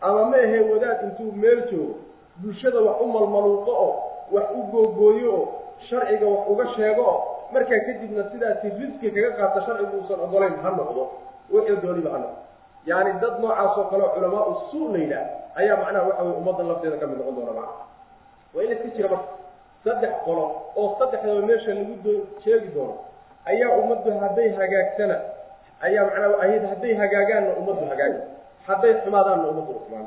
ama 0.00 0.24
ma 0.30 0.36
ahee 0.36 0.60
wadaad 0.72 0.98
intuu 1.08 1.32
meel 1.42 1.60
joogo 1.70 1.94
bulshada 2.42 2.80
wax 2.86 2.96
u 3.00 3.06
malmaluuqo 3.14 3.72
oo 3.84 3.92
wax 4.32 4.46
u 4.58 4.62
googooyo 4.72 5.32
oo 5.34 5.46
sharciga 5.88 6.26
wax 6.26 6.42
uga 6.52 6.64
sheego 6.76 7.02
oo 7.12 7.18
markaa 7.52 7.80
kadibna 7.86 8.22
sidaasi 8.32 8.68
riski 8.80 9.10
kaga 9.16 9.30
qaata 9.38 9.60
sharcigu 9.66 9.96
uusan 10.00 10.20
ogolayn 10.26 10.56
ha 10.64 10.70
noqdo 10.80 11.02
wuxuu 11.52 11.76
dooniba 11.84 12.10
ha 12.14 12.18
noqdo 12.24 12.40
yacni 12.90 13.12
dad 13.22 13.34
noocaas 13.42 13.78
oo 13.78 13.84
kaleo 13.92 14.08
culamaa 14.14 14.44
u 14.50 14.54
suu 14.70 14.88
la 14.92 14.98
yidhaah 14.98 15.26
ayaa 15.60 15.76
macnaha 15.82 16.06
waxa 16.08 16.22
weye 16.24 16.36
ummadda 16.40 16.62
lafteeda 16.70 16.96
ka 17.02 17.06
mid 17.10 17.18
noqon 17.20 17.34
doona 17.38 17.52
macna. 17.60 17.84
Waa 18.54 18.62
in 18.64 18.70
iska 18.72 18.88
jira 18.96 19.08
marka 19.12 19.28
saddex 19.86 20.14
qolo 20.26 20.44
oo 20.80 20.86
saddexdaba 20.98 21.40
meesha 21.48 21.70
lagu 21.78 21.94
doo 22.04 22.18
sheegi 22.44 22.68
doono 22.74 22.94
ayaa 23.50 23.70
ummaddu 23.80 24.10
hadday 24.22 24.48
hagaagtana 24.60 25.16
ayaa 25.86 26.04
macnaa 26.08 26.38
ahayd 26.44 26.62
hadday 26.72 26.94
hagaagaanna 27.02 27.50
ummaddu 27.60 27.84
hagaagi 27.92 28.20
hadday 28.68 28.92
xumaadaanna 29.04 29.46
ummaddu 29.52 29.72
xumaan 29.84 30.06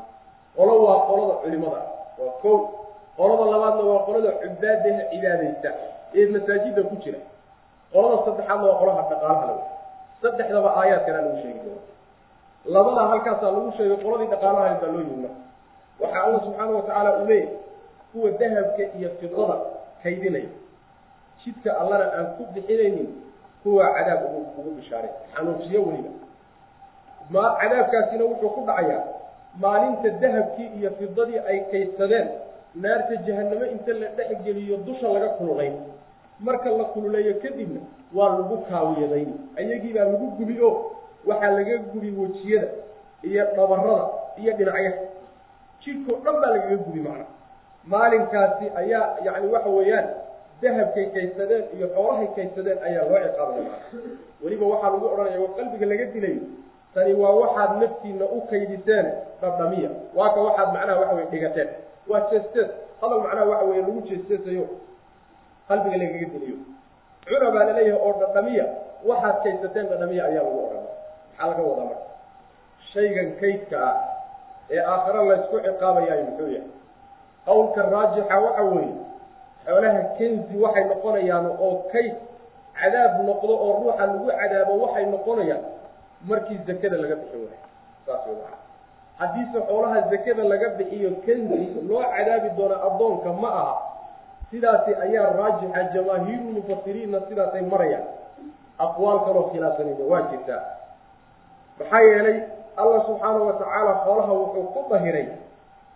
qolo 0.58 0.74
waa 0.86 1.00
qolada 1.10 1.34
culimada 1.44 1.82
waa 2.22 2.34
kow. 2.44 2.58
Qolada 3.20 3.46
labaadna 3.54 3.84
waa 3.92 4.04
qolada 4.08 4.30
cubaadaha 4.42 5.02
cibaadaysta 5.12 5.70
ee 6.20 6.26
masaajidda 6.34 6.82
ku 6.90 6.96
jira. 7.04 7.20
Qolada 7.94 8.18
saddexaadna 8.26 8.66
waa 8.70 8.80
qolaha 8.82 9.02
dhaqaalaha 9.12 9.46
lagu 9.50 9.64
saddexdaba 10.24 10.70
aayaadkanaa 10.82 11.22
lagu 11.26 11.38
sheegi 11.44 11.60
doona 11.66 11.82
labadaa 12.76 13.08
halkaasaa 13.12 13.52
lagu 13.56 13.72
sheegay 13.78 13.98
qoladii 14.06 14.30
dhaqaalaha 14.34 14.76
baa 14.82 14.92
loo 14.94 15.02
yimi 15.06 15.18
marka. 15.24 15.42
Waxaa 16.02 16.22
alla 16.28 16.40
subxaana 16.46 16.72
watacaala 16.80 17.10
uu 17.20 17.26
leeyahy 17.32 17.56
kuwa 18.12 18.32
dahabka 18.32 18.84
iyo 19.00 19.10
fidada 19.20 19.58
kaydinaya 20.04 20.50
jidka 21.44 21.78
allana 21.82 22.06
aan 22.18 22.26
ku 22.38 22.44
bixinaynin 22.54 23.10
kuwaa 23.64 23.94
cadaab 23.94 24.22
ugu 24.58 24.72
bishaaray. 24.78 25.12
Xanuujiyo 25.36 25.82
weliba. 25.88 26.10
Ma 27.30 27.44
cadaabkaasina 27.62 28.24
wuxuu 28.24 28.50
ku 28.50 28.62
dhacayaa 28.66 29.04
maalinta 29.62 30.10
dahabkii 30.10 30.70
iyo 30.80 30.92
fidadii 31.00 31.40
ay 31.50 31.60
kaydsadeen 31.72 32.28
naarta 32.76 33.16
jahanamo 33.16 33.66
inta 33.66 33.94
la 33.94 34.08
dhexgeliyo 34.18 34.78
dusha 34.78 35.08
laga 35.08 35.30
kululayn. 35.30 35.76
Marka 36.40 36.70
la 36.70 36.84
kululeeyo 36.84 37.34
kadibna 37.44 37.82
waa 38.16 38.30
lagu 38.38 38.58
kaawiyadayn 38.70 39.34
ayagiibaa 39.58 40.04
lagu 40.12 40.28
gubi 40.38 40.62
o 40.62 40.92
waxaa 41.28 41.52
laga 41.52 41.78
gubi 41.78 42.10
wejiyada 42.12 42.68
iyo 43.24 43.46
dhabarada 43.56 44.06
iyo 44.42 44.54
dhinacyaha 44.58 44.98
jidhkao 45.84 46.16
dhan 46.24 46.36
baa 46.42 46.50
lagaga 46.56 46.78
gubi 46.78 47.00
macna 47.00 47.26
maalinkaasi 47.86 48.66
ayaa 48.82 49.18
yacni 49.26 49.48
waxa 49.54 49.70
weeyaan 49.70 50.08
dahabkay 50.62 51.06
kaydsadeen 51.16 51.66
iyo 51.78 51.88
xoolahay 51.96 52.28
kaydsadeen 52.36 52.80
ayaa 52.88 53.06
loo 53.12 53.20
ciqaabaya 53.26 53.72
weliba 54.44 54.66
waxaa 54.72 54.90
lagu 54.94 55.06
odhanaya 55.14 55.40
oo 55.44 55.48
qalbiga 55.58 55.86
laga 55.92 56.06
dilayo 56.14 56.42
tani 56.94 57.14
waa 57.22 57.34
waxaad 57.42 57.72
naftiina 57.82 58.26
u 58.26 58.42
kaydiseen 58.52 59.08
dhadhamiya. 59.42 59.90
Waa 60.18 60.30
ka 60.36 60.40
waxaad 60.48 60.70
macnaha 60.76 61.00
waxa 61.02 61.14
weye 61.16 61.28
dhigateen. 61.34 61.70
Waa 62.10 62.22
jeesteed. 62.32 62.70
Hadal 63.02 63.20
macnaha 63.26 63.46
waxa 63.52 63.66
weye 63.70 63.82
lagu 63.82 64.02
jeesteesayo 64.10 64.66
qalbiga 65.70 65.98
lagaga 66.02 66.28
diliyo 66.34 66.58
cuna 67.28 67.52
baa 67.54 67.64
la 67.68 67.74
leeyahay 67.78 68.02
oo 68.06 68.14
dhadhamiya 68.22 68.66
waxaad 69.10 69.38
kaydsateen 69.44 69.86
dhadhamiya 69.92 70.24
ayaa 70.30 70.44
lagu 70.44 70.60
odhanaya. 70.66 70.94
Maxaa 71.38 71.48
laga 71.50 71.62
wadaa 71.70 71.86
marka? 71.86 72.06
Shaygan 72.94 73.30
kaydka 73.42 73.78
ah 73.90 73.96
ee 74.74 74.82
aakhiro 74.92 75.22
laysku 75.30 75.58
ciqaabayaayo 75.66 76.24
muxuu 76.28 76.48
yahay 76.56 76.68
qowlka 77.46 77.82
raajixa 77.94 78.36
waxa 78.46 78.64
weeye 78.64 78.96
xoolaha 79.66 80.02
kenzi 80.18 80.56
waxay 80.64 80.84
noqonayaan 80.92 81.46
oo 81.66 81.76
kayd 81.92 82.14
cadaab 82.80 83.14
noqdo 83.28 83.54
oo 83.66 83.72
ruuxa 83.84 84.06
lagu 84.06 84.28
cadaabo 84.40 84.74
waxay 84.84 85.06
noqonayaan 85.06 85.64
markii 86.30 86.60
zakada 86.68 86.98
laga 86.98 87.16
waayo 87.16 87.50
saas 88.06 88.24
macana 88.28 88.58
haddiise 89.20 89.60
xoolaha 89.68 90.02
zakada 90.12 90.44
laga 90.44 90.68
bixiyo 90.78 91.12
kenzi 91.26 91.60
loo 91.90 92.04
cadaabi 92.16 92.50
doona 92.58 92.76
addoonka 92.88 93.30
ma 93.42 93.50
aha 93.62 93.76
sidaasi 94.52 94.92
ayaa 95.06 95.30
raajixa 95.40 95.84
jamaahiiru 95.94 96.48
mufasiriinna 96.58 97.20
sidaasay 97.30 97.62
marayaan. 97.62 98.08
Aqwaal 98.86 99.20
kaloo 99.26 99.44
khilaafsanayna 99.52 100.04
waa 100.12 100.22
jirtaa. 100.32 100.62
Maxaa 101.80 102.02
yeelay 102.02 102.38
allah 102.82 103.00
subxaanahu 103.08 103.48
watacaala 103.48 103.94
xoolaha 104.06 104.34
wuxuu 104.34 104.64
ku 104.74 104.82
dahiray 104.90 105.28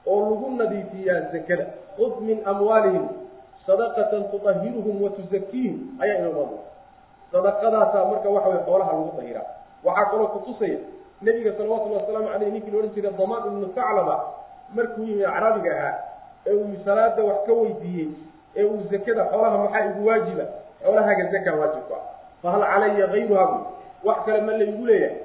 oo 0.08 0.20
lagu 0.30 0.48
nadiifiyaa 0.62 1.22
zakada. 1.34 1.66
Khud 1.98 2.14
min 2.22 2.42
amwaalihim 2.46 3.06
sadaqatan 3.68 4.24
tudahiruhum 4.32 5.02
wa 5.04 5.10
tuzakiihim 5.10 5.76
ayaa 6.04 6.18
inoomaada 6.20 6.58
sadaqadaasaa 7.32 8.06
marka 8.12 8.30
waxa 8.30 8.50
way 8.50 8.60
xoolaha 8.66 8.92
lagu 8.94 9.12
dahiraa 9.18 9.48
waxaa 9.84 10.10
kaloo 10.12 10.28
kutusaya 10.28 10.80
nebiga 11.22 11.52
salawatullhi 11.58 11.96
wasalaamu 12.02 12.28
caleyh 12.34 12.52
ninkii 12.54 12.72
la 12.72 12.78
odhan 12.80 12.94
jiray 12.96 13.12
damaan 13.20 13.44
ibnu 13.48 13.68
saclaba 13.76 14.16
markuu 14.76 15.04
yimi 15.10 15.26
acraabiga 15.26 15.72
ahaa 15.78 15.96
ee 16.46 16.54
uu 16.56 16.76
salaada 16.86 17.24
wax 17.24 17.38
ka 17.48 17.54
weydiiyey 17.54 18.10
ee 18.56 18.64
uu 18.66 18.82
zakada 18.92 19.24
xoolaha 19.32 19.58
maxaa 19.64 19.86
igu 19.90 20.02
waajiba? 20.08 20.46
Xoolahaaga 20.84 21.24
zaka 21.32 21.52
waajibku 21.60 21.94
ah. 21.96 22.04
Fahal 22.44 22.62
calaya 22.72 23.08
gayruha 23.08 23.46
bu 23.52 23.58
wax 24.08 24.18
kale 24.26 24.42
ma 24.42 24.52
laygu 24.60 24.86
leeyahay. 24.86 25.18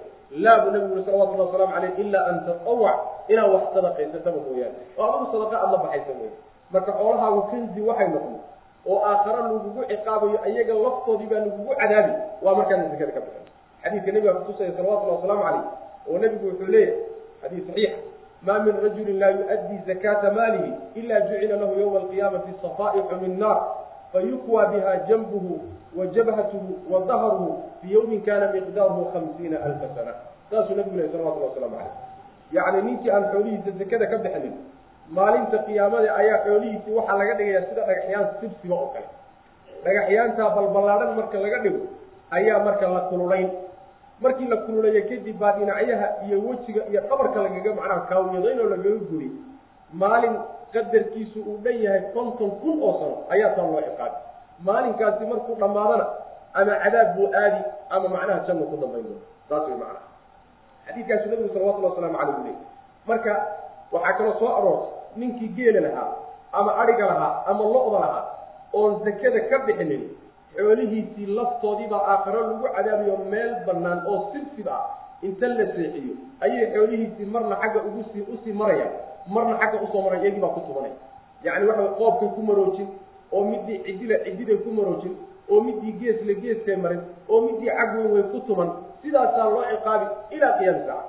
Laa 0.44 0.58
buu 0.62 0.70
nabigu 0.70 0.92
uri 0.94 1.04
salawatullahi 1.04 1.48
wasalaamu 1.50 1.72
caleyh 1.74 1.92
ilaa 2.02 2.24
an 2.30 2.36
tatawac 2.46 2.98
inaad 3.28 3.50
wax 3.54 3.62
sadaqaysataba 3.74 4.38
mooyaane 4.46 4.78
oo 4.98 5.04
adigu 5.04 5.26
sadaqa 5.32 5.56
aada 5.56 5.72
la 5.72 5.78
baxaysa 5.84 6.12
mooye 6.18 6.32
marka 6.72 6.92
xoolahaagu 6.92 7.42
kanzi 7.50 7.80
waxay 7.80 8.08
noqon. 8.08 8.36
Oo 8.86 8.98
aakhare 9.04 9.42
lagugu 9.42 9.84
ciqaabayo 9.90 10.38
ayaga 10.46 10.74
laftoodii 10.74 11.26
baa 11.26 11.40
lagugu 11.44 11.74
cadaabi. 11.80 12.12
Waa 12.42 12.54
markaana 12.54 12.88
zakada 12.92 13.12
ka 13.12 13.20
bixin 13.20 13.44
xadiidka 13.82 14.12
nebiga 14.12 14.34
kutusaya 14.34 14.72
salawatullahi 14.76 15.16
wasalaamu 15.16 15.42
caleyh 15.42 15.64
oo 16.10 16.18
nebigu 16.18 16.46
wuxuu 16.48 16.66
leeyahay 16.66 17.02
xadiis 17.42 17.66
saxiix 17.66 17.92
ma 18.42 18.58
min 18.64 18.74
rajulin 18.82 19.18
laa 19.18 19.30
yuؤddi 19.30 19.76
zakata 19.86 20.30
maalihi 20.30 20.70
ila 20.94 21.20
jucila 21.20 21.56
lahu 21.56 21.80
ywma 21.80 21.98
alqiyaamati 22.00 22.50
safaaixu 22.62 23.16
min 23.22 23.38
naar. 23.38 23.60
Fayukwa 24.12 24.66
biha 24.66 24.96
janbuhu 25.08 25.60
wa 25.96 26.06
jabhatuhu 26.06 26.70
wa 26.90 27.00
dahruhu 27.08 27.62
fi 27.80 27.92
ywmin 27.94 28.22
kana 28.24 28.52
miqdaaruhu 28.52 29.10
hamsiina 29.12 29.56
alfa 29.64 29.88
sana. 29.96 30.12
Saasuu 30.50 30.74
nebigu 30.74 30.96
lehy 30.96 31.12
salawatullah 31.12 31.50
waslamu 31.50 31.76
caleyh 31.76 32.07
yacni 32.56 32.80
ninkii 32.88 33.10
aan 33.14 33.24
xoolihiisa 33.32 33.70
zakada 33.80 34.06
ka 34.12 34.16
bixinin 34.24 34.54
maalinta 35.16 35.56
qiyaamada 35.66 36.08
ayaa 36.20 36.38
xoolihiisii 36.46 36.94
waxaa 36.98 37.16
laga 37.20 37.34
dhigaya 37.38 37.60
sida 37.68 37.82
dhagaxyaan 37.88 38.26
sibsiba 38.40 38.74
oo 38.82 38.88
kale. 38.94 39.08
Dhagaxyaantaa 39.84 40.50
balballaadhan 40.56 41.10
marka 41.18 41.36
laga 41.44 41.58
dhigo 41.64 41.80
ayaa 42.36 42.58
marka 42.66 42.86
la 42.94 43.00
kululayn. 43.10 43.50
Markii 44.22 44.48
la 44.52 44.56
kululeeyo 44.66 45.02
kadib 45.08 45.36
baa 45.40 45.52
dhinacyaha 45.58 46.06
iyo 46.26 46.36
wejiga 46.46 46.82
iyo 46.90 47.00
dhabarka 47.08 47.38
lagaga 47.44 47.70
macnaha 47.78 48.00
kaawiyadayn 48.10 48.60
oo 48.64 48.68
lagaga 48.74 49.00
guri 49.10 49.28
maalin 50.00 50.34
qadarkiisu 50.74 51.38
uu 51.50 51.56
dhan 51.64 51.76
yahay 51.84 52.02
konton 52.14 52.50
kun 52.60 52.76
oo 52.86 52.92
sano 53.00 53.16
ayaa 53.34 53.50
taa 53.56 53.66
loo 53.72 53.80
ciqaabi 53.86 54.16
maalinkaasi 54.66 55.24
markuu 55.30 55.54
dhammaadana 55.62 56.06
ama 56.58 56.74
cadaab 56.84 57.08
buu 57.16 57.28
aadi 57.42 57.60
ama 57.94 58.08
macnaha 58.14 58.40
jannu 58.46 58.64
ku 58.70 58.76
dambayn 58.82 59.04
doona. 59.06 59.22
Saas 59.48 59.64
way 59.70 59.76
macnaha 59.82 60.06
xadiidkaasu 60.88 61.28
nabigu 61.30 61.48
salawatullahi 61.54 61.92
waslamu 61.94 62.18
caleyh 62.18 62.54
u 62.54 63.08
marka 63.08 63.32
waxaa 63.92 64.12
kaloo 64.18 64.38
soo 64.38 64.48
aroortay 64.58 64.92
ninkii 65.16 65.48
geela 65.48 65.80
lahaa 65.80 66.12
ama 66.52 66.76
adhiga 66.82 67.06
lahaa 67.06 67.44
ama 67.46 67.64
lo-da 67.64 67.98
lahaa 68.04 68.24
oon 68.72 69.04
zakada 69.04 69.40
ka 69.50 69.58
bixinin 69.66 70.02
xoolihiisii 70.56 71.26
laftoodiibaa 71.38 72.02
aakhiro 72.12 72.40
lagu 72.40 72.68
cadaabayo 72.76 73.16
meel 73.32 73.52
bannaan 73.66 74.02
oo 74.06 74.18
sibsib 74.32 74.68
ah 74.68 74.82
inta 75.22 75.46
la 75.48 75.66
seexiyo 75.76 76.14
ayay 76.40 76.66
xoolihiisii 76.74 77.24
marna 77.34 77.56
xagga 77.62 77.80
ugusii 77.88 78.24
u 78.32 78.38
sii 78.44 78.52
marayaan 78.52 78.92
marna 79.26 79.58
xagga 79.60 79.82
u 79.84 79.92
soo 79.92 80.02
maraya 80.02 80.22
iyagii 80.22 80.40
baa 80.40 80.54
ku 80.56 80.60
tubanay 80.66 80.92
yacni 81.44 81.68
waxay 81.68 81.88
qoobkay 81.98 82.28
ku 82.36 82.42
maroojin 82.50 82.88
oo 83.32 83.44
midii 83.44 83.78
cidila 83.86 84.18
cididay 84.24 84.56
ku 84.64 84.70
maroojin 84.78 85.14
oo 85.50 85.60
midii 85.60 85.92
geesle 86.00 86.34
geeskay 86.34 86.76
marin 86.76 87.00
oo 87.28 87.40
midii 87.46 87.70
cag 87.78 87.90
weyn 87.96 88.12
way 88.12 88.22
ku 88.32 88.40
tuman 88.46 88.70
sidaasaa 89.02 89.46
loo 89.54 89.64
ciqaabi 89.72 90.06
ilaa 90.36 90.52
qiyaami 90.58 90.82
saaca 90.86 91.04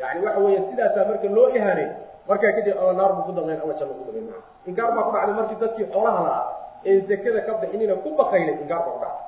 yani 0.00 0.18
waxa 0.26 0.40
weeye 0.44 0.60
sidaasaa 0.70 1.04
marka 1.10 1.28
loo 1.36 1.48
ihaanay 1.58 1.88
markaa 2.28 2.52
kadib 2.56 2.76
ama 2.82 2.92
naar 2.98 3.12
buu 3.16 3.24
ku 3.28 3.32
dambeyn 3.38 3.60
ama 3.64 3.74
janno 3.78 3.94
ku 3.98 4.04
dambeyn 4.08 4.26
maa 4.30 4.42
inkaar 4.70 4.90
baa 4.96 5.04
ku 5.06 5.10
dhacday 5.14 5.34
markii 5.38 5.58
dadkii 5.62 5.86
xoolaha 5.92 6.20
lahaa 6.28 6.44
ee 6.90 6.96
zakada 7.10 7.40
ka 7.46 7.52
bixinina 7.60 7.94
ku 8.04 8.08
bakaynay 8.20 8.54
inkaar 8.62 8.82
baa 8.86 8.92
ku 8.96 9.00
dhacday. 9.04 9.26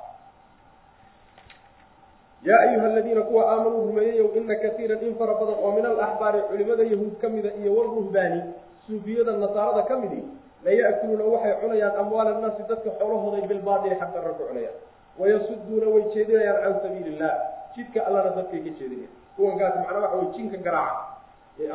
Yaa 2.47 2.59
ayuha 2.65 2.85
aladiina 2.85 3.21
kuwa 3.21 3.41
aamanuu 3.51 3.85
rumeeyeyow 3.87 4.29
ina 4.37 4.55
katiiran 4.55 5.01
in 5.07 5.15
fara 5.19 5.33
badan 5.39 5.55
oo 5.63 5.71
min 5.75 5.85
alaxbaari 5.85 6.39
culimada 6.49 6.83
yahuud 6.83 7.13
ka 7.21 7.29
mida 7.29 7.49
iyo 7.61 7.71
waruhbaani 7.77 8.41
suufiyada 8.87 9.31
nasaarada 9.43 9.83
ka 9.89 9.95
midi 10.01 10.21
laya'kuluuna 10.65 11.23
waxay 11.33 11.53
cunayaan 11.61 11.95
amwaala 12.01 12.29
annaasi 12.35 12.63
dadka 12.69 12.89
xoolahooday 12.99 13.43
bilbaadili 13.51 13.95
xaq 14.01 14.09
darra 14.15 14.33
ku 14.37 14.43
cunayaan. 14.49 14.77
Wayasuduuna 15.19 15.87
way 15.93 16.03
jeedinayaan 16.13 16.61
can 16.63 16.75
sabiili 16.83 17.09
illah 17.13 17.33
jidka 17.75 17.99
allana 18.07 18.29
dadkay 18.37 18.59
ka 18.65 18.69
jeedinayaan 18.79 19.13
kuwankaasi 19.35 19.77
macnaa 19.79 19.99
waxa 20.01 20.15
weye 20.17 20.31
jinka 20.37 20.57
garaaca. 20.57 21.03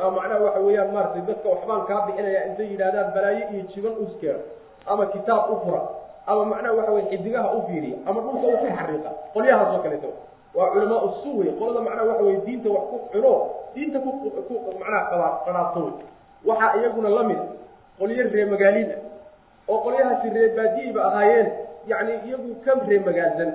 Ama 0.01 0.11
macnaha 0.11 0.43
waxa 0.45 0.59
weeyaan 0.59 0.91
maaratay 0.93 1.21
dadka 1.29 1.49
waxbaan 1.49 1.81
kaa 1.89 2.01
bixinaya 2.07 2.45
intay 2.47 2.67
yidhahdaan 2.71 3.13
balaayo 3.15 3.43
iyo 3.53 3.63
jiban 3.73 3.93
uskeeno 4.03 4.39
ama 4.85 5.05
kitaab 5.05 5.49
u 5.51 5.55
fura 5.63 5.81
ama 6.27 6.45
macnaha 6.45 6.73
waxa 6.79 6.91
weye 6.91 7.05
xidigaha 7.11 7.47
u 7.57 7.61
fiiriya 7.67 7.97
ama 8.05 8.21
dhulka 8.21 8.47
u 8.47 8.57
ku 8.61 8.67
xariiqa 8.77 9.11
qolyahaas 9.33 9.75
oo 9.75 9.81
kaleeto. 9.83 10.09
Waa 10.55 10.69
culamaa 10.73 11.01
usu 11.07 11.37
wey 11.39 11.51
qolada 11.59 11.81
macnaha 11.87 12.05
waxa 12.09 12.23
weye 12.23 12.37
diinta 12.45 12.69
wax 12.69 12.83
ku 12.91 12.97
cuno 13.11 13.33
diinta 13.75 13.99
ku 13.99 14.09
ku 14.47 14.53
macnaha 14.79 15.03
qaba 15.11 15.27
qanaabto 15.45 15.79
wey 15.85 15.93
waxaa 16.45 16.75
iyaguna 16.79 17.09
la 17.09 17.23
mid 17.23 17.39
qolyo 17.99 18.23
ree 18.33 18.45
magaaliin 18.45 18.89
ah 18.91 19.01
oo 19.71 19.77
qolyahaasi 19.85 20.29
ree 20.35 20.49
baadiyiba 20.57 21.01
ahaayeen 21.09 21.47
yacni 21.87 22.13
iyagu 22.27 22.55
ka 22.65 22.71
ree 22.87 22.99
magaalsan 22.99 23.51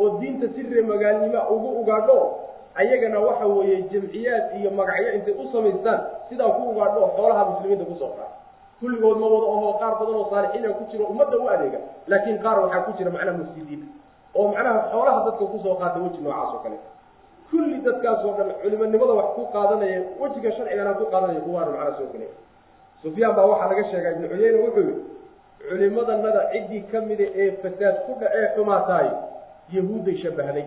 oo 0.00 0.08
diinta 0.20 0.46
si 0.54 0.62
ree 0.72 0.82
magaalnima 0.92 1.40
ugu 1.54 1.68
ugaadho 1.80 2.18
ayagana 2.80 3.18
waxa 3.26 3.46
weeye 3.46 3.76
jamciyaad 3.92 4.44
iyo 4.60 4.70
magacyo 4.70 5.10
intay 5.16 5.34
u 5.34 5.44
samaystaan 5.52 6.00
sidaa 6.28 6.48
ku 6.56 6.62
ugaadho 6.72 7.02
xoolaha 7.16 7.42
muslimiinta 7.50 7.84
ku 7.90 7.94
soo 8.02 8.12
qaar 8.18 8.30
kulligood 8.80 9.18
ma 9.22 9.26
wada 9.34 9.46
ahoo 9.54 9.72
qaar 9.80 9.92
badan 10.00 10.14
oo 10.20 10.26
saalixiina 10.32 10.68
ku 10.78 10.84
jiro 10.90 11.04
ummadda 11.12 11.36
u 11.44 11.48
adeega 11.54 11.78
laakiin 12.10 12.38
qaar 12.44 12.56
waxaa 12.64 12.82
ku 12.86 12.92
jira 12.98 13.10
macnaha 13.14 13.38
mufsidiin 13.40 13.82
oo 14.38 14.46
macnaha 14.52 14.80
xoolaha 14.92 15.18
dadka 15.26 15.44
ku 15.52 15.58
soo 15.64 15.74
qaata 15.80 15.98
weji 16.04 16.20
noocaas 16.24 16.52
oo 16.54 16.60
kale. 16.64 16.78
Kulli 17.50 17.76
dadkaas 17.86 18.20
oo 18.26 18.32
dhan 18.38 18.48
culimonimada 18.62 19.12
wax 19.20 19.28
ku 19.36 19.42
qaadanaya 19.54 20.00
wejiga 20.20 20.50
sharcigana 20.56 20.92
ku 21.00 21.04
qaadanaya 21.12 21.40
kuwaana 21.46 21.70
macnaha 21.72 21.96
soo 21.98 22.08
gelay 22.12 22.30
sufyaan 23.02 23.34
baa 23.38 23.46
waxaa 23.52 23.68
laga 23.72 23.84
sheegaa 23.90 24.12
ibnu 24.14 24.28
cuyeyne 24.32 24.58
wuxuu 24.64 24.84
yihi 24.88 24.94
culimadanada 25.68 26.40
ciddii 26.52 26.82
ka 26.92 27.00
mida 27.08 27.24
ee 27.42 27.50
fasaad 27.62 27.96
ku 28.06 28.12
dha 28.20 28.28
ee 28.38 28.46
xumaataay 28.56 29.08
yahuudday 29.72 30.16
shabahday. 30.22 30.64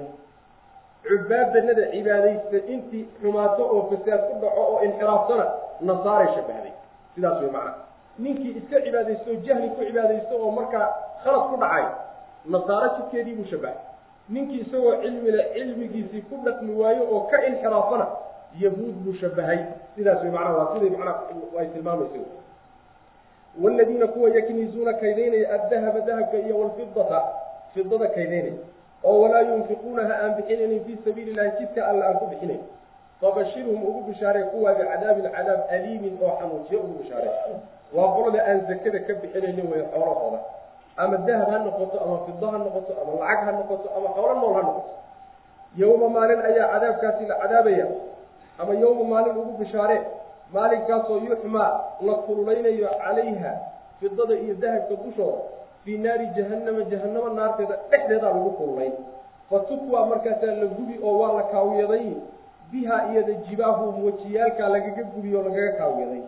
Cubaadanada 1.04 1.84
cibaadaysta 1.92 2.58
intii 2.74 3.06
xumaato 3.22 3.64
oo 3.74 3.82
fasaad 3.92 4.22
ku 4.30 4.34
dhaco 4.42 4.62
oo 4.72 4.80
inxiraaftana 4.88 5.46
nasaaray 5.82 6.28
shabahday. 6.36 6.74
Sidaas 7.16 7.42
way 7.42 7.52
macnaha 7.52 7.76
ninkii 8.20 8.52
iska 8.60 8.82
cibaadaysto 8.86 9.30
oo 9.32 9.40
jahli 9.46 9.70
ku 9.76 9.82
cibaadaysto 9.88 10.34
oo 10.44 10.52
markaa 10.52 10.88
khalad 11.24 11.44
ku 11.50 11.56
dhacay 11.64 11.86
nasaaro 12.54 12.88
jidkeedii 12.98 13.36
buu 13.36 13.46
shabahay. 13.52 13.78
Ninkii 14.30 14.60
isagoo 14.66 14.96
cilmile 15.02 15.44
cilmigiisii 15.54 16.22
ku 16.30 16.36
dhaqmi 16.46 16.74
waayo 16.82 17.04
oo 17.14 17.22
ka 17.32 17.38
inxiraafana 17.48 18.08
yahuud 18.60 18.96
buu 19.04 19.14
shabahay. 19.22 19.60
Sidaas 19.96 20.22
way 20.24 20.32
macnaha 20.32 20.58
waa 20.58 20.74
siday 20.74 20.90
macnaha 20.90 21.20
ay 21.60 21.68
tilmaamaysa 21.68 22.20
waladiina 23.62 24.08
kuwa 24.08 24.30
yaknizuuna 24.30 24.94
kaydaynaya 24.94 25.54
addahaba 25.56 26.00
dahabka 26.00 26.38
iyo 26.38 26.60
walfidata 26.60 27.22
fidada 27.74 28.08
kaydaynaya 28.08 28.54
oo 29.04 29.22
walaa 29.22 29.42
yunfiquunaha 29.50 30.14
aan 30.24 30.36
bixinaynin 30.38 30.84
fii 30.86 30.98
sabiili 31.06 31.32
illahi 31.32 31.52
jidka 31.60 31.88
alla 31.88 32.06
aan 32.08 32.18
ku 32.20 32.26
bixinayn 32.32 32.62
fabashirhum 33.22 33.84
ugu 33.90 34.02
bishaaree 34.12 34.44
kuwaa 34.44 34.74
bicadaabin 34.80 35.32
cadaab 35.36 35.62
aliimin 35.76 36.18
oo 36.24 36.32
xanuujiyo 36.40 36.80
ugu 36.80 36.94
bishaaree 37.04 37.32
waa 37.96 38.12
qolada 38.16 38.40
aan 38.48 38.60
zakada 38.70 39.00
ka 39.08 39.14
bixinaynin 39.22 39.68
way 39.72 39.82
xoolahooda. 39.94 40.40
Ama 40.98 41.18
dahab 41.28 41.50
ha 41.54 41.58
noqoto 41.66 41.98
ama 42.06 42.18
fido 42.26 42.48
ha 42.54 42.58
noqoto 42.58 42.92
ama 43.02 43.12
lacag 43.22 43.46
ha 43.46 43.52
noqoto 43.60 43.88
ama 43.98 44.10
xoolo 44.16 44.34
nool 44.42 44.54
ha 44.58 44.62
noqoto. 44.68 44.92
Yowma 45.82 46.08
maalin 46.16 46.42
ayaa 46.50 46.68
cadaabkaasi 46.74 47.26
la 47.30 47.36
cadaabaya. 47.42 47.86
Ama 48.60 48.74
yowma 48.84 49.04
maalin 49.12 49.38
ugu 49.42 49.54
bishaaree 49.64 50.02
maalinkaasoo 50.54 51.18
yuxmaa 51.30 51.72
la 52.08 52.14
kululaynayo 52.26 52.90
calayha 53.04 53.52
fidada 54.00 54.36
iyo 54.44 54.54
dahabka 54.64 54.96
dushooda 55.04 55.40
fii 55.84 55.98
naari 55.98 56.28
jahannama 56.38 56.84
jahannama 56.92 57.30
naarteeda 57.38 57.76
dhexdeedaa 57.92 58.34
lagu 58.34 58.52
kululayn. 58.52 58.94
Fa 59.50 59.60
tukwaa 59.60 60.06
markaasaa 60.06 60.56
la 60.62 60.66
gubi 60.66 61.00
oo 61.04 61.20
waa 61.20 61.34
la 61.34 61.44
kaawiyaday 61.44 62.08
bihaa 62.72 63.02
iyada 63.12 63.34
jibaahum 63.34 64.06
wejiyaalkaa 64.06 64.70
lagaga 64.70 65.04
gubi 65.04 65.36
oo 65.36 65.44
lagaga 65.44 65.72
kaawiyaday. 65.80 66.22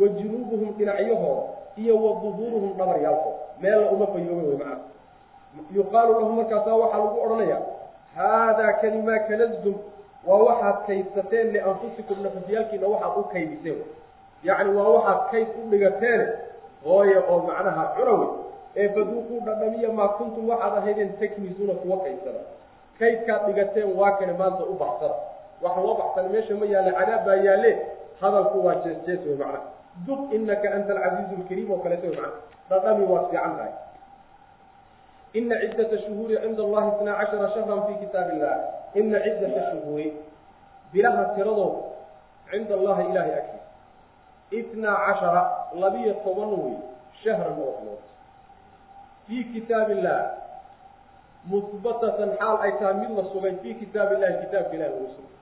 Wa 0.00 0.08
junuubuhum 0.08 0.70
dhinacyahooda 0.78 1.42
iyo 1.76 1.94
wa 2.04 2.12
duhuuruhum 2.22 2.72
dhabaryaalkooda 2.78 3.36
meella 3.60 3.90
uma 3.90 4.06
fayooba 4.06 4.42
wey 4.48 4.56
macana 4.56 4.80
yuqaalu 5.76 6.12
lahum 6.20 6.36
markaasaa 6.36 6.76
waxaa 6.82 6.98
lagu 6.98 7.18
odhanayaa 7.24 7.60
haadaa 8.16 8.72
kani 8.80 9.02
maa 9.08 9.18
kanastum 9.28 9.74
waa 10.26 10.38
waxaad 10.48 10.78
kaydsateen 10.86 11.46
lianfusikum 11.54 12.22
nafafyaalkiina 12.22 12.86
waxaad 12.92 13.18
u 13.20 13.22
kaydiseen. 13.32 13.78
Yacni 14.48 14.70
waa 14.78 14.88
waxaad 14.96 15.20
kayd 15.30 15.48
u 15.64 15.68
dhigateene 15.70 16.26
hooye 16.84 17.16
oo 17.30 17.38
macnaha 17.48 17.84
cunawe 17.96 18.26
ee 18.76 18.88
faduuquu 18.94 19.40
dhadhamiya 19.46 19.88
maa 19.98 20.08
kuntum 20.18 20.48
waxaad 20.50 20.74
ahaydeen 20.80 21.12
taknisuuna 21.20 21.74
kuwa 21.82 21.96
kaydsada 22.04 22.42
kaydkaad 22.98 23.42
dhigateen 23.46 23.90
waa 24.00 24.12
kane 24.18 24.32
maanta 24.32 24.64
u 24.64 24.74
baxsada. 24.82 25.14
Wax 25.62 25.76
loo 25.84 25.94
baxsana 26.00 26.28
meesha 26.28 26.54
ma 26.60 26.66
yaalla 26.72 26.92
cadaab 26.98 27.24
baa 27.26 27.36
yaalle 27.46 27.70
hadalku 28.20 28.56
waa 28.66 28.74
jees 28.84 28.98
jees 29.06 29.20
wey 29.26 29.36
macnaha. 29.36 29.62
Duq 30.06 30.20
inaka 30.36 30.68
anta 30.76 30.92
alcasiizu 30.96 31.34
lkariim 31.42 31.70
oo 31.74 31.78
kaleeto 31.84 32.06
wey 32.06 32.16
macnaha. 32.16 32.40
Dhadhami 32.70 33.04
waad 33.12 33.24
fiican 33.30 33.52
tahay. 33.58 33.72
Ina 35.32 35.54
ciddata 35.60 35.96
shuhuuri 36.04 36.36
cinda 36.42 36.62
allahi 36.66 36.88
isnaa 36.96 37.16
cashara 37.20 37.48
shahran 37.54 37.80
fi 37.86 37.92
kitaab 38.04 38.28
illah 38.36 38.56
ina 39.00 39.18
ciddata 39.24 39.60
shuhuuri 39.70 40.08
bilaha 40.92 41.24
tiradooda 41.34 41.80
cinda 42.50 42.74
allahi 42.78 43.02
ilahay 43.10 43.34
agtiisa. 43.40 43.68
Itnaa 44.58 44.96
cashara 45.06 45.42
labiyo 45.82 46.14
toban 46.24 46.50
wey 46.62 46.74
shahran 47.24 47.56
oo 47.64 47.72
bilood 47.80 48.02
fii 49.26 49.44
kitaab 49.54 49.88
illah 49.96 50.20
musbatatan 51.50 52.30
xaal 52.38 52.56
ay 52.62 52.72
tahay 52.78 52.94
mid 53.02 53.10
la 53.18 53.24
sugay 53.34 53.54
fii 53.62 53.74
kitaab 53.82 54.12
illahi 54.14 54.34
kitaabka 54.46 54.74
ilahi 54.76 54.90
lagu 54.94 55.08
sugay 55.16 55.34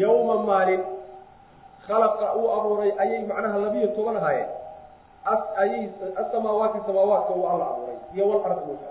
yowma 0.00 0.36
maalin 0.48 0.82
khalaqa 1.86 2.26
uu 2.40 2.48
abuuray 2.56 2.90
ayay 3.02 3.20
macnaha 3.30 3.56
labiyo 3.68 3.88
toban 3.96 4.16
ahaayeen 4.20 4.50
ayay 5.62 5.82
asamaawaati 6.22 6.78
samaawaadka 6.88 7.32
uu 7.36 7.46
alla 7.52 7.64
abuuray 7.72 7.98
iyo 8.16 8.24
walardi 8.32 8.62
dhulka 8.68 8.90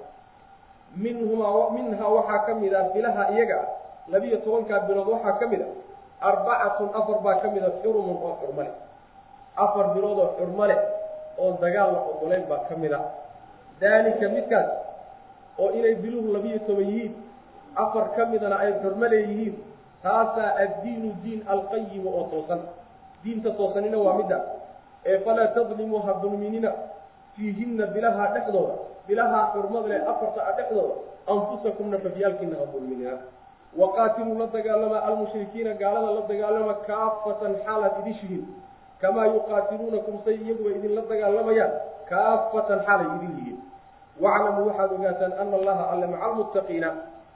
minhumaa 1.03 1.69
minhaa 1.75 2.09
waxaa 2.17 2.45
ka 2.45 2.51
mid 2.61 2.73
a 2.73 2.81
bilaha 2.93 3.23
iyaga 3.33 3.57
ah 3.61 3.67
labiyo 4.13 4.37
tobankaa 4.45 4.79
bilood 4.87 5.09
waxaa 5.15 5.37
ka 5.41 5.45
mid 5.51 5.61
a 5.65 5.69
arbacatun 6.29 6.89
afar 6.99 7.17
baa 7.25 7.35
ka 7.41 7.47
mid 7.55 7.63
a 7.65 7.71
xurumun 7.81 8.17
oo 8.27 8.33
xurmo 8.41 8.61
leh 8.67 8.73
afar 9.65 9.85
bilood 9.97 10.17
oo 10.23 10.29
xurmo 10.37 10.63
leh 10.71 10.79
oon 11.41 11.57
dagaal 11.63 11.89
la 11.95 11.99
ogoleyn 12.13 12.45
baa 12.51 12.61
ka 12.69 12.75
mid 12.83 12.93
a 12.93 13.01
daalika 13.83 14.25
midkaas 14.35 14.69
oo 15.61 15.69
inay 15.79 15.95
biluhu 16.03 16.27
labiyo 16.35 16.59
toban 16.67 16.87
yihiin 16.91 17.13
afar 17.83 18.05
ka 18.15 18.25
midana 18.31 18.55
ay 18.63 18.71
xurmo 18.81 19.05
leeyihiin 19.13 19.55
taasaa 20.05 20.49
addiinu 20.63 21.09
diin 21.23 21.41
alqayimu 21.53 22.09
oo 22.17 22.23
toosan. 22.31 22.61
Diinta 23.23 23.49
toosanina 23.59 23.97
waa 24.05 24.17
midda. 24.19 24.37
Ee 25.09 25.17
falaa 25.25 25.47
tadlimuu 25.55 25.99
ha 26.05 26.11
dulminina 26.23 26.71
fiihinna 27.35 27.85
bilaha 27.95 28.23
dhexdooda 28.33 28.75
bilahaa 29.07 29.45
xurmada 29.53 29.87
leh 29.91 30.01
afarta 30.11 30.39
a 30.49 30.51
dhexdooda 30.57 30.95
anfusakum 31.33 31.85
nafafyaalkiina 31.93 32.55
ha 32.61 32.65
dulminina 32.73 33.13
waqaatiluu 33.81 34.35
la 34.41 34.47
dagaalama 34.55 34.97
almushrikiina 35.07 35.71
gaalada 35.81 36.11
la 36.17 36.21
dagaalama 36.31 36.73
kaafatan 36.89 37.53
xaalaad 37.65 37.95
idishihiin 38.01 38.43
kamaa 39.01 39.25
yuqaatiluunakum 39.35 40.15
say 40.25 40.35
iyaguba 40.43 40.69
idinla 40.77 41.01
dagaalamayaan 41.11 41.73
kaafatan 42.11 42.79
xaalay 42.87 43.09
idin 43.17 43.33
yihiin 43.39 43.52
waclamuu 44.21 44.67
waxaad 44.67 44.91
ogaataan 44.93 45.33
ana 45.41 45.55
allaha 45.57 45.89
alle 45.91 46.07
maca 46.07 46.23
almuttaqiina 46.25 46.89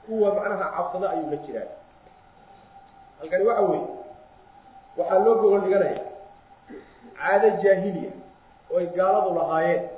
kuwa 0.06 0.34
macnaha 0.34 0.66
cabsada 0.76 1.10
ayuu 1.10 1.30
la 1.30 1.36
jiraa. 1.36 1.68
Halkani 3.20 3.44
waxa 3.44 3.62
weeye 3.62 3.86
waxaa 4.96 5.18
loo 5.24 5.34
gogol 5.34 5.60
dhiganaya 5.60 6.00
caado 7.18 7.50
jaahiliya 7.62 8.10
oo 8.70 8.78
ay 8.78 8.86
gaaladu 8.86 9.34
lahaayeen. 9.38 9.88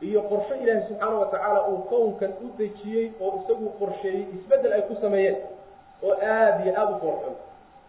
Iyo 0.00 0.22
qorsho 0.22 0.54
ilaahi 0.54 0.88
subxaana 0.88 1.16
wa 1.18 1.26
tacaala 1.26 1.66
uu 1.68 1.78
kownkan 1.78 2.32
u 2.44 2.56
dejiyey 2.58 3.12
oo 3.20 3.32
isagu 3.44 3.68
qorsheeyey 3.80 4.22
isbeddel 4.36 4.72
ay 4.72 4.82
ku 4.82 4.94
sameeyeen 5.00 5.36
oo 6.02 6.12
aada 6.22 6.64
iyo 6.64 6.72
aada 6.80 6.92
u 6.96 7.00
foorxun 7.00 7.34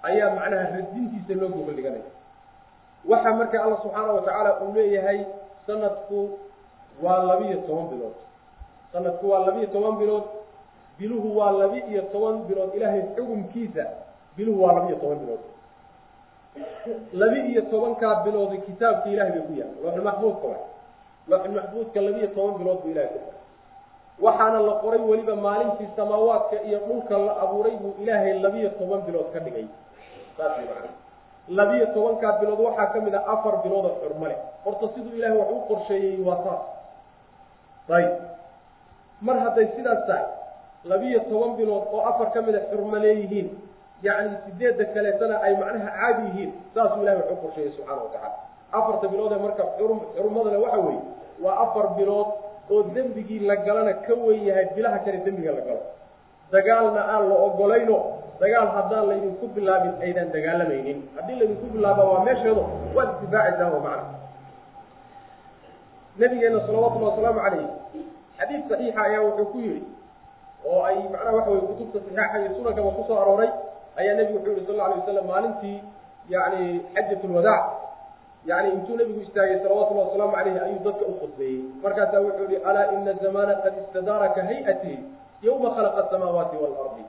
ayaa 0.04 0.30
macnaha 0.36 0.64
radintiisa 0.76 1.34
loo 1.42 1.50
gogol 1.56 1.76
dhiganaya 1.76 2.04
waxaa 3.12 3.34
marka 3.40 3.64
alla 3.64 3.78
subxaana 3.84 4.14
wa 4.14 4.22
tacaala 4.22 4.52
uu 4.62 4.74
leeyahay 4.74 5.20
sanadku 5.68 6.20
waa 7.04 7.24
labiyo 7.30 7.58
toban 7.68 7.88
bilood. 7.92 8.16
Sanadku 8.94 9.26
waa 9.32 9.46
labiyo 9.48 9.68
toban 9.68 9.96
bilood. 10.02 10.24
Biluhu 11.00 11.38
waa 11.38 11.52
laba 11.52 11.78
iyo 11.90 12.02
toban 12.14 12.44
bilood. 12.48 12.74
Ilaahay 12.76 13.02
xukumkiisa 13.16 13.84
biluhu 14.38 14.64
waa 14.64 14.74
laba 14.74 14.88
iyo 14.90 14.98
toban 15.04 15.20
bilood. 15.24 15.44
Laba 17.14 17.38
iyo 17.52 17.62
tobankaa 17.72 18.24
bilood 18.24 18.52
kitaabka 18.66 19.10
ilahay 19.10 19.32
bay 19.32 19.42
ku 19.48 19.54
yahay 19.56 19.76
looxulmaxbuudka 19.84 20.48
wa 20.52 20.58
looxulmaxbuudka 21.30 22.00
laba 22.06 22.18
iyo 22.20 22.30
toban 22.36 22.54
bilood 22.60 22.80
buu 22.84 22.92
ilahay 22.92 23.10
ku 23.16 23.20
qoray 23.20 23.40
waxaana 24.26 24.60
la 24.68 24.74
qoray 24.84 25.00
weliba 25.10 25.36
maalintii 25.36 25.90
samaawaadka 25.96 26.56
iyo 26.68 26.80
dhulka 26.88 27.16
la 27.18 27.34
abuuray 27.44 27.76
buu 27.82 27.94
ilaahay 28.04 28.34
labiyo 28.44 28.70
toban 28.80 29.02
bilood 29.08 29.32
ka 29.34 29.40
dhigay. 29.40 29.66
Saas 30.38 30.58
macana 30.60 30.92
labiyo 31.48 31.86
tobankaa 31.96 32.34
bilood 32.44 32.60
waxaa 32.68 32.88
ka 32.94 33.00
mid 33.06 33.16
a 33.16 33.22
afar 33.34 33.56
bilood 33.64 33.86
oo 33.88 33.96
xurmo 34.04 34.26
leh. 34.28 34.38
Horta 34.66 34.86
siduu 34.94 35.16
ilaahay 35.18 35.38
wax 35.40 35.50
u 35.56 35.60
qorsheeyey 35.72 36.20
waa 36.28 36.40
saas 36.44 36.62
ayib 37.98 38.12
mar 39.28 39.38
hadday 39.46 39.68
sidaas 39.76 40.02
tahay 40.10 40.26
labiyo 40.92 41.20
toban 41.30 41.52
bilood 41.60 41.84
oo 41.96 42.02
afar 42.12 42.28
ka 42.34 42.40
mid 42.46 42.56
a 42.56 42.62
xurmo 42.72 42.98
leeyihiin 43.06 43.48
yacni 44.08 44.36
sideedda 44.46 44.86
kaleetana 44.96 45.36
ay 45.46 45.54
macnaha 45.62 45.90
caadi 46.00 46.22
yihiin 46.28 46.52
saasuu 46.76 47.02
ilahay 47.04 47.18
wax 47.22 47.30
u 47.32 47.36
qorsheeyey 47.44 47.72
subxaana 47.78 48.02
watacala 48.06 48.36
afarta 48.80 49.06
bilood 49.14 49.32
ee 49.38 49.42
marka 49.46 49.64
xur 49.78 49.90
xurmadale 50.18 50.58
waxa 50.66 50.80
weeye 50.88 51.02
waa 51.44 51.56
afar 51.66 51.86
bilood 52.00 52.30
oo 52.74 52.82
dembigii 52.96 53.40
la 53.50 53.56
galana 53.68 53.94
ka 54.06 54.14
weyn 54.26 54.44
yahay 54.50 54.66
bilaha 54.76 54.98
kale 55.06 55.18
dembiga 55.26 55.52
la 55.58 55.62
galo. 55.68 55.82
Dagaalna 56.54 57.02
aan 57.14 57.24
la 57.30 57.36
ogolayno 57.48 57.98
dagaal 58.42 58.68
haddaan 58.76 59.06
laydinku 59.10 59.46
bilaabin 59.56 59.94
aydan 60.06 60.28
dagaalamaynin 60.36 61.00
haddii 61.16 61.36
laydinku 61.42 61.66
bilaaba 61.76 62.04
waa 62.12 62.24
meesheedo 62.28 62.64
waad 62.96 63.10
isdifaacaysaa 63.16 63.70
wa 63.76 63.80
macna. 63.86 64.06
Nabigeena 66.20 66.60
salawatullhi 66.68 67.08
wasalaamu 67.10 67.40
calayh 67.46 67.68
xadiid 68.42 68.64
saxiixa 68.70 69.02
ayaa 69.08 69.22
wuxuu 69.28 69.46
ku 69.54 69.58
yidhi 69.66 69.84
oo 70.72 70.82
ay 70.90 70.98
macnaha 71.14 71.36
waxa 71.38 71.50
weye 71.54 71.62
kutubta 71.70 72.00
saxiixa 72.00 72.38
iyo 72.42 72.52
sunankaba 72.58 72.90
ku 72.98 73.04
soo 73.08 73.18
arooray 73.24 73.52
ayaa 74.00 74.16
nebigu 74.20 74.38
wuxuu 74.40 74.54
yihi 74.58 74.66
sal 74.68 74.76
la 74.80 74.86
alay 74.86 74.98
wasalam 75.00 75.26
maalintii 75.32 75.78
yani 76.34 76.62
xajat 76.96 77.24
lwadaac 77.32 77.64
yani 78.50 78.68
intuu 78.76 78.96
nebigu 79.00 79.22
istaagay 79.26 79.58
salawatullahi 79.64 80.08
wasalaamu 80.10 80.34
calayhi 80.36 80.60
ayuu 80.66 80.82
dadka 80.86 81.06
u 81.06 81.14
khudbeeyey. 81.22 81.62
Markaasaa 81.84 82.22
wuxuu 82.26 82.48
yihi 82.52 82.64
alaa 82.70 82.86
ina 82.98 83.14
zamana 83.24 83.54
qad 83.64 83.74
istadaara 83.84 84.30
ka 84.36 84.42
hay'ati 84.50 84.94
yowma 85.46 85.70
khalaqa 85.76 86.00
asamaawaati 86.08 86.56
waalardi 86.64 87.04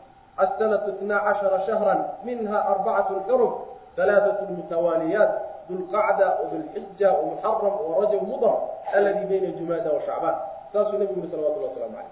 assanatu 0.44 0.90
itna 0.90 1.16
cashara 1.26 1.58
shahra 1.66 1.94
minha 2.24 2.58
arbacatu 2.72 3.14
xuruf 3.28 3.52
halaatat 3.96 4.48
mutawaaliyaat 4.56 5.32
dulqacda 5.68 6.26
wadulxija 6.40 7.08
wmuxaram 7.20 7.74
warajab 7.88 8.22
mudar 8.30 8.54
aladi 8.96 9.24
bayna 9.30 9.48
jumaada 9.58 9.90
washacbaan 9.96 10.36
saasuu 10.72 10.98
nabigu 10.98 11.20
yuri 11.20 11.30
salawatullah 11.30 11.70
waslamu 11.70 11.94
caleyh 11.96 12.10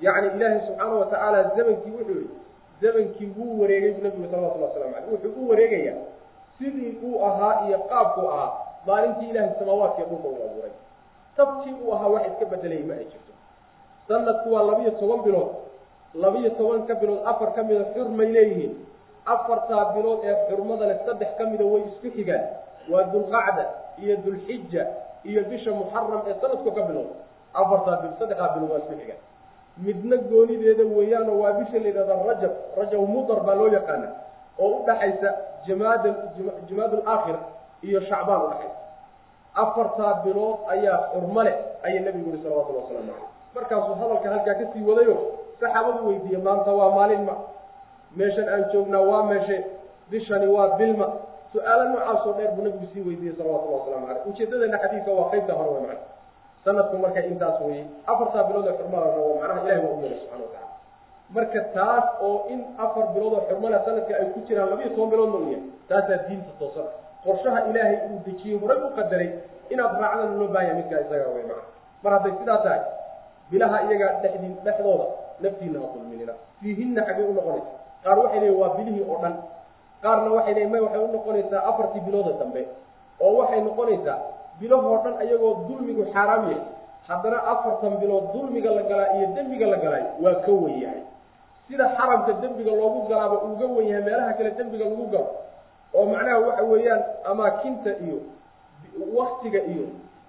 yacni 0.00 0.28
ilaahay 0.36 0.60
subxaana 0.66 0.94
watacaala 1.02 1.42
zamankii 1.56 1.90
wuxuu 1.96 2.14
yihi 2.20 2.28
zamankii 2.82 3.30
wuu 3.38 3.60
wareegay 3.60 3.92
buu 3.94 4.02
nabigu 4.04 4.26
salawatullah 4.30 4.68
waslamu 4.68 4.92
caleyh 4.94 5.12
wuxuu 5.12 5.32
u 5.44 5.48
wareegayaa 5.50 5.98
sidii 6.58 6.92
uu 7.06 7.24
ahaa 7.26 7.54
iyo 7.68 7.78
qaabkuu 7.78 8.28
ahaa 8.28 8.50
maalintii 8.86 9.28
ilaahay 9.30 9.54
samaawaadkiiyo 9.58 10.08
dhulka 10.08 10.28
uu 10.28 10.44
abuuray. 10.46 10.70
Tabtii 11.36 11.74
uu 11.84 11.92
ahaa 11.94 12.08
wax 12.14 12.22
iska 12.32 12.44
bedelay 12.52 12.82
ma 12.88 12.94
ay 12.94 13.04
jirto. 13.04 13.32
Sanadku 14.08 14.52
waa 14.54 14.62
labiyo 14.62 14.90
toban 14.90 15.22
bilood 15.26 15.50
labiyo 16.14 16.50
toban 16.50 16.86
ka 16.86 16.94
bilood 16.94 17.20
afar 17.26 17.54
ka 17.54 17.62
mida 17.62 17.84
xurmay 17.94 18.26
leeyihiin. 18.36 18.74
Afartaa 19.34 19.84
bilood 19.94 20.18
ee 20.24 20.34
xurmada 20.48 20.86
leh 20.86 20.98
saddex 21.06 21.28
ka 21.38 21.44
mida 21.46 21.64
way 21.72 21.82
isku 21.88 22.08
xigaan. 22.16 22.44
Waa 22.90 23.02
dulqacda 23.12 23.64
iyo 24.02 24.16
dulxija 24.24 24.82
iyo 25.24 25.40
bisha 25.50 25.70
muxaram 25.78 26.22
ee 26.30 26.34
sanadku 26.40 26.70
ka 26.76 26.82
bilowda 26.88 27.14
afartaa 27.54 27.96
bil 28.02 28.12
saddexdaa 28.18 28.48
bilood 28.54 28.70
waa 28.70 28.78
isku 28.78 29.20
midna 29.76 30.16
goonideeda 30.16 30.84
weeyaanoo 30.96 31.38
waa 31.42 31.52
bisha 31.52 31.78
la 31.78 31.88
yidhahda 31.88 32.16
rajab 32.28 32.52
rajab 32.76 33.00
mudar 33.08 33.40
baa 33.46 33.54
loo 33.54 33.68
yaqaana 33.68 34.08
oo 34.58 34.68
u 34.76 34.84
dhaxaysa 34.86 35.34
jamaad 35.66 36.04
jamaad 36.68 36.92
alaakhir 36.94 37.36
iyo 37.82 38.00
shacbaan 38.00 38.42
udhaxaysa 38.42 38.76
afartaa 39.54 40.14
bilood 40.24 40.58
ayaa 40.68 40.98
xurmo 41.12 41.42
leh 41.42 41.56
ayay 41.82 42.00
nabigu 42.00 42.30
yihi 42.30 42.42
salawatullah 42.42 42.82
waslamu 42.84 43.12
caleyh 43.12 43.28
markaasuu 43.54 43.94
hadalka 43.94 44.30
halkaa 44.30 44.54
ka 44.54 44.72
sii 44.72 44.84
wadayo 44.90 45.16
saxaabadu 45.60 46.08
weydiiye 46.08 46.38
maanta 46.38 46.72
waa 46.72 46.90
maalin 46.90 47.24
ma 47.24 47.36
meeshan 48.16 48.48
aan 48.48 48.64
joognaa 48.72 49.00
waa 49.00 49.22
meeshe 49.22 49.66
bishani 50.10 50.46
waa 50.46 50.68
bilma 50.76 51.06
su'aalo 51.52 51.84
noocaasoo 51.88 52.32
dheer 52.32 52.50
buu 52.54 52.64
nabigu 52.64 52.86
sii 52.94 53.00
weydiiyey 53.08 53.36
salawatullah 53.36 53.80
waslamu 53.80 54.06
caleyh 54.06 54.26
ujeedadeena 54.26 54.78
xadiidka 54.78 55.12
waa 55.12 55.30
qaybta 55.30 55.52
hore 55.52 55.70
way 55.70 55.82
macna 55.82 56.00
sanadku 56.64 56.96
marka 57.04 57.20
intaas 57.30 57.58
weyey 57.66 57.84
afartaa 58.06 58.44
bilood 58.48 58.66
oo 58.70 58.76
xurmala 58.78 59.06
rabo 59.14 59.34
macnaha 59.40 59.60
ilahi 59.66 59.80
waa 59.84 59.94
u 59.96 60.00
yeelay 60.02 60.18
subxana 60.22 60.42
watacala 60.44 60.68
marka 61.36 61.60
taas 61.76 62.04
oo 62.26 62.36
in 62.52 62.60
afar 62.84 63.04
bilood 63.14 63.34
oo 63.38 63.42
xurmala 63.48 63.78
sanadka 63.86 64.12
ay 64.20 64.26
ku 64.34 64.40
jiraan 64.48 64.70
labiyo 64.72 64.90
toban 64.96 65.10
biloodna 65.12 65.38
u 65.38 65.44
yahay 65.52 65.62
taasaa 65.88 66.18
diinta 66.28 66.52
toosan. 66.60 66.86
Qorshaha 67.24 67.58
ilaahay 67.70 67.96
uu 68.10 68.18
dejiyey 68.26 68.56
horay 68.62 68.78
u 68.86 68.90
qadaray 68.98 69.30
inaad 69.72 69.92
raacdana 70.02 70.34
loo 70.40 70.48
baahaya 70.54 70.74
midkaa 70.78 71.00
isaga 71.06 71.26
wey 71.34 71.44
macna 71.50 71.64
mar 72.02 72.12
hadday 72.16 72.32
sidaa 72.38 72.58
tahay 72.64 72.80
bilaha 73.50 73.76
iyaga 73.86 74.06
dhexdii 74.22 74.54
dhexdooda 74.66 75.06
naftiina 75.42 75.78
ha 75.82 75.86
dulminina 75.94 76.34
fiihinna 76.60 77.00
xaggay 77.08 77.24
u 77.30 77.34
noqonaysa. 77.38 77.70
Qaar 78.04 78.18
waxay 78.22 78.40
leeyiin 78.42 78.58
waa 78.62 78.70
bilihii 78.78 79.04
oo 79.12 79.18
dhan. 79.22 79.34
Qaarna 80.02 80.30
waxay 80.36 80.54
leeyiin 80.56 80.70
may 80.74 80.80
waxay 80.86 81.00
u 81.06 81.08
noqonaysaa 81.16 81.62
afartii 81.70 82.02
bilooda 82.06 82.32
dambe. 82.42 82.62
Oo 83.24 83.32
waxay 83.40 83.60
noqonaysaa 83.68 84.18
bilahoo 84.62 84.98
dhan 85.04 85.14
ayagoo 85.22 85.52
dulmigu 85.68 86.02
xaaraam 86.14 86.44
yahay. 86.50 86.62
Haddana 87.08 87.38
afartan 87.52 87.94
bilood 88.00 88.26
dulmiga 88.34 88.70
la 88.78 88.82
galaa 88.90 89.08
iyo 89.18 89.26
dembiga 89.36 89.66
la 89.72 89.76
galaay 89.84 90.04
waa 90.22 90.34
ka 90.46 90.52
wen 90.62 90.76
yahay 90.84 91.02
sida 91.68 91.86
xaramka 91.96 92.32
dembiga 92.42 92.70
loogu 92.80 93.00
galaaba 93.10 93.36
uuga 93.46 93.66
wen 93.76 93.86
yahay 93.90 94.02
meelaha 94.06 94.32
kale 94.38 94.50
dembiga 94.58 94.84
lagu 94.90 95.06
galo 95.14 95.28
oo 95.94 96.04
macnaha 96.12 96.38
waxa 96.46 96.62
weeyaan 96.72 97.02
amaakinta 97.30 97.90
iyo 98.06 98.18
waktiga 99.18 99.60
iyo 99.72 99.86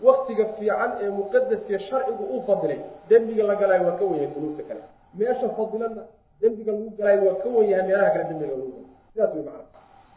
waktiga 0.08 0.46
fiican 0.58 0.92
ee 1.02 1.10
muqadaska 1.10 1.80
sharcigu 1.88 2.24
u 2.38 2.42
fadilay 2.48 2.80
dembiga 3.10 3.44
la 3.50 3.56
galaayo 3.62 3.86
waa 3.88 3.98
ka 4.00 4.06
wen 4.06 4.16
yahay 4.22 4.34
dunuubta 4.36 4.64
kale. 4.70 4.82
Meesha 5.18 5.50
fadilana 5.58 6.02
dembiga 6.42 6.72
lagu 6.72 6.90
galaayo 6.98 7.22
waa 7.30 7.38
ka 7.44 7.50
wen 7.56 7.70
yahay 7.70 7.86
meelaha 7.88 8.10
kale 8.14 8.24
dembiga 8.30 8.52
lagu 8.52 8.68
galo. 8.74 8.88
Sidaas 9.14 9.32
way 9.36 9.44
macana 9.46 9.66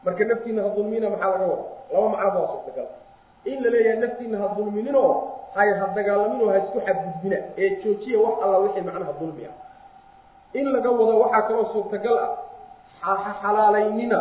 marka 0.05 0.25
naftiina 0.31 0.61
ha 0.65 0.69
dulmina 0.77 1.11
maxaa 1.11 1.31
laga 1.37 1.47
wada 1.53 1.65
laba 1.93 2.09
macno 2.09 2.31
baa 2.41 2.49
suurtagal 2.53 2.89
in 3.51 3.59
la 3.65 3.71
leeyahay 3.75 3.99
naftiina 4.05 4.37
ha 4.43 4.49
dulmininoo 4.57 5.11
hay 5.57 5.71
ha 5.81 5.87
dagaalaminoo 5.97 6.49
ha 6.53 6.57
isku 6.63 6.79
xadgudbina 6.87 7.37
ee 7.63 7.69
joojiya 7.83 8.19
wax 8.25 8.35
alla 8.45 8.59
wixii 8.65 8.85
macnaha 8.89 9.13
dulmi 9.21 9.45
ah. 9.51 9.55
In 10.59 10.67
laga 10.75 10.91
wado 10.99 11.15
waxaa 11.23 11.43
kaloo 11.49 11.67
suurtagal 11.73 12.17
ah 12.19 13.17
ha 13.25 13.33
xalaalaynina 13.43 14.19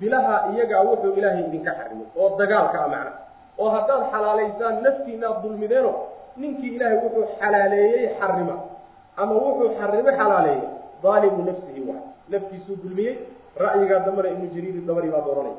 bilaha 0.00 0.34
iyagaa 0.52 0.82
wuxuu 0.88 1.12
ilaahay 1.18 1.44
idinka 1.48 1.72
xarimay 1.78 2.06
oo 2.20 2.28
dagaalka 2.40 2.78
ah 2.84 2.88
macna 2.94 3.12
oo 3.58 3.68
haddaad 3.76 4.02
xalaalaysaan 4.12 4.82
naftiinaad 4.86 5.36
dulmideeno 5.42 5.92
ninkii 6.40 6.72
ilaahay 6.76 6.98
wuxuu 7.04 7.24
xalaaleeyey 7.40 8.04
xarima. 8.20 8.56
Ama 9.16 9.34
wuxuu 9.44 9.68
xarime 9.78 10.12
xalaaleeyey. 10.20 10.64
Daalimu 11.02 11.42
nafsihi 11.48 11.80
waay 11.88 12.02
naftiisuu 12.32 12.76
dulmiyey. 12.82 13.14
Ra'yigaa 13.64 14.00
dambana 14.06 14.28
ibnu 14.34 14.46
jariiri 14.54 14.80
dabari 14.88 15.08
baa 15.14 15.24
dooranaya 15.26 15.56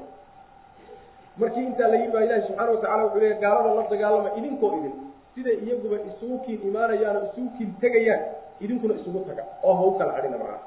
markii 1.39 1.63
intaa 1.69 1.87
la 1.91 1.95
yimi 2.01 2.11
baa 2.13 2.21
ilahi 2.27 2.41
subxaana 2.47 2.71
watacala 2.71 3.03
wuxuu 3.03 3.19
leeya 3.23 3.37
gaalada 3.43 3.73
la 3.77 3.83
dagaalama 3.91 4.29
idinkoo 4.39 4.71
idin. 4.77 4.93
Siday 5.35 5.55
iyaguba 5.65 5.97
isugu 6.09 6.37
kiin 6.45 6.59
imaanayaan 6.69 7.15
oo 7.17 7.25
isugu 7.31 7.49
kiin 7.57 7.71
tegayaan 7.81 8.21
idinkuna 8.63 8.93
isugu 8.99 9.19
taga. 9.29 9.43
Oo 9.63 9.73
ha 9.79 9.83
u 9.83 9.91
kala 9.99 10.11
hadhina 10.17 10.37
macnaha 10.41 10.59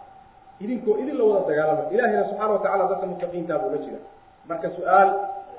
idinkoo 0.65 0.95
idin 1.03 1.17
la 1.19 1.25
wada 1.31 1.47
dagaalama. 1.51 1.83
Ilahina 1.95 2.23
subxaana 2.29 2.53
watacala 2.57 2.85
dadka 2.91 3.07
muttaqiintaa 3.11 3.59
buu 3.63 3.71
la 3.75 3.79
jira 3.85 3.99
marka 4.49 4.69
su'aal 4.77 5.09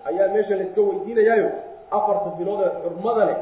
ayaa 0.09 0.27
meesha 0.33 0.55
la 0.59 0.63
iska 0.67 0.81
weydiinayaayo 0.87 1.49
afarta 1.97 2.29
bilood 2.39 2.61
ee 2.67 2.71
xurmada 2.83 3.23
leh 3.29 3.37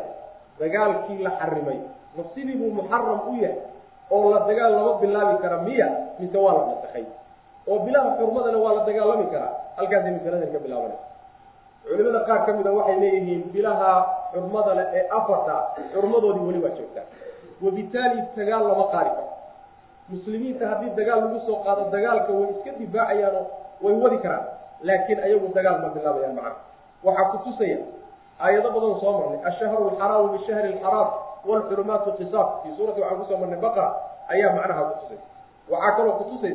dagaalkii 0.62 1.18
la 1.26 1.32
xarimay. 1.40 1.80
Ma 2.18 2.24
sidii 2.34 2.56
buu 2.62 2.72
muxaram 2.80 3.20
u 3.30 3.34
yahay 3.44 3.58
oo 4.12 4.32
la 4.34 4.40
dagaal 4.50 4.72
lama 4.78 4.94
bilaabi 5.02 5.36
kara 5.44 5.58
miya 5.68 5.88
mise 6.20 6.38
waa 6.46 6.54
la 6.58 6.64
nasakhay. 6.72 7.06
Oo 7.70 7.80
bilaha 7.86 8.10
xurmadana 8.18 8.58
waa 8.64 8.74
la 8.78 8.82
dagaalami 8.90 9.26
karaa. 9.34 9.54
Halkaasay 9.78 10.12
masaladan 10.18 10.52
ka 10.56 10.60
bilaabanay 10.66 10.98
culimada 11.88 12.20
qaar 12.28 12.40
ka 12.46 12.52
mida 12.58 12.72
waxay 12.78 12.98
leeyihiin 13.04 13.42
bilaha 13.54 13.92
xurmada 14.34 14.72
leh 14.80 14.88
ee 14.98 15.04
afarta 15.18 15.56
xurmadoodii 15.94 16.46
weli 16.48 16.60
waa 16.66 16.74
joogtaa. 16.78 17.06
Wabitaali 17.64 18.18
dagaal 18.38 18.64
lama 18.72 18.86
qaari 18.94 19.10
karo. 19.16 19.28
Muslimiinta 20.10 20.64
haddii 20.72 20.92
dagaal 21.00 21.20
lagu 21.24 21.40
soo 21.48 21.58
qaado 21.66 21.82
dagaalka 21.96 22.32
way 22.40 22.50
iska 22.56 22.72
difaacayaanoo 22.82 23.46
way 23.84 23.94
wadi 24.04 24.18
karaan. 24.24 24.46
Laakiin 24.88 25.20
ayagu 25.26 25.48
dagaal 25.58 25.78
ma 25.84 25.90
bilaabayaan 25.96 26.36
macna 26.38 26.56
waxaa 27.06 27.30
ku 27.32 27.38
tusaya 27.46 27.78
aayado 28.44 28.70
badan 28.76 28.96
soo 29.02 29.12
marnay. 29.20 29.40
Ashahru 29.50 29.84
alxaraamu 29.90 30.28
bishahri 30.36 30.68
alxaraam 30.74 31.08
waalxurumaatu 31.50 32.10
qisaas. 32.20 32.50
Fii 32.64 32.74
suurati 32.78 33.02
waxaan 33.02 33.20
ku 33.22 33.26
soo 33.30 33.38
marnay 33.42 33.60
baqara 33.66 33.90
ayaa 34.34 34.52
macnaha 34.58 34.82
ku 34.90 34.94
tusay 35.02 35.20
waxaa 35.72 35.96
kaloo 35.98 36.14
ku 36.20 36.24
tusay 36.32 36.54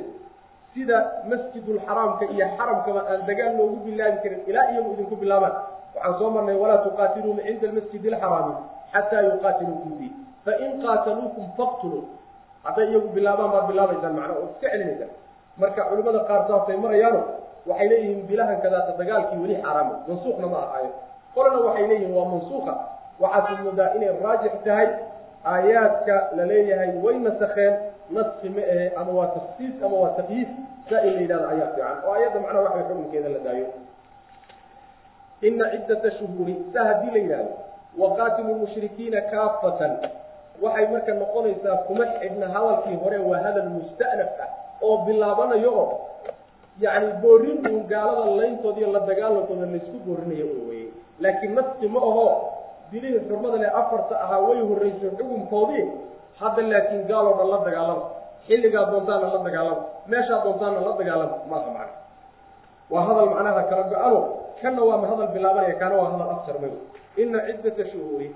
sida 0.74 0.98
masjidulxaraamka 1.30 2.24
iyo 2.34 2.46
xaramkaba 2.58 3.00
aan 3.10 3.20
dagaal 3.28 3.52
loogu 3.58 3.76
bilaabi 3.86 4.18
karin 4.22 4.40
ilaa 4.50 4.66
iyagu 4.72 4.90
idinku 4.94 5.16
bilaabaan. 5.22 5.54
Waxaan 5.94 6.14
soo 6.18 6.30
marnay 6.34 6.56
walaa 6.62 6.82
tuqaatiluuna 6.86 7.42
cinda 7.46 7.66
almasjidi 7.68 8.08
alxaraami 8.14 8.54
xataa 8.92 9.22
yuqaatiluukum 9.28 9.90
fii 9.98 10.10
fain 10.44 10.72
qaataluukum 10.84 11.44
faqtuluu. 11.58 12.02
Hadday 12.66 12.86
iyagu 12.90 13.08
bilaabaan 13.16 13.50
baad 13.54 13.66
bilaabaysaan 13.70 14.14
macnaa 14.18 14.36
oo 14.40 14.46
iska 14.52 14.66
celinaysaan. 14.72 15.10
Marka 15.60 15.80
culimada 15.90 16.20
qaar 16.28 16.40
saasay 16.48 16.76
marayaano 16.84 17.20
waxay 17.68 17.88
leeyihiin 17.90 18.26
bilahan 18.30 18.58
kadaata 18.64 18.92
dagaalkii 19.00 19.38
weli 19.42 19.56
xaaraama 19.62 19.94
mansuuqna 20.08 20.46
ma 20.52 20.58
ahaayo 20.66 20.90
qolana 21.34 21.58
waxay 21.66 21.86
leeyihiin 21.90 22.14
waa 22.18 22.28
mansuuqa 22.34 22.72
waxaad 23.24 23.58
moodaa 23.66 23.90
inay 23.96 24.10
raajix 24.24 24.52
tahay 24.66 24.86
aayaadka 25.52 26.16
la 26.36 26.44
leeyahay 26.50 26.90
way 27.04 27.16
nasakheen 27.26 27.74
naski 28.10 28.48
ma 28.48 28.62
ahe 28.72 28.86
ama 29.00 29.12
waa 29.18 29.26
taksiis 29.36 29.74
ama 29.86 29.96
waa 30.02 30.12
takyiif 30.18 30.48
saa 30.90 31.00
in 31.08 31.12
la 31.14 31.20
yidhahdo 31.20 31.48
ayaa 31.48 31.68
fiican. 31.74 31.96
Oo 32.06 32.12
ayadda 32.18 32.40
macnaha 32.40 32.64
waxa 32.66 32.82
xukunkeeda 32.88 33.28
la 33.28 33.38
daayo. 33.46 33.66
Ina 35.42 35.64
ciddata 35.70 36.10
shuhuuri 36.18 36.54
saa 36.72 36.84
haddii 36.84 37.10
la 37.10 37.18
yidhahdo 37.18 37.52
waqaatilu 37.98 38.54
lmushrikiina 38.54 39.20
kaafatan. 39.32 39.92
Waxay 40.62 40.86
marka 40.92 41.12
noqonaysaa 41.14 41.76
kuma 41.86 42.06
xidhna 42.20 42.46
hadalkii 42.54 42.96
hore 43.02 43.18
waa 43.18 43.38
hadal 43.46 43.68
musta'naf 43.76 44.32
ah 44.44 44.48
oo 44.82 44.96
bilaabanayo 45.06 45.70
oo 45.82 46.00
yacni 46.80 47.12
boorin 47.22 47.58
uun 47.70 47.84
gaalada 47.92 48.30
layntooda 48.38 48.78
iyo 48.80 48.92
la 48.92 49.00
dagaalankooda 49.08 49.66
laysku 49.72 49.98
boorinayo 50.06 50.46
oo 50.54 50.64
weye 50.70 50.88
laakiin 51.20 51.54
naski 51.58 51.88
ma 51.94 52.00
aho 52.10 52.26
dilihii 52.90 53.20
xurmada 53.28 53.56
le 53.62 53.68
afarta 53.80 54.14
ahaa 54.24 54.40
way 54.46 54.60
horrayso 54.68 55.06
xukunkoodii. 55.18 55.84
Hadda 56.40 56.62
laakiin 56.72 57.02
gaaloo 57.10 57.34
dhan 57.38 57.48
la 57.52 57.58
dagaalama 57.66 58.02
xilligaa 58.46 58.84
doontaana 58.92 59.26
la 59.34 59.38
dagaalama 59.46 59.82
meeshaa 60.10 60.40
doontaana 60.44 60.80
la 60.86 60.92
dagaalama 61.00 61.36
maaha 61.50 61.70
macna. 61.76 61.94
Waa 62.92 63.04
hadal 63.08 63.28
macnaha 63.34 63.62
kala 63.70 63.82
go-ano 63.90 64.20
kanna 64.62 64.82
waa 64.88 65.06
hadal 65.10 65.28
bilaabanaya 65.34 65.74
kaana 65.80 65.94
waa 66.00 66.10
hadal 66.12 66.30
afjarmay 66.36 66.72
ina 67.22 67.38
ciddata 67.46 67.84
shuhuuri 67.90 68.28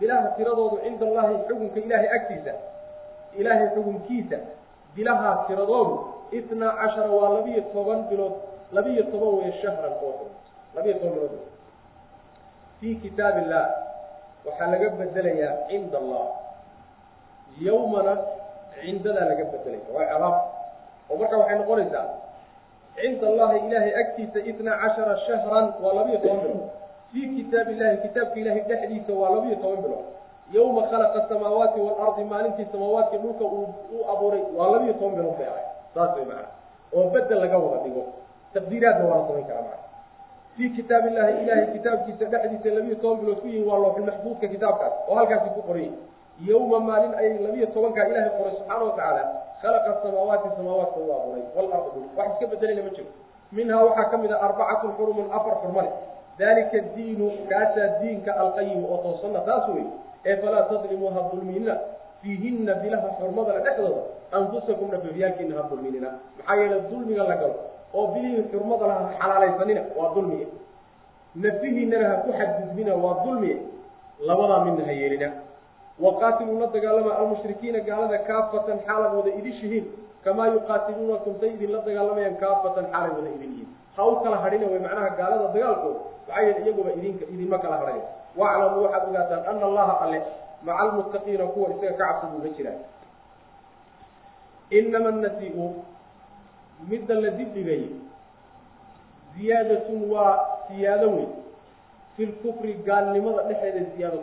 bilaha 0.00 0.28
tiradoodu 0.36 0.76
cinda 0.84 1.04
allahi 1.08 1.34
xukunka 1.48 1.78
ilaahay 1.86 2.08
agtiisa 2.16 2.52
ilaahay 3.40 3.68
xukunkiisa 3.74 4.38
bilahaa 4.96 5.36
tiradoodu 5.48 5.94
itnaa 6.38 6.72
cashara 6.80 7.10
waa 7.18 7.30
labiyo 7.36 7.62
toban 7.74 8.00
bilood 8.10 8.32
labiyo 8.76 9.02
toban 9.12 9.32
weeye 9.38 9.52
shahran 9.62 9.92
oo 10.06 10.26
labiyo 10.76 10.94
toban 11.02 11.14
bilood 11.18 11.34
fii 12.82 12.94
kitaab 13.02 13.36
illah 13.46 13.64
waxaa 14.46 14.68
laga 14.74 14.88
bedelayaa 14.98 15.54
cinda 15.70 15.96
allah. 16.02 16.24
Yawmana 17.66 18.14
cindadaa 18.74 19.26
laga 19.30 19.44
bedelaya 19.54 19.86
waa 19.94 20.04
ciraab 20.10 20.36
oo 21.10 21.16
marka 21.20 21.36
waxay 21.40 21.56
noqonaysaa 21.62 22.04
cinda 22.98 23.24
allahi 23.30 23.56
ilaahay 23.66 23.92
agtiisa 24.02 24.38
itnaa 24.50 24.76
cashara 24.82 25.14
shahran 25.26 25.66
waa 25.82 25.94
labiyo 25.98 26.18
toban 26.24 26.40
bilood. 26.44 26.64
Fii 27.12 27.26
kitaab 27.38 27.68
illahi 27.74 27.96
kitaabka 28.04 28.36
ilahay 28.42 28.62
dhexdiisa 28.68 29.12
waa 29.20 29.30
labiyo 29.36 29.56
toban 29.62 29.80
bilood. 29.84 30.06
Yawma 30.56 30.82
khalaqa 30.90 31.18
asamaawaati 31.24 31.78
waalardi 31.86 32.24
maalintii 32.32 32.66
samaawaadka 32.72 33.16
dhulka 33.22 33.44
uu 33.44 33.68
u 33.94 33.98
abuuray 34.12 34.42
waa 34.58 34.68
labiyo 34.74 34.94
toban 35.00 35.14
bilood 35.18 35.36
bay 35.38 35.48
ahay 35.52 35.66
saas 35.94 36.10
way 36.16 36.24
macana 36.30 36.48
oo 36.96 37.04
bedel 37.14 37.38
laga 37.44 37.56
wada 37.64 37.78
dhigo. 37.84 38.02
Taqdiiraadna 38.56 39.04
waa 39.10 39.18
la 39.20 39.24
samayn 39.28 39.46
karaa 39.50 39.64
macana 39.68 39.84
fii 40.56 40.70
kitaab 40.76 41.04
illahi 41.10 41.32
ilahay 41.42 41.66
kitaabkiisa 41.74 42.24
dhexdiisa 42.32 42.70
labiyo 42.78 42.96
toban 43.02 43.18
bilood 43.20 43.40
ku 43.42 43.46
yihiin 43.46 43.68
waa 43.70 43.78
looxulmaxbuudka 43.84 44.46
kitaabkaas 44.54 44.94
oo 45.08 45.14
halkaasi 45.18 45.50
ku 45.56 45.62
qoray 45.68 45.88
yawma 46.48 46.78
maalin 46.88 47.14
ay 47.20 47.28
labiyo 47.46 47.66
tobankaa 47.76 48.06
ilahay 48.10 48.30
qoray 48.38 48.52
subxaana 48.58 48.84
watacaala 48.88 49.22
khalaqa 49.62 49.88
asamaawaati 49.96 50.48
samaawaadka 50.58 50.98
u 51.00 51.12
abuuray 51.16 51.44
walardi 51.56 51.90
dhul 51.94 52.06
wax 52.18 52.28
iska 52.34 52.46
bedelayna 52.52 52.82
ma 52.86 52.90
jiro 52.96 53.10
minhaa 53.56 53.82
waxaa 53.88 54.10
ka 54.12 54.16
mid 54.22 54.32
a 54.32 54.38
arbacatun 54.46 54.92
xurumun 54.98 55.26
afar 55.38 55.54
xurmale 55.62 55.90
dalika 56.40 56.78
diinu 56.96 57.26
kaasaa 57.50 57.88
diinka 58.00 58.30
alqayim 58.42 58.80
oo 58.92 58.98
toosanna 59.04 59.40
taas 59.48 59.64
wey 59.74 59.84
ee 60.30 60.36
falaa 60.42 60.62
tadlimuu 60.70 61.10
ha 61.16 61.20
dulminina 61.32 61.74
fiihinna 62.22 62.74
bilaha 62.82 63.08
xurmadana 63.20 63.60
dhexdooda 63.66 64.02
anfusakum 64.38 64.88
nafafyaalkiina 64.94 65.54
ha 65.62 65.64
dulminina 65.70 66.08
maxaa 66.38 66.56
yeele 66.60 66.78
dulmiga 66.90 67.24
la 67.30 67.36
galo 67.42 67.54
oo 67.94 68.06
bilihii 68.14 68.48
xurmada 68.52 68.86
laha 68.86 69.14
xalaalaysanina 69.20 69.82
waa 69.96 70.14
dulmiga 70.14 70.46
nafihiinana 71.34 72.08
ha 72.08 72.16
ku 72.24 72.32
xadgudbina 72.38 72.94
waa 73.04 73.24
dulmiga 73.24 73.60
labadaa 74.28 74.64
midna 74.64 74.84
ha 74.84 74.92
yeelina. 74.92 75.28
Waqaatiluu 76.00 76.60
la 76.60 76.66
dagaalama 76.66 77.14
almushrikiina 77.20 77.80
gaalada 77.80 78.18
kaafatan 78.18 78.78
xaalad 78.86 79.14
wada 79.14 79.30
idishihiin 79.40 79.84
kamaa 80.24 80.46
yuqaatiluunakum 80.56 81.40
say 81.40 81.50
idinla 81.54 81.78
dagaalamayaan 81.86 82.36
kaafatan 82.36 82.86
xaalay 82.92 83.12
wada 83.18 83.30
ha 83.96 84.06
u 84.06 84.16
kala 84.22 84.36
hadhina 84.36 84.66
way 84.66 84.78
macnaha 84.78 85.10
gaalada 85.20 85.52
dagaalkooda 85.54 86.00
maxaa 86.26 86.42
yeele 86.42 86.60
iyaguba 86.64 86.90
idinka 86.92 87.24
idinma 87.34 87.58
kala 87.58 87.76
hadhayo 87.76 88.02
waclamuu 88.36 88.82
waxaad 88.84 89.08
ogaataan 89.08 89.46
ana 89.50 89.66
allaha 89.66 90.00
alle 90.04 90.22
maca 90.62 90.78
almuttaqiina 90.84 91.46
kuwa 91.46 91.68
isaga 91.70 91.92
ka 91.92 92.04
cabsadu 92.04 92.38
ma 92.38 92.48
jiraan. 92.56 92.78
Inama 94.70 95.10
nasi-u 95.10 95.64
midda 96.88 97.14
la 97.22 97.30
dibdhigay 97.38 97.82
ziyaadatun 99.36 100.00
waa 100.12 100.34
siyaado 100.68 101.08
weyn. 101.16 101.30
Fi 102.16 102.22
lkufri 102.26 102.72
gaalnimada 102.86 103.42
dhexeeda 103.48 103.82
ziyaado 103.96 104.20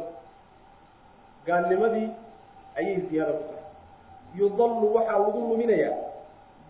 gaalnimadii 1.47 2.09
ayay 2.77 2.97
ziyaado 3.09 3.33
ku 3.39 3.43
tahay. 3.49 3.65
Yudallu 4.37 4.87
waxaa 4.95 5.19
lagu 5.23 5.39
luminayaa 5.49 5.97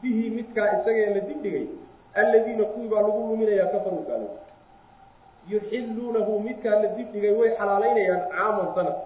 bihi 0.01 0.29
midkaa 0.37 0.67
isagee 0.79 1.07
la 1.15 1.19
dibdhigay 1.29 1.65
alladiina 2.19 2.63
kuwii 2.71 2.87
baa 2.91 3.01
lagu 3.05 3.19
luminayaa 3.29 3.67
kafaruu 3.73 4.05
gaalo 4.09 4.29
yuxilluunahu 5.51 6.39
midkaa 6.47 6.75
la 6.83 6.87
dibdhigay 6.97 7.31
way 7.39 7.49
xalaalaynayaan 7.59 8.21
caaman 8.35 8.67
sanad. 8.75 8.97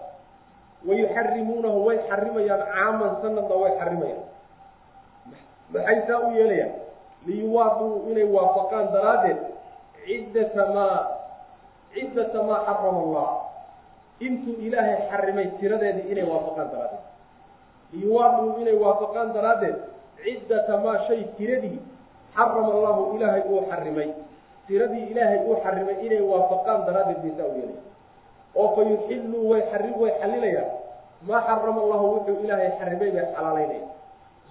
Wayuxarimuunahu 0.88 1.80
way 1.88 1.98
xarimayaan 2.10 2.62
caaman 2.74 3.12
sanadna 3.22 3.56
way 3.62 3.72
xarimayaan 3.80 4.22
maxay 5.74 6.00
saa 6.08 6.20
u 6.28 6.32
yeelayaan 6.38 6.74
liyuwaaduu 7.28 8.10
inay 8.12 8.28
waafaqaan 8.36 8.88
daraaddeed 8.96 9.40
ciddata 10.06 10.64
maa 10.76 11.00
ciddata 11.94 12.40
maa 12.44 12.62
xarama 12.68 13.00
allah. 13.06 13.30
Intuu 14.20 14.56
ilaahay 14.66 14.98
xarimay 15.12 15.48
tiradeedii 15.60 16.12
inay 16.12 16.26
waafaqaan 16.32 16.70
daraaddeed. 16.74 17.04
Liyuwaaduu 17.94 18.60
inay 18.62 18.78
waafaqaan 18.84 19.34
daraaddeed 19.34 19.78
ciddata 20.24 20.78
maa 20.84 20.98
shay 21.08 21.22
tiradii 21.38 21.80
xarama 22.36 22.72
allahu 22.76 23.02
ilaahay 23.18 23.44
uu 23.52 23.62
xarimay. 23.72 24.10
Tiradii 24.68 25.06
ilaahay 25.12 25.40
uu 25.48 25.56
xarimay 25.64 25.98
inay 26.06 26.22
waafaqaan 26.32 26.86
daraaddeed 26.88 27.20
bay 27.24 27.34
saa 27.38 27.48
u 27.52 27.56
yeelaya. 27.58 27.82
Oo 28.56 28.68
fa 28.76 28.82
yuxilluu 28.92 29.50
way 29.52 29.62
xari 29.72 29.92
way 30.02 30.12
xalilayaan 30.22 30.70
maa 31.28 31.42
xarama 31.48 31.80
allahu 31.86 32.06
wuxuu 32.16 32.38
ilaahay 32.46 32.70
xarimay 32.80 33.12
bay 33.16 33.26
xalaalaynaya 33.36 33.88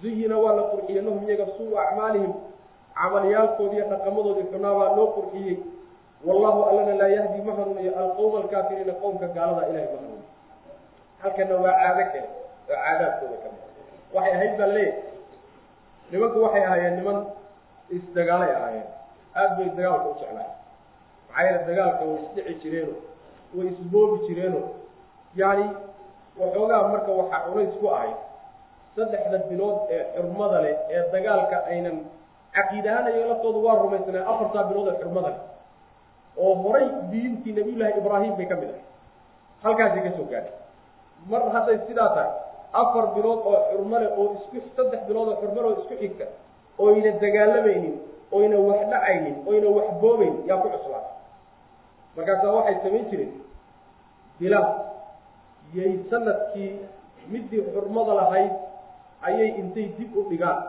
zuyina 0.01 0.37
waa 0.43 0.53
la 0.59 0.63
qurxiyey 0.71 1.01
lahum 1.05 1.23
iyaga 1.29 1.45
suu 1.57 1.77
acmaalihim 1.83 2.33
camalyaalkoodi 2.99 3.75
iyo 3.77 3.85
dhaqamadoodii 3.91 4.47
xunaa 4.51 4.73
baa 4.79 4.95
loo 4.97 5.07
qurxiyey. 5.15 5.57
Wallahu 6.27 6.59
allana 6.69 6.93
laa 7.01 7.07
yahdi 7.17 7.41
ma 7.47 7.53
hanuuniyo 7.57 7.91
alqowma 8.01 8.37
alkaafiriina 8.41 8.93
qowmka 9.01 9.27
gaalada 9.35 9.67
ilahay 9.69 9.87
ma 9.93 9.97
hanuuniyo 9.99 10.27
halkana 11.21 11.55
waa 11.63 11.73
caado 11.81 12.03
kale 12.11 12.27
oo 12.69 12.75
caadaadkooda 12.83 13.37
kale 13.43 13.57
waxay 14.13 14.33
ahayd 14.35 14.53
baa 14.59 14.67
leeyahay. 14.67 15.01
Nimanku 16.11 16.37
waxay 16.45 16.63
ahaayeen 16.67 16.95
niman 16.99 17.17
isdagaalay 17.97 18.51
ahaayeen. 18.57 18.87
Aada 19.35 19.55
bay 19.57 19.69
dagaalka 19.77 20.07
u 20.09 20.13
jeclaay 20.19 20.49
maxaa 21.29 21.43
yeele 21.45 21.59
dagaalka 21.69 22.03
way 22.05 22.17
isdhici 22.23 22.53
jireeno 22.63 22.95
way 23.55 23.67
isboobi 23.73 24.17
jireeno 24.27 24.61
yacni 25.41 25.65
waxoogaa 26.39 26.87
marka 26.93 27.11
waxaa 27.19 27.39
culays 27.47 27.73
ku 27.81 27.87
ahay 27.95 28.11
saddexda 28.95 29.37
bilood 29.49 29.77
ee 29.95 30.01
xurmada 30.15 30.57
leh 30.65 30.75
ee 30.95 31.01
dagaalka 31.13 31.57
aynan 31.71 31.97
caqiid 32.57 32.85
ahaan 32.91 33.05
ayaga 33.11 33.27
laftooda 33.31 33.59
waa 33.65 33.75
rumaysnaa 33.83 34.25
afartaa 34.31 34.63
bilood 34.69 34.87
ee 34.93 34.97
xurmada 35.01 35.29
leh. 35.33 35.41
Oo 36.43 36.53
horay 36.63 36.87
diintii 37.11 37.53
nabiyullaahi 37.57 37.93
ibraahim 38.01 38.33
bay 38.37 38.47
ka 38.51 38.55
mid 38.61 38.69
ahay 38.73 38.83
halkaasay 39.63 40.01
ka 40.05 40.11
soo 40.17 40.27
gaadhay. 40.31 40.53
Mar 41.31 41.41
hadday 41.55 41.77
sidaa 41.87 42.09
tahay 42.15 42.31
afar 42.81 43.05
bilood 43.15 43.39
oo 43.49 43.57
xurmo 43.71 43.95
leh 44.03 44.09
oo 44.19 44.25
isku 44.37 44.57
saddex 44.77 45.01
bilood 45.09 45.27
oo 45.31 45.37
xurmo 45.41 45.59
leh 45.61 45.69
oo 45.71 45.75
isku 45.81 45.95
xigta 46.01 46.25
oyna 46.85 47.09
dagaalamaynin 47.23 47.95
oyna 48.37 48.57
wax 48.67 48.79
dhacaynin 48.91 49.35
oyna 49.51 49.67
wax 49.77 49.87
boobayn 50.01 50.35
yaa 50.49 50.57
ku 50.63 50.67
cuslaa 50.75 51.03
markaasaa 52.15 52.51
waxay 52.57 52.75
samayn 52.83 53.05
jireen 53.11 53.31
bilaal 54.39 54.67
yay 55.77 55.91
sannadkii 56.11 56.69
middii 57.33 57.61
xurmada 57.73 58.13
lahayd 58.21 58.51
ayay 59.27 59.49
intay 59.61 59.87
dib 59.97 60.11
u 60.17 60.21
dhigaan. 60.29 60.59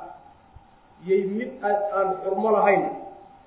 Yay 1.08 1.22
mid 1.36 1.50
aan 1.64 2.08
xurmo 2.24 2.48
lahayn 2.56 2.82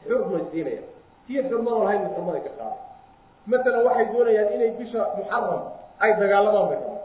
xurmay 0.06 0.44
siinayaan 0.52 0.86
tii 1.28 1.42
xurmada 1.50 1.78
lahaydna 1.84 2.10
xurmaday 2.16 2.42
ka 2.48 2.52
qaaday 2.60 2.80
masalan 3.52 3.82
waxay 3.88 4.06
doonayaan 4.14 4.50
inay 4.56 4.72
bisha 4.80 5.02
muxaram 5.18 5.62
ay 6.04 6.12
dagaalamaan 6.22 6.68
bay 6.70 6.78
rabaan. 6.84 7.02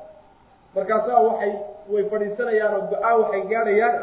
Markaasaa 0.74 1.20
waxay 1.28 1.52
way 1.92 2.02
fadhiisanayaan 2.10 2.72
oo 2.78 2.82
go'aan 2.92 3.14
waxay 3.22 3.42
gaadhayaan 3.52 3.96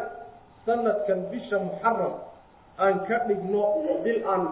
sanadkan 0.66 1.20
bisha 1.32 1.58
muxaram 1.68 2.14
aan 2.84 2.96
ka 3.08 3.18
dhigno 3.28 3.64
bil 4.04 4.20
aan 4.32 4.44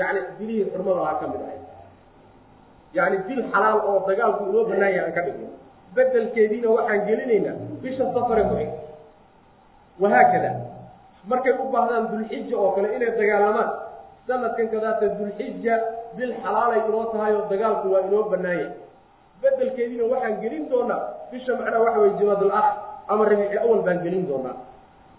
yani 0.00 0.20
bilihii 0.38 0.68
xurmada 0.72 0.98
lahaa 1.00 1.20
ka 1.22 1.26
mid 1.32 1.40
ahay. 1.46 1.58
Yani 2.96 3.16
bil 3.28 3.42
xalaal 3.52 3.78
oo 3.88 3.98
dagaalku 4.08 4.42
inoo 4.50 4.64
banaanya 4.70 5.00
aan 5.06 5.12
ka 5.16 5.22
dhigno. 5.26 5.48
Bedelkeediina 5.94 6.68
waxaan 6.76 7.00
gelinaynaa 7.08 7.56
bisha 7.82 8.04
safare 8.14 8.42
ku 8.50 8.54
xig 8.60 8.70
wahaakada. 10.00 10.50
Markay 11.30 11.52
u 11.62 11.64
baahdaan 11.72 12.04
dulxija 12.12 12.56
oo 12.58 12.70
kale 12.76 12.88
inay 12.96 13.10
dagaalamaan 13.20 13.70
sanadkan 14.26 14.68
kadaata 14.74 15.06
dulxija 15.18 15.74
bil 16.16 16.32
xalaalay 16.42 16.80
inoo 16.88 17.04
tahay 17.12 17.32
oo 17.38 17.44
dagaalku 17.50 17.86
waa 17.92 18.00
inoo 18.08 18.22
banaanya 18.32 18.68
bedelkeediina 19.42 20.04
waxaan 20.12 20.36
gelin 20.42 20.64
doonaa 20.70 21.00
bisha 21.30 21.52
macnaha 21.58 21.82
waxa 21.84 21.98
weye 22.02 22.14
jimaadul 22.18 22.52
akh 22.60 22.70
ama 23.08 23.24
rabiici 23.30 23.58
awal 23.64 23.80
baan 23.86 23.98
gelin 24.04 24.24
doonaa. 24.30 24.56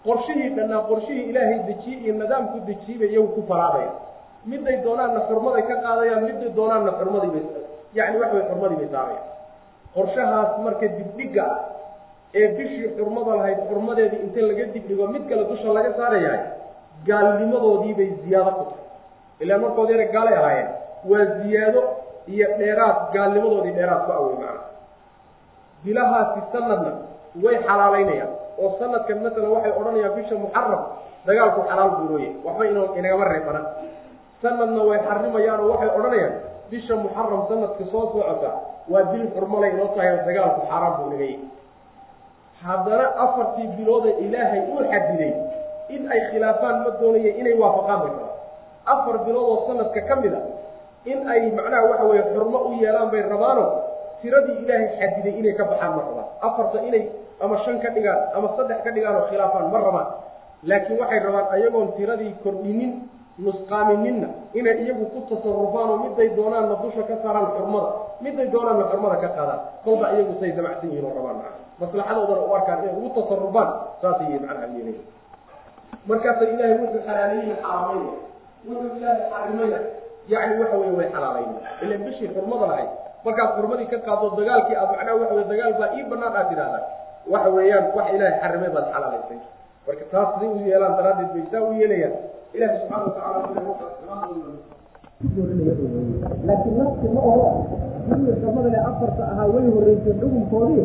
Qorshihii 0.04 0.50
dhannaa 0.56 0.82
qorshihii 0.90 1.24
ilaahay 1.30 1.58
dejiyey 1.68 1.98
iyo 2.04 2.14
nidaamku 2.20 2.56
dejiyey 2.68 3.08
iyagu 3.12 3.28
ku 3.36 3.42
faraadaya 3.50 3.92
miday 4.50 4.76
doonaanna 4.84 5.20
xurmaday 5.28 5.62
ka 5.70 5.74
qaadayaan 5.84 6.22
miday 6.28 6.50
doonaanna 6.58 6.92
xurmadii 6.98 7.30
bay 7.34 7.44
yani 7.98 8.16
waxa 8.20 8.34
way 8.36 8.44
xurmadii 8.50 8.76
bay 8.80 8.88
saarayaan. 8.94 9.26
Qorshahaas 9.94 10.50
marka 10.64 10.86
dibdhiga 10.98 11.44
ah 11.44 11.58
ee 12.34 12.48
bishii 12.56 12.88
xurmada 12.96 13.32
lahayd 13.40 13.58
xurmadeedii 13.68 14.20
inta 14.26 14.40
laga 14.48 14.64
dibdhigo 14.74 15.06
mid 15.14 15.24
kale 15.28 15.44
dusha 15.50 15.72
laga 15.76 15.90
saarayahay 15.98 16.40
gaalnimadoodiibay 17.08 18.10
ziyaado 18.24 18.50
ku 18.58 18.64
tahay. 18.70 18.84
Ilaa 19.42 19.58
markood 19.62 19.90
yara 19.90 20.06
gaalay 20.14 20.34
ahaayeen. 20.40 20.68
Waa 21.10 21.24
ziyaado 21.42 21.80
iyo 22.32 22.46
dheeraad 22.58 22.96
gaalnimadoodii 23.14 23.74
dheeraad 23.78 24.02
ku 24.06 24.12
awey 24.18 24.34
macana 24.40 24.62
bilahaasi 25.84 26.40
sanadna 26.52 26.92
way 27.44 27.56
xalaalaynayaan. 27.66 28.30
Oo 28.60 28.68
sanadkan 28.80 29.18
masalan 29.24 29.50
waxay 29.54 29.72
odhanayaan 29.80 30.14
bisha 30.18 30.34
muxaram 30.42 30.82
dagaalku 31.26 31.60
xalaal 31.70 31.90
buurooye 31.98 32.30
waxba 32.46 32.64
inagama 32.98 33.24
reebana. 33.32 33.60
Sanadna 34.42 34.80
way 34.88 34.98
xarimayaan 35.08 35.60
oo 35.64 35.68
waxay 35.72 35.90
odhanayaan 35.98 36.34
bisha 36.70 36.94
muxaram 37.04 37.40
sanadka 37.50 37.84
soo 37.92 38.04
socota 38.12 38.50
waa 38.92 39.04
bil 39.12 39.24
xurmalay 39.34 39.70
inoo 39.74 39.88
tahay 39.94 40.10
dagaalku 40.28 40.60
xaaraan 40.70 40.92
buu 40.98 41.08
nagay 41.14 41.32
haddana 42.66 43.06
afartii 43.24 43.66
bilooda 43.78 44.10
ilaahay 44.24 44.60
uu 44.72 44.82
xadiday 44.92 45.32
in 45.94 46.02
ay 46.12 46.20
khilaafaan 46.30 46.76
ma 46.84 46.90
doonaya 47.00 47.32
inay 47.40 47.54
waafaqaan 47.62 47.98
bay 48.02 48.10
rabaan. 48.12 48.34
Afar 48.92 49.16
bilood 49.26 49.46
oo 49.52 49.58
sanadka 49.68 50.00
ka 50.08 50.14
mid 50.22 50.34
a 50.34 50.40
in 51.12 51.18
ay 51.28 51.40
macnaha 51.56 51.84
waxa 51.90 52.04
weeye 52.10 52.24
xurmo 52.34 52.58
u 52.68 52.72
yeelaan 52.82 53.10
bay 53.12 53.22
rabaano 53.22 53.64
tiradii 54.22 54.56
ilaahay 54.64 54.88
xadiday 55.00 55.34
inay 55.40 55.54
ka 55.58 55.64
baxaan 55.70 55.92
ma 55.96 56.02
rabaan. 56.08 56.28
Afarta 56.46 56.78
inay 56.88 57.04
ama 57.40 57.56
shan 57.64 57.78
ka 57.82 57.88
dhigaan 57.94 58.20
ama 58.36 58.48
saddex 58.56 58.78
ka 58.84 58.90
dhigaan 58.90 59.16
oo 59.20 59.26
khilaafaan 59.30 59.70
ma 59.72 59.78
rabaan. 59.86 60.08
Laakiin 60.68 60.98
waxay 61.00 61.20
rabaan 61.26 61.46
ayagoon 61.56 61.88
tiradii 61.96 62.32
kordhinin 62.42 62.92
nusqaaminninna 63.38 64.28
inay 64.58 64.76
iyagu 64.84 65.04
ku 65.14 65.18
tasarufaan 65.30 65.88
oo 65.94 65.98
miday 66.04 66.28
doonaanna 66.36 66.74
dusha 66.82 67.02
ka 67.08 67.14
saaraan 67.22 67.48
xurmada 67.56 67.90
miday 68.24 68.46
doonaanna 68.54 68.84
xurmada 68.90 69.16
ka 69.24 69.28
qaadaan. 69.36 69.60
Kolba 69.84 70.06
iyagu 70.14 70.34
say 70.40 70.50
damacsan 70.58 70.90
yihiin 70.90 71.06
oo 71.08 71.14
rabaan 71.18 71.36
macana 71.40 71.66
maslaxadoodana 71.80 72.42
u 72.48 72.54
arkaan 72.58 72.78
inay 72.84 72.94
ugu 72.98 73.08
tasarufaan 73.16 73.70
saasay 74.02 74.38
macnaha 74.44 74.66
yeelay 74.76 74.96
markaasay 76.08 76.48
ilaahay 76.54 76.76
wuxuu 76.82 77.00
xalaaleeyey 77.06 77.54
xaaraamaynaya 77.62 78.14
wuxuu 78.68 78.96
ilaahay 78.98 79.22
xarimayna 79.32 79.78
yacni 80.32 80.54
waxa 80.62 80.76
weye 80.82 80.92
way 80.98 81.08
xalaalaynaya 81.14 81.60
ilan 81.84 82.00
bishii 82.06 82.28
xurmada 82.34 82.66
lahayd. 82.72 82.90
Markaad 83.24 83.50
xurmadii 83.56 83.86
ka 83.92 83.98
qaado 84.06 84.26
dagaalkii 84.38 84.76
aad 84.80 84.90
macnaha 84.94 85.16
waxa 85.20 85.34
weye 85.36 85.46
dagaal 85.52 85.72
baa 85.80 85.90
ii 85.98 86.04
banaan 86.10 86.34
aad 86.40 86.48
tidhahdaa 86.50 86.82
waxa 87.32 87.48
weeyaan 87.56 87.84
wax 87.96 88.06
ilaahay 88.16 88.36
xarimay 88.42 88.70
baad 88.76 88.86
xalaalaysay 88.94 89.38
marka 89.86 90.04
taas 90.12 90.28
siday 90.34 90.48
u 90.54 90.58
yeelaan 90.70 90.94
daraaddeed 90.98 91.30
bay 91.34 91.44
saa 91.52 91.62
u 91.68 91.72
yeelayaan. 91.80 92.14
Ilahi 92.56 92.76
subxaana 92.80 94.18
laakiin 96.46 96.78
nafsi 96.78 97.08
ma 97.14 97.20
oho. 97.30 97.48
Kuwii 98.08 98.36
samadale 98.42 98.78
afarta 98.90 99.22
ahaa 99.32 99.46
way 99.54 99.66
horreysay 99.74 100.12
xukunkoodii 100.20 100.84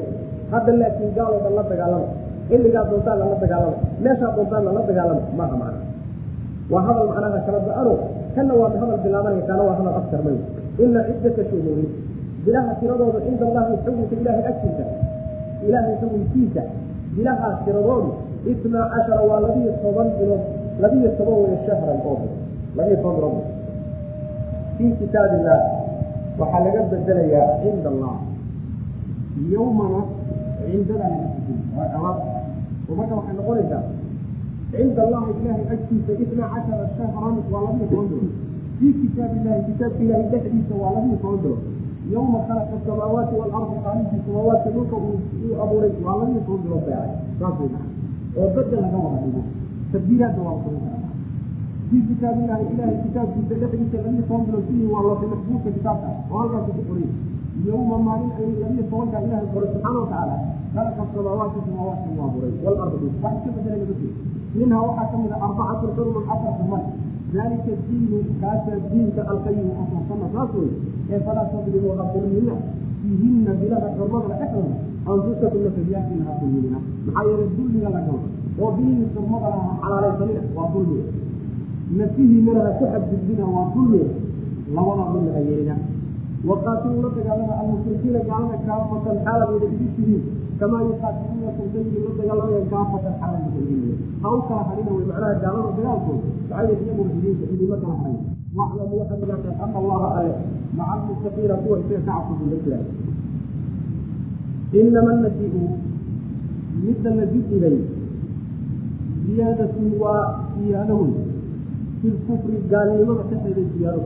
hadda 0.53 0.71
laakiin 0.81 1.11
gaaloo 1.17 1.51
la 1.57 1.63
dagaalama 1.71 2.07
xilligaa 2.49 2.85
doontaanna 2.91 3.25
la 3.31 3.37
dagaalama 3.43 3.77
meeshaa 4.05 4.31
doontaanna 4.37 4.71
la 4.77 4.81
dagaalama 4.89 5.21
maaha 5.39 5.55
macna 5.61 5.79
waa 6.73 6.83
hadal 6.87 7.07
macnaha 7.11 7.39
kala 7.47 7.59
da'ano 7.67 7.93
kanna 8.35 8.53
waa 8.61 8.71
hadal 8.81 8.99
bilaabanaya 9.05 9.45
kaana 9.49 9.63
waa 9.67 9.75
hadal 9.79 9.95
afkar 10.01 10.21
ina 10.83 10.99
ciddata 11.07 11.43
shuhuuri 11.49 11.85
bilaha 12.45 12.71
tiradoodu 12.81 13.19
cinda 13.25 13.45
allahi 13.47 13.77
xukunka 13.85 14.15
ilaahay 14.19 14.45
agtiisa. 14.51 14.85
Ilaahay 15.67 15.95
xukunkiisa. 16.01 16.63
Bilahaa 17.15 17.53
tiradoodu 17.65 18.09
itnaa 18.51 18.89
cashara 18.93 19.21
waa 19.29 19.39
labiyo 19.45 19.71
toban 19.83 20.09
bilood 20.19 20.43
labiyo 20.83 21.09
toban 21.17 21.37
weye 21.43 21.57
shahran 21.67 21.99
oo 22.03 22.15
bil 22.21 22.31
labiyo 22.77 22.97
toban 23.03 23.15
bilood. 23.15 23.47
Fii 24.77 24.91
kitaab 24.99 25.31
illah 25.39 25.59
waxaa 26.39 26.63
laga 26.65 26.81
bedelayaa 26.91 27.47
cinda 27.63 27.89
allah 27.93 28.15
yawmana 29.53 29.99
oo 32.89 32.95
marka 32.99 33.13
waxay 33.19 33.35
noqonaysaa 33.39 33.83
cinda 34.71 35.01
allahi 35.05 35.31
ilaahay 35.39 35.65
agtiisa 35.75 36.11
itnaa 36.23 36.49
cashara 36.53 36.85
shahran 36.97 37.35
waa 37.53 37.61
labiyo 37.65 37.87
toban 37.91 38.07
bilood 38.11 38.31
fii 38.79 38.93
kitaab 39.01 39.31
illahi 39.37 39.61
kitaabka 39.69 40.01
ilahay 40.05 40.25
dhexdiisa 40.33 40.73
waa 40.81 40.91
labiyo 40.95 41.17
toban 41.23 41.39
bilood 41.43 41.61
yawma 42.13 42.39
khalaqa 42.47 42.75
asamaawaati 42.79 43.33
waalardi 43.41 43.77
qaalintii 43.85 44.21
samaawaadka 44.27 44.69
dhulka 44.75 44.95
uu 45.07 45.53
abuuray 45.63 45.91
waa 46.05 46.15
labiyo 46.21 46.41
toban 46.47 46.61
bilood 46.65 46.83
bay 46.87 46.95
ahay 46.99 47.11
saas 47.39 47.55
way 47.59 47.69
maca 47.75 47.89
oo 48.39 48.47
bedel 48.55 48.79
laga 48.85 48.97
wada 49.05 49.19
dhigo 49.25 49.41
tadbiiraadda 49.93 50.41
waa 50.47 50.57
kurin 50.63 50.81
karaa 50.85 51.11
fii 51.89 52.01
kitaab 52.09 52.35
illahi 52.43 52.65
ilahay 52.73 52.97
kitaabkiisa 53.05 53.53
dhexdiisa 53.61 53.97
labiyo 54.05 54.23
toban 54.29 54.43
bilood 54.47 54.65
fiihi 54.69 54.87
waa 54.93 55.03
looxi 55.07 55.25
maxbuuska 55.33 55.69
kitaabka 55.77 56.09
oo 56.31 56.37
halkaasi 56.41 56.71
ku 56.77 56.83
qoray 56.89 57.09
yawma 57.67 57.97
maalin 58.07 58.31
ay 58.39 58.49
labiyo 58.61 58.83
tobanka 58.89 59.17
ilahay 59.25 59.47
qoray 59.53 59.69
subxaana 59.73 59.99
watacaala 60.01 60.35
khalaqa 60.73 61.03
samaawaati 61.13 61.59
samaawaadka 61.67 62.07
uu 62.15 62.23
abuuray 62.27 62.53
waalardi 62.65 63.07
wax 63.23 63.33
iska 63.37 63.49
bedela 63.55 63.77
laga 63.81 63.93
jiro 63.99 64.13
minha 64.57 64.77
waxaa 64.87 65.07
ka 65.11 65.17
mid 65.23 65.31
a 65.35 65.37
arbacatu 65.47 65.85
xurumun 65.95 66.25
afar 66.33 66.53
xuman 66.59 66.83
dalika 67.35 67.73
diinu 67.87 68.17
kaasa 68.41 68.71
diinka 68.89 69.21
alqayim 69.31 69.67
asaasana 69.83 70.25
saas 70.33 70.51
wey 70.59 70.69
ee 71.13 71.19
falaa 71.27 71.45
tadlimuu 71.53 71.93
ha 71.99 72.03
kulmina 72.13 72.55
fiihinna 73.01 73.51
bilaha 73.61 73.87
xurmada 73.97 74.33
dhexdooda 74.41 74.75
anfusakum 75.13 75.61
nafadiyaatina 75.67 76.23
ha 76.29 76.33
kulminina 76.41 76.79
maxaa 77.05 77.23
yeelay 77.29 77.49
dulmiga 77.57 77.89
la 77.95 78.01
galo 78.07 78.19
oo 78.63 78.69
bilihii 78.77 79.07
xurmada 79.15 79.47
laha 79.55 79.71
xalaalaysanina 79.83 80.41
waa 80.57 80.67
dulmiga 80.75 81.05
nafihiinana 82.01 82.61
ha 82.67 82.71
ku 82.79 82.85
xadgudbina 82.93 83.43
waa 83.55 83.65
dulmiga 83.75 84.09
labada 84.75 85.31
ha 85.35 85.41
yeelina 85.49 85.75
waqaatiluu 86.49 87.01
la 87.05 87.09
dagaalama 87.17 87.53
almushrikiina 87.61 88.19
gaalada 88.29 88.57
kaafatan 88.67 89.17
xaala 89.25 89.45
wada 89.51 89.67
idintihiin 89.75 90.23
kamaa 90.59 90.81
yuqaatiluunakum 90.89 91.67
daygii 91.73 92.03
la 92.05 92.11
dagaalamayaan 92.19 92.69
kaafatan 92.73 93.13
xaala 93.21 93.37
idintihiin 93.47 93.97
ha 94.23 94.29
wey 94.29 95.05
macnaha 95.11 95.33
gaalada 95.43 95.69
dagaalkooda 95.77 96.27
maxaa 96.39 96.63
yeelay 96.67 96.83
iyaguna 96.85 97.13
idinka 97.19 97.45
idinma 97.53 97.77
kala 97.83 97.95
haray 98.01 98.17
waclamu 98.57 98.99
waxaad 98.99 99.23
ogaataan 99.25 99.55
ana 99.65 99.77
allaha 99.81 100.07
ale 100.19 100.33
maca 100.77 100.91
almuttaqiina 100.95 101.55
kuwa 101.63 101.77
isaga 101.79 101.99
ka 102.07 102.11
cabsigu 102.11 102.45
la 102.51 102.57
jiraan 102.63 102.87
inama 104.81 105.13
nasiu 105.23 105.63
midda 106.85 107.09
la 107.19 107.25
dibdhigay 107.33 107.77
ziyaadatun 109.25 109.87
waa 110.03 110.25
siyaado 110.53 110.95
wey 111.03 111.13
fi 112.01 112.07
lkufri 112.15 112.57
gaalnimada 112.71 113.23
dhexeeda 113.29 113.63
ziyaado 113.77 114.03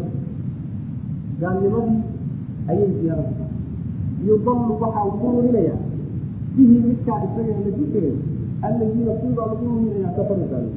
gaalnimadii 1.42 2.17
ayay 2.72 2.90
tahay. 3.02 3.32
Yudallu 4.28 4.74
waxaa 4.82 5.06
lagu 5.08 5.26
ruminayaa 5.36 5.80
bihi 6.56 6.76
midkaa 6.88 7.20
isaga 7.26 7.52
la 7.58 7.62
dibdhigay 7.78 8.10
alladiina 8.68 9.12
kuwibaa 9.22 9.48
lagu 9.52 9.64
ruminayaa 9.72 10.14
kafaru 10.18 10.46
gaali 10.52 10.72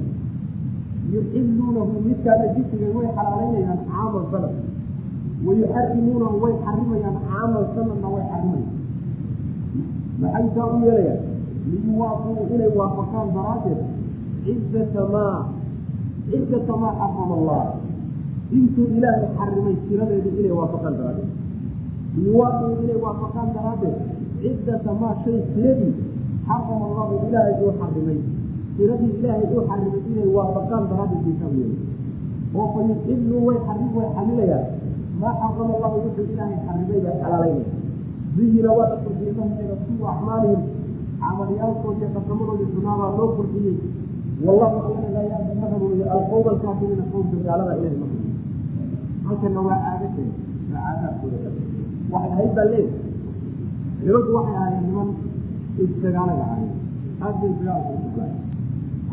yuxiluunahu 1.14 1.92
midkaa 2.06 2.36
la 2.40 2.46
dibdhigay 2.56 2.90
way 2.96 3.08
xalaalaynayaan 3.16 3.80
caamal 3.90 4.24
sanad 4.32 4.54
wayuxarimuunahu 5.46 6.36
way 6.44 6.54
xarimayaan 6.66 7.16
caamal 7.28 7.64
sanadna 7.74 8.08
way 8.14 8.24
xarimayaan 8.32 8.76
maxay 10.22 10.46
saa 10.54 10.68
u 10.74 10.76
yeelayaan 10.84 11.20
liyuwaafuu 11.70 12.44
inay 12.54 12.70
waafaqaan 12.80 13.28
daraaddeed. 13.36 13.80
Ciddata 14.44 15.02
maa 15.14 15.36
ciddata 16.30 16.74
maa 16.82 16.92
xarama 17.00 17.34
allah 17.40 17.62
intuu 18.56 18.86
ilaahay 18.96 19.26
xarimay 19.38 19.76
tiradeedu 19.88 20.28
inay 20.40 20.54
waafaqaan 20.60 20.94
daraaddeed 21.00 21.30
liyuwaafuu 22.16 22.72
inay 22.84 22.98
waafaqaan 23.04 23.48
daraaddeed 23.56 23.96
ciddata 24.42 24.92
maa 25.02 25.14
shay 25.24 25.38
tiradii 25.54 25.92
xarama 26.48 26.84
allahu 26.90 27.14
ilaahay 27.28 27.54
uu 27.64 27.72
xarimay. 27.80 28.18
Tiradii 28.76 29.12
ilaahay 29.18 29.44
uu 29.54 29.62
xarimay 29.70 30.02
inay 30.10 30.28
waafaqaan 30.36 30.84
daraaddeed 30.90 31.22
bay 31.26 31.34
saa 31.40 31.50
u 31.52 31.56
yeelay 31.60 31.78
oo 32.58 32.66
fa 32.74 32.80
yuxilluu 32.88 33.40
way 33.46 33.58
xarim 33.66 33.90
way 33.96 34.08
xalilayaan 34.16 34.66
maa 35.20 35.34
xarama 35.40 35.72
allahu 35.76 35.96
wuxuu 36.04 36.26
ilaahay 36.34 36.56
xarimay 36.66 37.00
bay 37.04 37.14
xalaalaynaya 37.22 37.78
zuyina 38.36 38.70
waa 38.78 38.88
la 38.92 38.96
qurxiyey 39.04 39.32
lahum 39.38 39.52
suu 39.86 40.06
acmaalihim 40.14 40.62
camalyaalkoodi 41.22 42.06
qasamadoodi 42.16 42.64
xunaabaa 42.74 43.10
loo 43.18 43.28
qurxiyey 43.38 43.76
wallahu 44.46 44.76
allana 44.86 45.08
laa 45.16 45.26
yahdi 45.32 45.52
ma 45.62 45.66
hanuuniyo 45.72 46.06
alqowm 46.16 46.46
alkaafiriina 46.54 47.04
qowmka 47.12 47.36
gaalada 47.46 47.72
ilahay 47.78 47.96
ma 48.02 48.06
halkana 49.28 49.60
waa 49.68 49.78
caadadeeda 49.84 50.34
waa 50.72 50.82
caadaadkooda 50.86 51.38
waxay 52.12 52.30
ahayd 52.34 52.52
baa 52.56 52.66
leeyahay 52.72 52.88
nimanku 54.04 54.30
waxay 54.38 54.56
ahaayeen 54.60 54.84
niman 54.88 55.08
isdagaalay 55.84 56.38
ahaayeen 56.44 56.74
aad 57.24 57.34
bay 57.40 57.50
jeclaay 57.56 57.82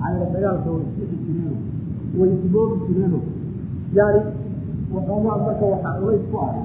maxaa 0.02 0.26
dagaalka 0.34 0.70
way 0.76 0.84
isixi 0.90 1.18
jireeno 1.26 1.56
way 2.20 2.30
isboobi 2.38 2.76
jireeno 2.88 3.20
yani 3.98 4.22
waxoogaa 4.94 5.38
marka 5.46 5.66
waxaa 5.74 5.94
culays 6.00 6.26
ku 6.32 6.38
ahay 6.46 6.64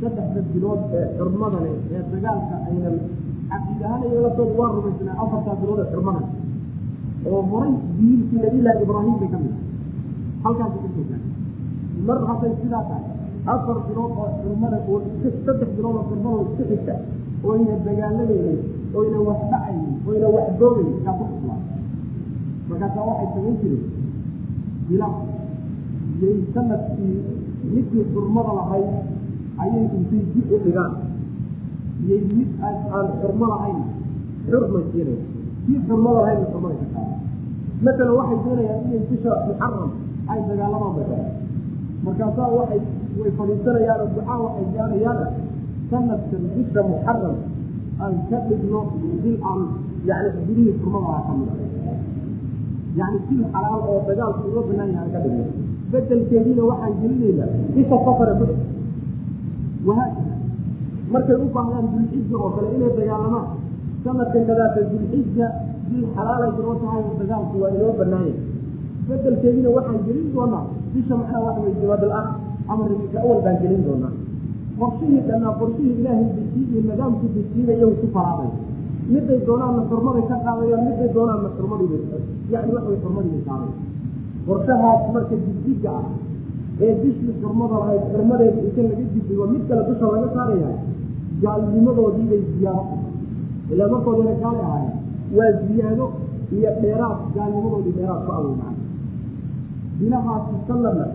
saddexda 0.00 0.40
bilood 0.52 0.80
ee 0.98 1.04
xurmada 1.18 1.58
leh 1.64 1.74
ee 1.94 2.02
dagaalka 2.12 2.54
aynan 2.68 2.96
caqiid 3.50 3.80
ahaan 3.86 4.02
iyo 4.08 4.18
laftooda 4.26 4.54
waa 4.60 4.70
rumaysnaa 4.76 5.16
afartaa 5.24 5.56
bilood 5.62 5.80
ee 5.84 5.88
xurmada 5.92 6.22
oo 7.32 7.42
horay 7.50 7.72
diilkii 7.98 8.40
nabilahi 8.44 8.78
ibraahim 8.86 9.14
bay 9.20 9.28
ka 9.34 9.38
mid 9.44 9.54
ah 9.56 9.62
halkaasi 10.44 10.76
ka 10.84 10.88
soo 10.94 11.04
gaartay 11.10 11.32
mar 12.08 12.18
hadday 12.28 12.52
sidaa 12.62 12.84
tahay 12.90 13.04
afar 13.52 13.76
bilood 13.88 14.12
oo 14.20 14.28
xurmada 14.42 14.78
oo 14.90 14.98
saddex 15.44 15.68
bilood 15.76 15.96
oo 16.00 16.04
xurmada 16.08 16.36
oo 16.36 16.44
iska 16.50 16.64
xigta 16.70 16.94
oyna 17.48 17.74
dagaaladeynin 17.86 18.58
oyna 18.98 19.18
wax 19.28 19.40
dhacaynin 19.52 19.92
oyna 20.10 20.26
wax 20.36 20.46
boogaynin 20.60 20.98
kaa 21.04 21.14
ku 21.18 21.24
xuslaa 21.32 21.60
markaasaa 22.68 23.04
waxay 23.08 23.28
samayn 23.34 23.56
jireen. 23.62 23.84
Bila 24.88 25.08
yay 26.22 26.36
sannadkii 26.54 27.14
midkii 27.74 28.04
xurmada 28.12 28.52
lahayd 28.58 28.88
ayay 29.62 29.84
intay 29.96 30.22
dib 30.34 30.48
u 30.54 30.56
dhigaan. 30.64 30.92
Yay 32.08 32.20
mid 32.36 32.50
aan 32.66 33.06
xurmo 33.20 33.44
lahayn 33.52 33.78
xurmay 34.48 34.84
siinaya 34.92 35.20
kii 35.66 35.78
xurmada 35.88 36.18
lahaynna 36.20 36.46
xurmada 36.52 36.76
ka 36.80 36.86
qaada 36.94 37.16
masalan 37.84 38.14
waxay 38.18 38.38
doonayaan 38.44 38.80
inay 38.86 39.02
bisha 39.10 39.32
muxaram 39.48 39.90
ay 40.32 40.38
dagaalamaan 40.48 40.92
bay 40.96 41.06
tahay 41.10 41.32
markaasaa 42.04 42.48
waxay 42.58 42.80
way 43.20 43.30
fadhiisanayaan 43.38 44.00
ducaa 44.14 44.36
waxay 44.44 44.66
gaarayaana 44.76 45.26
sanadkan 45.90 46.42
bisha 46.56 46.80
muxaram 46.90 47.36
aan 48.04 48.14
ka 48.30 48.38
dhigno 48.48 48.80
bil 49.22 49.36
aan 49.50 49.60
yani 50.08 50.28
bilihii 50.46 50.74
xurmadaha 50.80 51.20
ka 51.28 51.32
mid 51.38 51.50
a 51.52 51.92
yani 53.00 53.18
bil 53.28 53.42
xalaal 53.54 53.80
oo 53.90 53.98
dagaalku 54.08 54.42
uga 54.50 54.62
banaan 54.70 54.90
yahay 54.94 55.04
aan 55.06 55.12
ka 55.14 55.20
dhigno. 55.24 55.44
Bedelkeediina 55.92 56.62
waxaan 56.70 56.92
gelinaynaa 57.02 57.48
bisha 57.74 57.96
safare 58.06 58.32
ku 58.40 58.44
wahaakada 59.88 60.34
markay 61.12 61.36
u 61.44 61.46
baahdaan 61.56 61.86
dulxija 61.94 62.36
oo 62.44 62.50
kale 62.56 62.68
inay 62.76 62.92
dagaalamaan 62.98 63.46
sanadkan 64.04 64.42
kadaata 64.48 64.80
dulxija 64.90 65.46
bil 65.88 66.04
xalaalay 66.16 66.50
inoo 66.58 66.74
tahay 66.82 67.02
dagaalku 67.20 67.54
waa 67.62 67.70
inoo 67.76 67.92
banaanya 68.00 68.34
bedelkeediina 69.08 69.70
waxaan 69.76 70.00
gelin 70.06 70.28
doonaa 70.34 70.64
bisha 70.94 71.14
macnaa 71.20 71.42
waxa 71.46 71.60
wey 71.66 71.74
jawaadal 71.82 72.12
ah 72.20 72.26
ama 72.70 72.82
rabiika 72.90 73.18
awal 73.24 73.40
baan 73.44 73.56
gelin 73.62 73.82
doonaa. 73.86 74.12
Qorshihii 74.78 75.22
dhannaa 75.28 75.52
qorshihii 75.60 75.94
ilaahay 76.00 76.26
dejiyey 76.36 76.68
iyo 76.72 76.80
nidaamku 76.88 77.24
dejiyinayo 77.36 77.86
ku 78.00 78.06
faraaday. 78.16 78.50
Miday 79.12 79.40
doonaanna 79.46 79.82
xurmaday 79.90 80.24
ka 80.30 80.36
qaadayaan 80.46 80.82
miday 80.88 81.08
doonaanna 81.16 81.48
xurmadiibay 81.56 82.22
yani 82.52 82.70
waxa 82.76 82.88
way 82.90 82.98
xurmadiibay 83.04 83.42
qaaday 83.48 83.72
qorshahaas 84.46 85.02
marka 85.14 85.36
digdiga 85.44 85.90
ah 86.00 86.06
ee 86.84 86.92
bishii 87.02 87.34
xurmada 87.42 87.76
lahayd 87.82 88.02
xurmadeeda 88.12 88.60
inta 88.68 88.80
laga 88.88 89.04
didigo 89.14 89.44
mid 89.52 89.62
kale 89.68 89.82
dusha 89.88 90.06
laga 90.14 90.28
saaraya 90.36 90.70
gaalnimadoodiibay 91.44 92.40
ziyaado 92.54 92.96
ilaa 93.72 93.88
markoodana 93.94 94.34
gaalay 94.42 94.64
ahaayeen 94.68 94.96
waa 95.36 95.52
ziyaado 95.66 96.06
iyo 96.56 96.70
dheeraad. 96.82 97.18
Gaalnimadoodii 97.36 97.94
dheeraad 97.98 98.20
ku 98.26 98.30
aweynaa 98.38 98.72
bilahaasi 99.98 100.54
sanadna 100.68 101.06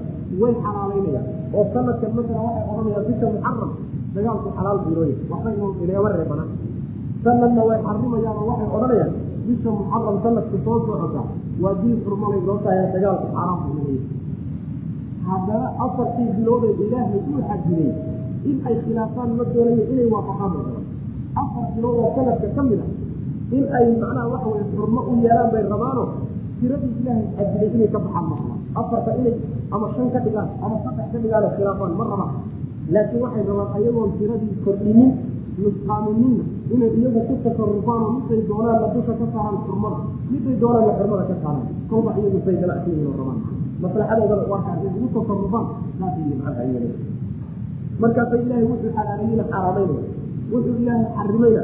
way 0.41 0.53
xalaalaynayaan 0.63 1.25
oo 1.57 1.63
sanadkan 1.73 2.11
masala 2.17 2.39
waxay 2.47 2.65
odhanayaan 2.71 3.05
bisha 3.09 3.27
muxaram 3.33 3.71
dagaalku 4.15 4.49
xalaal 4.57 4.77
buurooya 4.85 5.15
waxba 5.31 5.49
inagama 5.83 6.09
reebana 6.19 6.45
sanadna 7.25 7.61
way 7.69 7.77
xarimayaan 7.87 8.37
waxay 8.49 8.67
odhanayaan 8.77 9.11
bisha 9.47 9.69
muxaram 9.79 10.15
sanadka 10.25 10.57
soo 10.65 10.77
socota. 10.87 11.21
Waa 11.63 11.75
bil 11.81 11.95
xurmalay 12.05 12.41
loo 12.47 12.57
tahay 12.65 12.85
dagaalku 12.95 13.25
xaaraam 13.35 13.59
buu 13.65 13.73
leeyahay 13.77 14.17
haddana 15.29 15.67
afartii 15.85 16.27
biloodee 16.37 16.73
ilaahay 16.83 17.19
uu 17.31 17.41
xadiday 17.49 17.89
in 18.49 18.55
ay 18.67 18.75
khilaafaan 18.85 19.29
ma 19.37 19.43
doonayo 19.53 19.83
inay 19.93 20.07
waafaqaan 20.13 20.51
rabaan 20.57 20.85
afar 21.41 21.65
bilood 21.75 21.95
oo 22.03 22.09
sanadka 22.17 22.47
ka 22.55 22.61
mid 22.69 22.79
a 22.85 22.87
in 23.57 23.63
ay 23.77 23.85
macnaha 24.01 24.27
waxa 24.33 24.47
weye 24.53 24.65
xurmo 24.73 25.01
u 25.09 25.13
yeelaan 25.25 25.49
bay 25.53 25.63
rabaano. 25.73 26.03
Tiradii 26.59 26.93
ilaahay 27.01 27.25
xadiday 27.37 27.69
inay 27.75 27.89
ka 27.93 27.99
baxaan 28.05 28.25
ma 28.31 28.35
rabaan 28.39 28.58
afarta 28.75 29.11
inay 29.19 29.35
ama 29.71 29.87
shan 29.95 30.07
ka 30.13 30.19
dhigaan 30.25 30.49
ama 30.65 30.75
saddex 30.85 31.07
ka 31.13 31.17
dhigaan 31.23 31.45
khilaafaan 31.57 31.93
ma 31.99 32.03
rabaan 32.11 32.31
laakiin 32.93 33.21
waxay 33.25 33.43
rabaan 33.49 33.69
ayagoon 33.77 34.11
tiradii 34.19 34.55
kordhinin 34.65 35.09
nusqaaminina 35.63 36.43
inay 36.73 36.91
iyagu 36.99 37.19
ku 37.27 37.33
tasarufaan 37.43 38.01
oo 38.05 38.11
miday 38.17 38.41
doonaanna 38.49 38.87
dusha 38.95 39.13
ka 39.19 39.25
saaraan 39.33 39.57
xurmada 39.67 39.99
miday 40.31 40.55
doonaanna 40.61 40.93
xurmada 40.99 41.23
ka 41.31 41.35
saaraan 41.43 41.65
kolba 41.89 42.09
iyagu 42.19 42.39
say 42.45 42.55
ganacsiyiin 42.63 43.11
rabaan 43.19 43.39
maslaxadoodana 43.83 44.45
warkaa 44.53 44.75
inay 44.79 44.93
ugu 44.97 45.07
tasarufaan 45.17 45.65
saasay 45.99 46.23
macnaha 46.29 46.63
yeelay 46.71 46.93
markaasa 48.01 48.35
ilaahay 48.43 48.65
wuxuu 48.71 48.91
xalaalayeyna 48.97 49.43
xaaraamaynaya 49.51 50.03
wuxuu 50.53 50.75
ilaahay 50.81 51.05
xarimayna 51.17 51.63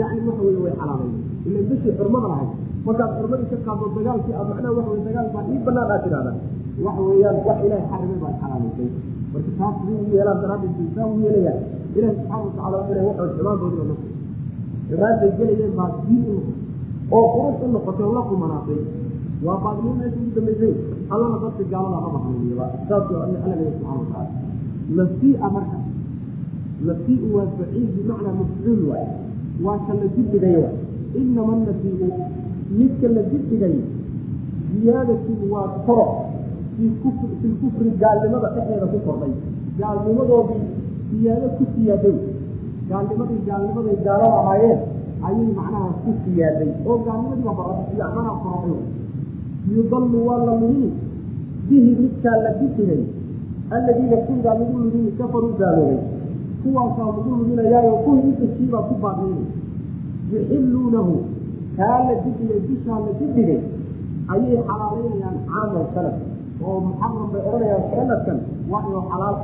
yani 0.00 0.20
waxa 0.28 0.42
weye 0.48 0.60
way 0.64 0.74
xalaamayna 0.80 1.18
ila 1.48 1.58
bishii 1.70 1.92
xurmada 1.98 2.26
lahayd 2.32 2.50
markaad 2.86 3.10
xurmadii 3.18 3.48
ka 3.52 3.56
qaado 3.66 3.84
dagaalkii 3.96 4.34
aad 4.38 4.48
macnaha 4.50 4.72
waxa 4.78 4.90
weye 4.92 5.04
dagaal 5.08 5.28
baa 5.34 5.44
ii 5.52 5.60
banaan 5.66 5.90
aad 5.94 6.02
tidhahda 6.04 6.32
waxa 6.86 7.02
weeyaan 7.08 7.36
wax 7.46 7.58
ilaahay 7.66 7.86
xarimay 7.90 8.18
baad 8.24 8.36
xalaalaysay 8.42 8.88
marka 9.32 9.50
taas 9.58 9.74
sidii 9.78 9.98
u 10.02 10.06
yeelaan 10.14 10.38
daraaddeed 10.42 10.90
saa 10.96 11.06
u 11.12 11.16
yeelayaa. 11.24 11.58
Ilahi 11.96 12.14
subxaana 12.18 12.44
watacala 12.44 12.76
wuxuu 12.78 12.94
leeyahay 12.96 13.16
waxay 13.20 13.36
xumaantoodii 13.36 13.86
noqotay 13.90 14.12
xumaantay 14.88 15.30
gelayeen 15.38 15.72
baa 15.78 15.90
diin 16.06 16.24
u 16.30 16.34
noqotay 16.36 16.58
oo 17.16 17.26
qurux 17.34 17.56
u 17.64 17.66
noqotay 17.74 18.04
oo 18.08 18.14
la 18.18 18.22
kumanaatay. 18.28 18.80
Waa 19.46 19.58
baadnimo 19.64 19.94
meesha 20.00 20.18
ugu 20.22 20.30
dambaysay 20.36 20.72
allana 21.12 21.36
dadka 21.44 21.62
gaalada 21.72 21.98
haba 22.04 22.18
hanuuniyaba 22.24 22.66
saas 22.88 23.04
alla 23.10 23.26
leeyahay 23.32 23.72
subxana 23.76 23.98
watacala 24.00 24.30
nasii'a 24.98 25.48
marka 25.56 25.78
nasii'u 26.88 27.26
waa 27.36 27.46
faciil 27.58 27.86
bimacnaa 27.96 28.34
mafcuul 28.40 28.80
waay. 28.90 29.06
Waa 29.64 29.78
ka 29.86 29.92
la 30.00 30.06
waay 30.64 30.76
inama 31.20 31.54
nasii'u 31.68 32.06
midka 32.78 33.08
la 33.16 33.22
dibdhigay 33.30 33.76
ziyaadatun 34.70 35.38
waa 35.52 35.68
koro 35.86 36.06
kufri 37.60 37.90
gaalnimada 38.02 38.48
dhexdeeda 38.54 38.86
ku 38.92 38.98
kordhay. 39.06 39.32
Gaalnimadoodii 39.78 40.64
siyaado 41.10 41.48
ku 41.58 41.64
siyaaday. 41.74 42.16
Gaalnimadii 42.90 43.40
gaalnimaday 43.48 43.96
gaalada 44.06 44.36
ahaayeen 44.40 44.80
ayay 45.26 45.48
macnaha 45.58 45.88
ku 46.02 46.10
siyaaday. 46.24 46.70
Oo 46.88 46.98
gaalnimadii 47.06 47.46
macnaha 47.48 48.32
koroxyo 48.42 48.76
yudallu 49.76 50.18
waa 50.28 50.44
la 50.46 50.52
lumini 50.60 50.90
bihi 51.68 51.90
midkaa 52.00 52.36
la 52.44 52.50
dibdhigay 52.60 53.02
alladiina 53.70 54.16
kundaa 54.26 54.54
lagu 54.60 54.78
lumini 54.78 55.10
kafaruu 55.18 55.54
gaaloobay 55.60 55.98
kuwaasaa 56.62 57.06
lagu 57.16 57.30
luminayaayo 57.38 57.92
kuwii 58.04 58.28
intaskiibaa 58.30 58.82
ku 58.88 58.94
baadnayna 59.02 59.46
yuxilluunahu 60.32 61.14
kaa 61.76 61.98
la 62.06 62.14
la 63.06 63.12
dibdhigay 63.18 63.60
ayay 64.34 64.56
xalaalaynayaan 64.68 65.36
caamal 65.48 65.84
sanad 65.94 66.16
oo 66.64 66.76
muxaram 66.86 67.28
bay 67.32 67.42
odhanayaan 67.48 67.84
sanadkan 67.92 68.38
waa 68.70 68.82
inoo 68.88 69.04
xalaal 69.10 69.36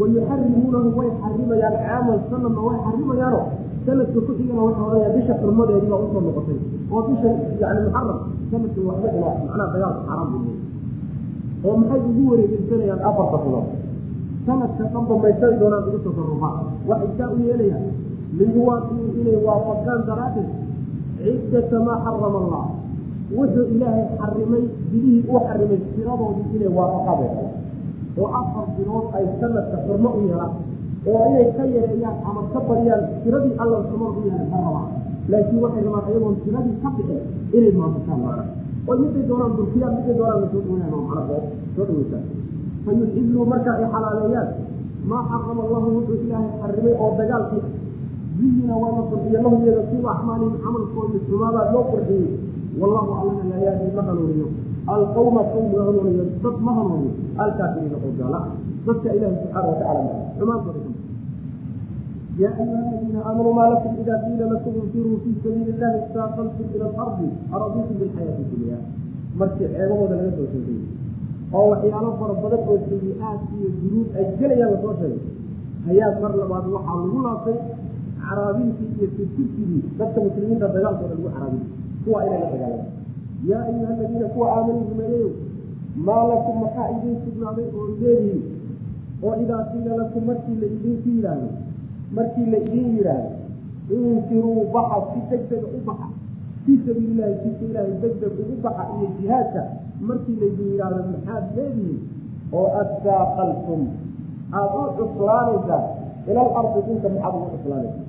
wayuxarimuunahu 0.00 0.88
way 0.98 1.08
xarimayaan 1.22 1.76
caamal 1.86 2.18
sanadna 2.30 2.60
way 2.66 2.76
xarimayaano 2.86 3.40
sanadka 3.86 4.18
ku 4.26 4.32
xigana 4.38 4.60
waxay 4.66 4.84
odhanayaan 4.86 5.14
bisha 5.16 5.34
xurmadeedii 5.40 5.90
baa 5.92 6.00
u 6.04 6.08
soo 6.12 6.22
noqotay 6.26 6.58
oo 6.92 7.00
bisha 7.08 7.28
yani 7.62 7.80
muxaram 7.86 8.18
sanadka 8.50 8.80
waxba 8.88 9.08
ina 9.16 9.30
macnaha 9.40 9.68
dagaalka 9.74 10.00
xaaraam 10.08 10.28
buu 10.32 10.54
oo 11.66 11.74
maxay 11.80 12.00
ugu 12.10 12.22
wareegeysanayaan 12.30 13.00
afarta 13.08 13.38
bilood 13.44 13.68
sanadka 14.46 14.82
dhanba 14.92 15.14
maysay 15.22 15.52
doonaan 15.60 15.82
ugu 15.88 15.98
tasarufaan 16.06 16.56
waxay 16.90 17.10
saa 17.18 17.30
u 17.34 17.36
yeelayaan 17.46 17.84
liyuwaafiu 18.38 19.06
inay 19.20 19.38
waafaqaan 19.46 20.00
daraaddeed 20.08 20.48
ciddata 21.22 21.78
maa 21.86 21.98
xarama 22.04 22.38
allah 22.44 22.64
wuxuu 23.36 23.66
ilaahay 23.74 24.04
xarimay 24.20 24.64
bilihii 24.90 25.22
uu 25.32 25.40
xarimay 25.48 25.80
tiradoodii 25.94 26.46
inay 26.56 26.70
rabaan 26.78 27.30
oo 28.20 28.28
afar 28.40 28.64
bilood 28.76 29.06
ay 29.16 29.24
sanadka 29.40 29.76
xurmo 29.86 30.08
u 30.18 30.20
yeelaan 30.28 30.52
oo 31.10 31.20
inay 31.30 31.46
ka 31.56 31.62
yareeyaan 31.74 32.16
ama 32.28 32.42
ka 32.52 32.58
badiyaan 32.68 33.02
tiradii 33.22 33.54
alla 33.62 33.78
xurmada 33.88 34.18
u 34.18 34.22
yeelan 34.26 34.48
ma 34.52 34.58
rabaan 34.66 34.88
laakiin 35.30 35.60
waxay 35.64 35.82
rabaan 35.86 36.04
ayagoon 36.10 36.36
tiradii 36.44 36.76
ka 36.82 36.88
bixin 36.96 37.20
inay 37.56 37.72
maafaqaan 37.80 38.20
maana 38.24 38.44
oo 38.88 38.94
miday 39.02 39.24
doonaan 39.28 39.52
durkiyaan 39.58 39.92
miday 39.98 40.14
doonaan 40.18 40.40
la 40.42 40.48
soo 40.52 40.62
dhawayaan 40.66 40.92
oo 40.96 41.02
macna 41.08 41.22
soo 41.76 41.84
dhaweysaan 41.88 42.24
fayuxilluu 42.84 43.44
marka 43.52 43.70
ay 43.78 43.86
xalaaleeyaan. 43.94 44.48
Maa 45.10 45.22
xarama 45.30 45.62
allahu 45.66 45.88
wuxuu 45.96 46.16
ilaahay 46.24 46.50
xarimay 46.62 46.94
oo 47.02 47.08
dagaalkii 47.18 47.62
biyina 48.39 48.73
waa 48.81 48.91
la 48.97 49.03
qurxiye 49.11 49.37
lahu 49.45 49.55
iyada 49.63 49.81
kuwa 49.89 50.09
acmaalihim 50.15 50.55
camalkoodii 50.63 51.21
xumaabaa 51.27 51.71
loo 51.73 51.83
qurxiyey 51.91 52.27
wallahu 52.81 53.11
allana 53.19 53.43
laa 53.51 53.61
yahdi 53.67 53.87
ma 53.97 54.01
hanuuniyo 54.09 54.47
alqawma 54.95 55.41
qawm 55.53 55.65
ma 55.75 55.81
hanuuniyo 55.87 56.23
dad 56.43 56.55
ma 56.65 56.71
hanuuniyo 56.77 57.11
alkaafiriina 57.43 57.97
oo 58.05 58.11
gaala 58.19 58.39
dadka 58.87 59.07
ilahi 59.17 59.35
subxaana 59.41 59.67
watacala 59.71 60.01
xumaantooda 60.39 60.81
يا 62.43 62.49
أيها 62.61 62.79
الذين 62.91 63.15
آمنوا 63.31 63.53
ما 63.53 63.65
لكم 63.73 63.91
إذا 64.03 64.15
قيل 64.25 64.41
لكم 64.53 64.71
انفروا 64.83 65.17
في 65.23 65.29
سبيل 65.43 65.67
الله 65.73 65.91
استاقلتم 66.03 66.65
إلى 66.75 66.85
الأرض 66.91 67.19
أرضيتم 67.57 67.95
بالحياة 67.99 68.37
الدنيا 68.43 68.77
markii 69.39 69.67
ceebahooda 69.71 70.15
laga 70.19 70.31
soo 70.37 70.47
sheegay 70.51 70.79
oo 71.55 71.65
waxyaalo 71.71 72.09
fara 72.19 72.33
badan 72.43 72.61
oo 72.71 72.77
sayi-aad 72.87 73.39
iyo 73.57 73.67
dunuub 73.79 74.07
ay 74.19 74.25
gelayaan 74.39 74.71
lasoo 74.75 74.93
sheegay 74.99 75.19
hayaa 75.87 76.19
mar 76.23 76.31
labaad 76.41 76.65
waxaa 76.75 76.97
lagu 77.03 77.19
laabtay 77.27 77.57
caraabintii 78.28 78.88
iyo 78.98 79.06
tirtirkidii 79.16 79.82
dadka 79.98 80.18
muslimiinta 80.26 80.68
dagaalkooda 80.74 81.14
lagu 81.14 81.28
caraabin 81.34 81.62
kuwa 82.04 82.18
inay 82.26 82.40
la 82.42 82.48
dagaalama 82.52 82.84
yaa 83.50 83.62
ayuha 83.70 83.92
aladiina 83.94 84.28
kuwa 84.34 84.46
aamanuu 84.56 84.86
rumeeyeyo 84.90 85.30
maa 86.06 86.24
lakum 86.32 86.56
maxaa 86.62 86.88
idiin 86.96 87.16
sugnaaday 87.24 87.66
oo 87.78 87.86
leedihin 88.02 88.42
oo 89.26 89.34
idaa 89.42 89.62
qiila 89.72 89.96
lakum 90.02 90.22
markii 90.30 90.56
la 90.62 90.66
idinku 90.76 91.08
yidhaahdo 91.14 91.48
markii 92.16 92.46
la 92.52 92.58
idin 92.66 92.86
yidhaahdo 92.96 93.30
infiruu 94.10 94.64
baxa 94.74 94.98
si 95.12 95.20
degdega 95.30 95.68
u 95.78 95.80
baxa 95.88 96.08
fii 96.64 96.78
sabiililahi 96.86 97.34
jidka 97.44 97.64
ilaahay 97.70 97.94
degdeg 98.02 98.32
ugu 98.42 98.56
baxa 98.64 98.84
iyo 98.98 99.08
jihaadka 99.20 99.62
markii 100.08 100.36
laydin 100.42 100.68
yidhaahdo 100.72 101.02
maxaad 101.14 101.44
leedihin 101.56 101.98
oo 102.58 102.66
adsaaqaltum 102.82 103.82
aada 104.58 104.78
u 104.88 104.92
cuslaanaysaan 104.98 105.84
ila 106.30 106.40
alardi 106.48 106.80
dhulka 106.86 107.08
maxaad 107.14 107.34
ugu 107.38 107.48
cuslaanaysaa 107.56 108.08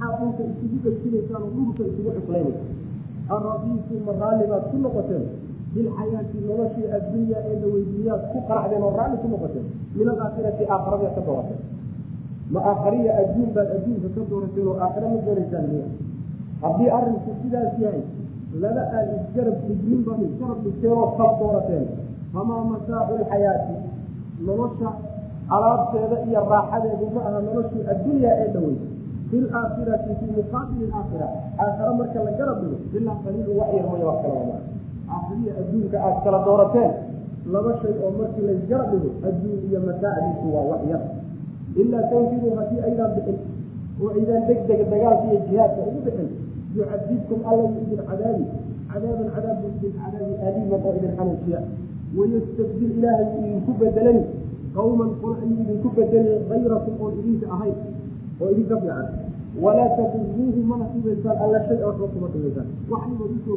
maxaad 0.00 0.20
dhulka 0.20 0.42
isugu 0.50 0.76
gejinaysaan 0.84 1.42
oo 1.42 1.72
isugu 1.90 2.10
cuslaynaysa 2.16 2.64
aradiisu 3.34 3.94
ma 4.06 4.12
raalli 4.20 4.44
baad 4.50 4.64
ku 4.70 4.76
noqoteen 4.84 5.24
bilxayaati 5.74 6.38
noloshii 6.48 6.86
addunya 6.96 7.38
ee 7.50 7.56
la 7.62 7.66
weydiiyaad 7.74 8.22
ku 8.32 8.38
qaracdeen 8.48 8.82
oo 8.82 8.92
raalli 8.98 9.16
ku 9.22 9.28
noqoteen 9.34 9.66
min 9.96 10.08
alaakhirati 10.14 10.64
aakhirada 10.74 11.08
ka 11.16 11.20
doorateen 11.26 11.60
ma 12.52 12.60
aakhariya 12.70 13.12
adduun 13.22 13.50
baad 13.56 13.68
adduunka 13.76 14.08
ka 14.16 14.22
doorateen 14.30 14.66
oo 14.70 14.76
aakhira 14.84 15.06
ma 15.14 15.18
doonaysaan 15.26 15.66
miya 15.72 15.86
haddii 16.62 16.90
arrinku 16.98 17.30
sidaas 17.42 17.74
yahay 17.84 18.02
laba 18.62 18.82
aad 18.98 19.08
isgarab 19.18 19.58
dhignin 19.68 20.00
bad 20.08 20.20
isgarab 20.28 20.58
dhigteen 20.64 20.92
oo 21.02 21.08
kab 21.18 21.32
doorateen 21.42 21.84
famaa 22.34 22.62
mataacu 22.72 23.12
lxayaati 23.22 23.74
nolosha 24.48 24.90
alaabteeda 25.54 26.16
iyo 26.28 26.40
raaxadeedu 26.52 27.06
ma 27.14 27.20
aha 27.28 27.38
noloshii 27.48 27.82
addunya 27.92 28.30
ee 28.42 28.48
dhawey 28.54 28.76
fi 29.30 29.36
laakhirati 29.52 30.10
fii 30.20 30.32
muqaabili 30.38 30.86
aakhira 30.98 31.28
aakhira 31.64 31.92
marka 32.00 32.18
la 32.26 32.32
garab 32.40 32.58
dhigo 32.62 32.78
ilaa 32.98 33.16
qaliilu 33.24 33.52
wax 33.60 33.68
yar 33.76 33.86
mooya 33.90 34.06
wax 34.10 34.18
kalaba 34.24 34.44
maa 34.50 34.60
aakhiriya 35.16 35.52
adduunka 35.60 35.96
aad 36.06 36.16
kala 36.24 36.38
doorateen 36.48 36.90
laba 37.54 37.72
shay 37.82 37.94
oo 38.04 38.10
markii 38.18 38.44
laysgarab 38.50 38.88
dhigo 38.92 39.10
adduun 39.28 39.58
iyo 39.68 39.80
mataacdiisu 39.88 40.46
waa 40.54 40.66
wax 40.72 40.82
yar 40.92 41.02
ilaa 41.82 42.04
tanfiruu 42.12 42.52
haddii 42.60 42.80
aydaan 42.88 43.10
bixin 43.16 43.38
oo 44.02 44.10
aydaan 44.18 44.42
deg 44.48 44.58
dega 44.68 44.84
dagaalka 44.92 45.24
iyo 45.32 45.40
jihaadka 45.48 45.80
ugu 45.88 46.00
bixin 46.06 46.28
yucadibkum 46.76 47.40
alla 47.50 47.64
idin 47.82 48.00
cadaabi 48.10 48.44
cadaaban 48.92 49.28
cadaab 49.36 49.56
bu 49.62 49.66
idin 49.76 49.92
cadaabi 50.02 50.34
aliiman 50.48 50.80
oo 50.88 50.92
idin 50.98 51.12
xanuujiya 51.18 51.60
wayastabdil 52.18 52.92
ilaahay 52.98 53.26
idinku 53.38 53.72
bedelani 53.80 54.22
qawman 54.76 55.10
qol 55.22 55.34
ayuu 55.44 55.60
idinku 55.64 55.88
bedelay 55.98 56.38
hayrakum 56.50 56.94
oon 57.04 57.12
idinka 57.20 57.46
ahayn 57.56 57.76
oo 58.40 58.48
idinka 58.52 58.76
fiican 58.82 59.06
walaa 59.64 59.88
taduruuhu 59.98 60.60
mana 60.70 60.84
dhibaysaan 60.94 61.36
alla 61.44 61.58
shay 61.68 61.78
oo 61.88 62.06
kuma 62.14 62.28
dhibaysaan 62.34 62.68
waxaybaad 62.92 63.30
u 63.36 63.38
soo 63.46 63.56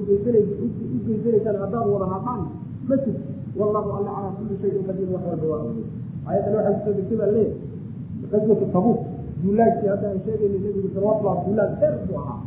geysanaysaan 1.08 1.58
haddaad 1.64 1.86
wada 1.94 2.08
hadhaan 2.16 2.42
ma 2.90 2.96
jir 3.06 3.16
wallahu 3.60 3.90
alla 3.98 4.12
calaa 4.18 4.32
kulli 4.38 4.56
shayin 4.62 4.84
qadiir 4.88 5.10
wax 5.14 5.24
walba 5.30 5.46
waa 5.52 5.60
awey 5.66 5.86
ayadan 6.30 6.54
waxaa 6.58 6.74
ku 6.78 6.82
soo 6.86 6.94
degtay 7.00 7.18
baa 7.22 7.32
leeyahay 7.36 8.30
qaswatu 8.32 8.66
tabuuk 8.76 9.00
duulaagkii 9.44 9.90
hadda 9.94 10.06
aan 10.12 10.20
sheegayna 10.26 10.58
nebigu 10.66 10.90
salawatullah 10.96 11.36
duulaag 11.46 11.72
dheer 11.82 11.96
buu 12.08 12.18
ahaa 12.24 12.40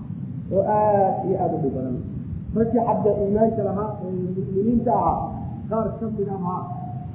oo 0.55 0.63
aad 0.79 1.15
iyo 1.29 1.37
aada 1.43 1.55
u 1.57 1.61
dhib 1.65 1.75
badan 1.79 1.97
raggii 2.59 2.83
xadda 2.89 3.11
iimaanka 3.23 3.63
lahaa 3.69 3.89
ee 4.05 4.11
mu'miniinta 4.37 4.93
ahaa 5.01 5.19
qaar 5.71 5.87
ka 6.01 6.07
mid 6.19 6.29
ahaa 6.39 6.61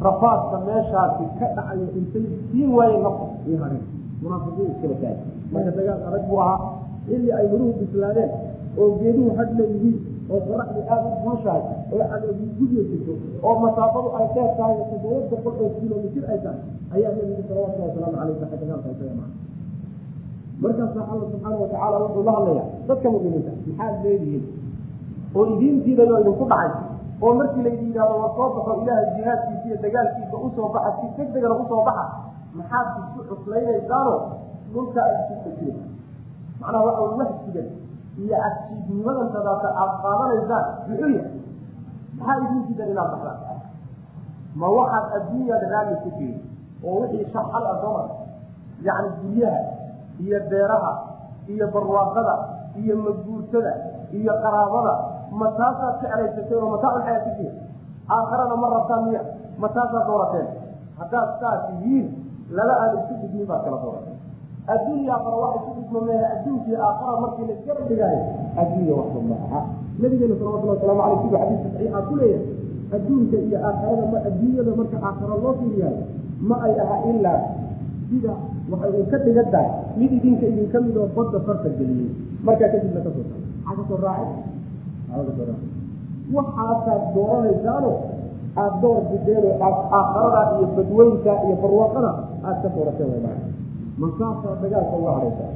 rafaadka 0.07 0.57
meeshaasi 0.67 1.23
ka 1.39 1.45
dhacayo 1.55 1.87
intay 1.99 2.25
siin 2.51 2.69
waayeen 2.77 3.03
nafta 3.07 3.25
iyo 3.49 3.57
hareen 3.63 3.85
munaafiqiin 4.21 4.69
iskala 4.73 4.95
taagay 5.03 5.15
marka 5.53 5.71
dagaal 5.77 5.99
adag 6.09 6.23
buu 6.29 6.39
ahaa 6.45 6.59
xilli 7.07 7.29
ay 7.37 7.45
muruhu 7.51 7.73
bislaadeen 7.81 8.31
oo 8.81 8.87
geeduhu 9.01 9.29
hadh 9.39 9.51
leeyihiin 9.59 9.97
oo 10.33 10.39
qoraxdu 10.47 10.79
aada 10.93 11.07
u 11.11 11.17
kuushahay 11.23 11.61
oo 11.95 12.03
cadowgi 12.11 12.45
gudya 12.59 12.81
jirto 12.89 13.13
oo 13.47 13.55
masaafadu 13.63 14.09
ay 14.19 14.25
dheer 14.35 14.51
tahay 14.59 14.75
toddoba 14.91 15.19
boqol 15.31 15.53
oo 15.65 15.69
kilomitir 15.79 16.23
ay 16.33 16.39
tahay 16.45 16.59
ayaa 16.95 17.11
nebigu 17.17 17.41
salawatullahi 17.49 17.89
wasalaamu 17.89 18.17
caleyh 18.19 18.35
waxay 18.41 18.59
dagaalka 18.61 18.89
isaga 18.95 19.13
maca 19.19 19.33
markaasaa 20.63 21.05
alla 21.11 21.25
subxaana 21.31 21.55
watacaala 21.63 21.97
wuxuu 22.05 22.23
la 22.27 22.31
hadlayaa 22.37 22.67
dadka 22.89 23.07
mu'miniinta 23.13 23.51
maxaad 23.67 23.95
leedihiin 24.05 24.43
oo 25.37 25.43
idiin 25.53 25.77
diidayo 25.85 26.15
idinku 26.23 26.45
dhacay 26.51 26.71
oo 27.25 27.31
markii 27.39 27.63
laydin 27.67 27.87
yidhahdo 27.89 28.15
war 28.23 28.31
soo 28.37 28.49
baxo 28.55 28.71
ilaahay 28.83 29.05
jihaadkiisa 29.17 29.65
iyo 29.69 29.77
dagaalkiisa 29.85 30.35
u 30.45 30.49
soo 30.55 30.69
baxa 30.75 30.91
si 31.01 31.07
deg 31.17 31.27
degana 31.35 31.55
u 31.61 31.65
soo 31.71 31.81
baxa 31.87 32.03
maxaad 32.57 32.87
isku 33.01 33.19
cuslaynaysaan 33.29 34.07
dhulka 34.73 35.01
isku 35.15 35.33
fajiraysa 35.43 35.85
macnaha 36.61 36.83
waxa 36.87 37.03
wahsigan 37.19 37.67
iyo 38.21 38.35
agsiidnimadan 38.47 39.27
tadaata 39.35 39.67
aada 39.81 39.95
qaadanaysaan 40.03 40.65
muxuu 40.87 41.09
yahay? 41.15 41.39
Maxaa 42.17 42.37
idin 42.45 42.61
diidan 42.67 42.87
inaad 42.93 43.09
baxdaan? 43.13 43.59
Ma 44.59 44.67
waxaad 44.77 45.05
adduunyaada 45.17 45.67
raalli 45.73 45.95
ku 46.03 46.09
tihin 46.17 46.37
oo 46.83 46.95
wixii 47.01 47.25
shaxal 47.33 47.63
ah 47.71 47.75
soo 47.81 47.91
mara 47.95 48.15
yacni 48.87 49.09
guryaha 49.21 49.59
iyo 50.23 50.37
beeraha 50.51 50.91
iyo 51.53 51.65
barwaaqada 51.73 52.35
iyo 52.81 52.93
maguurtada 53.05 53.73
iyo 54.17 54.33
qaraabada. 54.43 54.93
Ma 55.39 55.47
taasaad 55.59 55.95
jeclaysatay 56.03 56.57
oo 56.59 56.69
mataa 56.75 56.91
ulxayaatikiin 56.99 57.53
aakharana 58.15 58.55
ma 58.63 58.67
rabtaan 58.75 59.01
miya. 59.07 59.21
Ma 59.61 59.67
taasaad 59.75 60.03
doorateen. 60.09 60.47
Haddaad 60.99 61.29
saas 61.41 61.61
yihiin 61.79 62.07
laba 62.57 62.73
aan 62.83 62.91
isku 62.99 63.13
dhignin 63.21 63.45
baad 63.49 63.61
kala 63.65 63.77
doorateen 63.83 64.17
adduunya 64.73 65.11
aakhara 65.15 65.37
wax 65.43 65.53
isku 65.59 65.71
dhigma 65.79 65.99
mehe 66.07 66.23
adduunkii 66.35 66.75
aakhara 66.87 67.13
markii 67.23 67.45
la 67.49 67.53
iskala 67.57 67.81
dhigaayo 67.89 68.21
adduunya 68.61 68.93
waxba 68.99 69.21
ma 69.29 69.37
aha. 69.47 69.61
Nabigeena 70.01 70.35
salawatullah 70.39 70.75
waslamu 70.79 71.01
aleyh 71.05 71.19
siduu 71.21 71.37
xadiiska 71.41 71.67
saxiixa 71.73 71.99
ku 72.09 72.13
leeyahay 72.19 72.45
adduunka 72.95 73.37
iyo 73.47 73.57
aakharada 73.67 74.05
ma 74.13 74.19
adduunyada 74.29 74.71
marka 74.79 74.97
aakhara 75.07 75.35
loo 75.43 75.53
fiiriyahay 75.59 75.97
ma 76.49 76.55
ay 76.67 76.73
aha 76.83 76.95
ilaa 77.11 77.39
sida 78.09 78.33
waxay 78.71 78.91
un 79.01 79.05
ka 79.11 79.17
dhigan 79.25 79.47
tahay 79.53 79.69
mid 79.99 80.11
idinka 80.17 80.45
idinka 80.53 80.77
mid 80.85 80.95
oo 81.01 81.07
badda 81.15 81.39
farta 81.47 81.69
geliyey 81.79 82.09
markaa 82.47 82.69
kadibna 82.73 82.99
ka 83.05 83.09
soo 83.15 83.25
taa 83.29 83.39
maxaa 83.67 83.75
ka 83.79 83.83
soo 83.89 83.99
raacay. 84.05 84.29
Kasoo 85.11 85.45
raacay. 85.49 85.69
Waxaasaad 86.35 87.01
dooranaysaano 87.15 87.91
aada 88.55 88.75
door 88.81 89.01
bideenoo 89.11 89.55
aakharada 89.67 90.41
iyo 90.57 90.67
badweynka 90.75 91.31
iyo 91.45 91.55
barwaaqada 91.63 92.11
aada 92.45 92.59
ka 92.61 92.69
doorateen 92.75 93.23
masaasaa 94.01 94.55
dagaalka 94.61 94.95
uga 95.01 95.11
hadhaysaa 95.17 95.53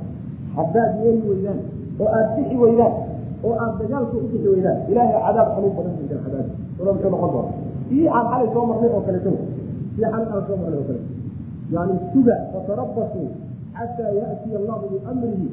haddaad 0.58 0.92
yeeli 1.04 1.24
weydaan 1.30 1.60
oo 2.00 2.08
aada 2.18 2.30
bixi 2.36 2.56
weydaan 2.64 2.94
oo 3.46 3.54
aada 3.64 3.76
dagaalka 3.82 4.16
u 4.18 4.28
bixi 4.32 4.48
weydaan 4.54 4.78
ilaahay 4.92 5.20
cadaab 5.26 5.48
xanuun 5.56 5.74
badan 5.78 5.94
buidan 6.00 6.20
cadaab 6.26 6.48
una 6.80 6.92
muxuu 6.94 7.10
noqon 7.14 7.32
doona 7.34 7.52
kii 7.90 8.08
aan 8.18 8.26
xalay 8.32 8.48
soo 8.54 8.66
marnay 8.70 8.90
oo 8.96 9.02
kaleto 9.08 9.32
kii 9.96 10.06
aan 10.06 10.24
soo 10.48 10.58
marnay 10.62 10.80
oo 10.80 10.88
kaleto 10.90 11.14
yani 11.76 11.96
suga 12.14 12.36
fatarabasuu 12.54 13.30
xataa 13.78 14.12
yaatiya 14.22 14.58
allahu 14.62 14.84
biamrihi 14.92 15.48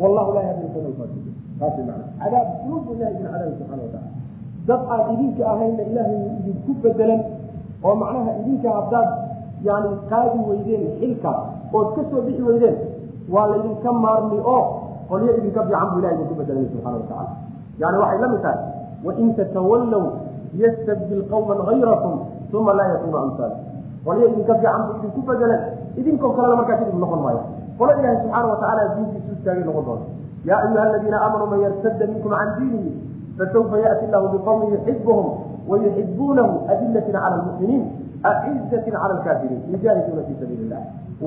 wallahu 0.00 0.30
laa 0.36 0.44
yahdi 0.50 0.66
qawma 0.74 0.88
alfasiqiin. 0.92 1.34
Taasi 1.58 1.82
macna. 1.88 2.04
Cadaab 2.20 2.46
buu 2.66 2.94
ilahay 2.94 3.14
idin 3.14 3.26
cadaabi 3.26 3.54
subxana 3.58 3.82
watacala 3.86 4.13
dad 4.68 4.80
aan 4.94 5.02
idinka 5.14 5.42
ahayna 5.52 5.82
ilaahay 5.90 6.16
wuu 6.24 6.34
idinku 6.40 6.72
bedelan 6.84 7.20
oo 7.86 7.94
macnaha 8.02 8.30
idinka 8.40 8.68
haddaad 8.78 9.08
yani 9.68 9.90
qaadi 10.10 10.38
weydeen 10.48 10.84
xilka 11.00 11.32
ood 11.78 11.88
ka 11.96 12.02
soo 12.10 12.20
bixi 12.26 12.42
weydeen 12.48 12.76
waa 13.34 13.46
laydinka 13.52 13.90
maarmi 14.04 14.38
oo 14.54 14.62
qolyo 15.10 15.30
idinka 15.40 15.60
fiican 15.68 15.88
buu 15.92 15.98
ilaha 16.00 16.14
idinku 16.16 16.34
bedelay 16.40 16.66
subxana 16.72 16.96
watacala 16.96 17.30
yani 17.82 17.96
waxay 18.02 18.18
la 18.24 18.28
mid 18.32 18.40
tahay 18.46 18.60
wain 19.06 19.28
tatawallow 19.38 20.04
yastabdil 20.62 21.22
qawman 21.32 21.58
hayrakum 21.68 22.14
uma 22.58 22.72
laa 22.78 22.88
yakunu 22.94 23.16
amsaal 23.24 23.52
qolyo 24.06 24.24
idinka 24.32 24.54
fiican 24.60 24.80
buu 24.88 24.94
idinku 25.00 25.20
bedelan 25.30 25.62
idinkoo 26.00 26.30
kalena 26.36 26.56
markaa 26.60 26.76
kadib 26.80 26.98
noqon 27.04 27.20
maayo. 27.24 27.42
Qolo 27.78 27.90
ilahi 28.00 28.16
subxaana 28.22 28.46
watacaala 28.52 28.82
diintiisu 28.94 29.30
istaagay 29.36 29.64
noqon 29.68 29.84
doona 29.88 30.04
yaa 30.48 30.58
ayuha 30.64 30.82
aladiina 30.88 31.18
aamanuu 31.24 31.48
man 31.52 31.60
yartadda 31.66 32.04
minkum 32.12 32.32
can 32.38 32.50
diinihi 32.58 32.90
fasawfa 33.38 33.76
yaati 33.84 34.06
llahu 34.12 34.28
biqawmin 34.34 34.68
yuxibuhum 34.74 35.26
wayuxibuunahu 35.68 36.52
adilatin 36.72 37.12
cala 37.12 37.36
lmu'miniin 37.40 37.82
acizatin 38.30 38.92
cala 38.92 39.14
alkaafiriin 39.18 39.62
yujaahiduuna 39.72 40.22
fii 40.28 40.36
sabiili 40.40 40.62
illah 40.66 40.80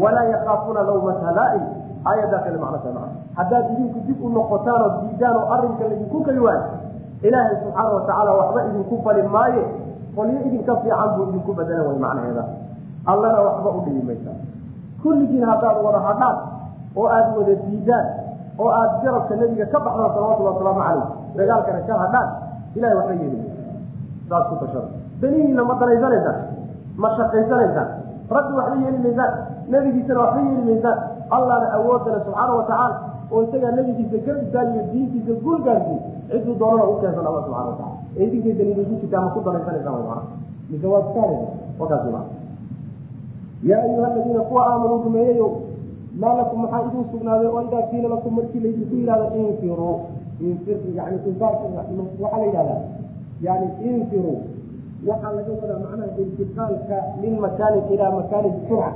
walaa 0.04 0.24
yakaafuuna 0.34 0.82
lawmata 0.90 1.32
laa'im 1.40 1.64
aayaddaa 2.06 2.40
kale 2.46 2.58
macnata 2.64 2.90
macna 2.98 3.10
haddaad 3.40 3.66
idinku 3.74 4.00
dib 4.08 4.20
u 4.26 4.30
noqotaan 4.38 4.82
oo 4.86 4.92
diidaan 5.02 5.36
oo 5.42 5.48
arrinka 5.56 5.84
laydinku 5.90 6.20
kali 6.28 6.40
waayo 6.40 6.64
ilaahay 7.28 7.56
subxaana 7.64 7.90
watacaala 7.96 8.32
waxba 8.40 8.60
idinku 8.70 8.96
fali 9.06 9.24
maaye 9.36 9.64
qolyo 10.16 10.40
idinka 10.48 10.74
fiican 10.82 11.10
buu 11.16 11.24
idinku 11.30 11.52
bedelan 11.60 11.88
way 11.90 11.98
macnaheeda 12.06 12.44
allana 13.12 13.40
waxba 13.48 13.70
u 13.70 13.82
dhibi 13.86 14.02
maysa 14.10 14.32
kulligiin 15.04 15.46
haddaad 15.52 15.78
wada 15.86 16.00
hadhaan 16.08 16.38
oo 16.98 17.08
aada 17.16 17.32
wada 17.40 17.56
diidaan 17.66 18.06
oo 18.60 18.70
aada 18.80 18.96
garabka 19.04 19.36
nebiga 19.42 19.66
ka 19.74 19.80
baxdaan 19.86 20.12
salawatullhi 20.16 20.52
wasalaamu 20.54 20.82
calayh 20.82 21.08
dagaalkana 21.38 21.80
ka 21.88 21.94
hadhaan 22.04 22.30
ilahay 22.76 22.96
waxba 23.00 23.14
yeeli 23.22 23.40
saas 24.30 24.48
tashada 24.62 24.90
danihiina 25.22 25.64
ma 25.64 25.74
danaysanaysaan 25.82 26.38
ma 26.98 27.10
shaqaysanaysaan 27.18 27.90
rabbi 28.30 28.54
waxba 28.60 28.76
yeeli 28.84 29.00
maysaan 29.06 29.34
nebigiisana 29.70 30.20
waxba 30.20 30.40
yeeli 30.48 30.64
maysaan 30.70 30.98
allahna 31.30 31.68
awoodale 31.78 32.20
subxaana 32.26 32.54
watacaala 32.60 32.96
oo 33.32 33.44
isagaa 33.44 33.72
nebigiisa 33.78 34.18
ka 34.26 34.32
isaaliyo 34.46 34.84
diintiisa 34.92 35.34
guulgaarsiy 35.44 36.00
ciduu 36.30 36.56
doonana 36.60 36.90
u 36.92 37.00
keensan 37.02 37.26
alla 37.28 37.42
subxana 37.46 37.70
watacala 37.72 37.96
ee 38.18 38.26
idinkaysa 38.28 38.64
idinku 38.72 38.94
jirtaa 39.02 39.22
ma 39.26 39.30
ku 39.36 39.40
macana 39.46 40.22
mise 40.70 40.88
waad 40.88 41.06
iskaanaysa 41.08 41.48
wakaasi 41.80 42.10
ma 42.16 42.22
yaa 43.64 43.82
ayuha 43.82 44.08
aladiina 44.08 44.40
kuwa 44.50 44.68
aamanuu 44.68 45.04
rumeeyayo 45.04 45.48
maa 46.20 46.34
lakum 46.38 46.62
maxaa 46.62 46.82
idin 46.88 47.06
sugnaaday 47.12 47.48
oo 47.48 47.62
idaa 47.62 47.82
kiila 47.82 48.10
lakum 48.10 48.36
markii 48.36 48.60
laydinku 48.60 48.96
yihahda 48.96 49.36
infiruu 49.36 50.00
waxaa 52.22 52.38
la 52.40 52.46
yidhahdaa 52.46 52.82
yani 53.42 53.68
infiruu 53.90 54.38
waxaa 55.08 55.32
laga 55.38 55.52
wadaa 55.62 55.80
macnaha 55.84 56.22
intiqaalka 56.24 56.98
min 57.22 57.34
makaanin 57.46 57.84
ilaa 57.94 58.12
makaanin 58.20 58.54
bisurca 58.60 58.92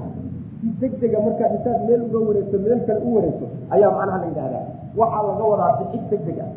si 0.62 0.68
degdega 0.82 1.20
markaad 1.26 1.52
intaad 1.58 1.82
meel 1.88 2.02
uga 2.08 2.20
wareegto 2.28 2.58
meel 2.66 2.80
kale 2.88 3.00
u 3.08 3.16
wareegto 3.16 3.46
ayaa 3.76 3.92
macnaha 3.98 4.18
la 4.24 4.28
yidhahdaa. 4.32 4.66
Waxaa 5.00 5.24
laga 5.30 5.44
wadaa 5.52 5.72
bixid 5.80 6.04
degdeg 6.12 6.40
ah 6.46 6.50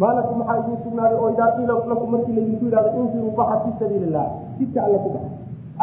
maa 0.00 0.12
lakum 0.18 0.38
maxaa 0.40 0.58
idin 0.62 0.76
sugnaaday? 0.84 1.18
Oo 1.22 1.28
idaa 1.34 1.50
kiila 1.56 1.74
lakum 1.92 2.08
markii 2.14 2.34
laydinku 2.38 2.64
yihahda 2.70 2.90
infiruu 3.00 3.32
baxa 3.38 3.56
fi 3.64 3.70
sabiili 3.80 4.06
illah 4.08 4.26
jidka 4.58 4.78
alla 4.86 4.98
ku 5.04 5.08
baxa. 5.14 5.30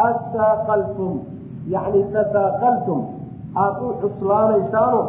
Asaaqaltum 0.08 1.14
yani 1.74 2.02
tasaaqaltum 2.14 3.00
aada 3.64 3.82
u 3.86 3.94
cuslaanaysaano. 4.02 5.02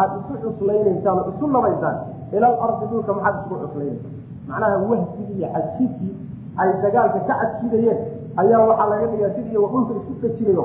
Aada 0.00 0.14
isu 0.20 0.34
cuslaynaysaan 0.44 1.18
oo 1.20 1.30
isu 1.36 1.46
nabaysaan 1.56 1.96
ila 2.36 2.46
alardi 2.46 2.86
dhulka 2.90 3.12
maxaad 3.18 3.36
isku 3.42 3.54
cuslaynaysaa 3.62 4.12
macnaha 4.48 4.76
wahsigii 4.90 5.36
iyo 5.38 5.48
xadjidkii 5.54 6.14
ay 6.62 6.70
dagaalka 6.82 7.18
ka 7.28 7.34
cadjidayeen 7.40 7.98
ayaa 8.42 8.66
waxaa 8.70 8.88
laga 8.92 9.06
dhigaa 9.12 9.34
sidii 9.36 9.58
dhulka 9.72 9.92
isku 10.00 10.12
dajinayo 10.22 10.64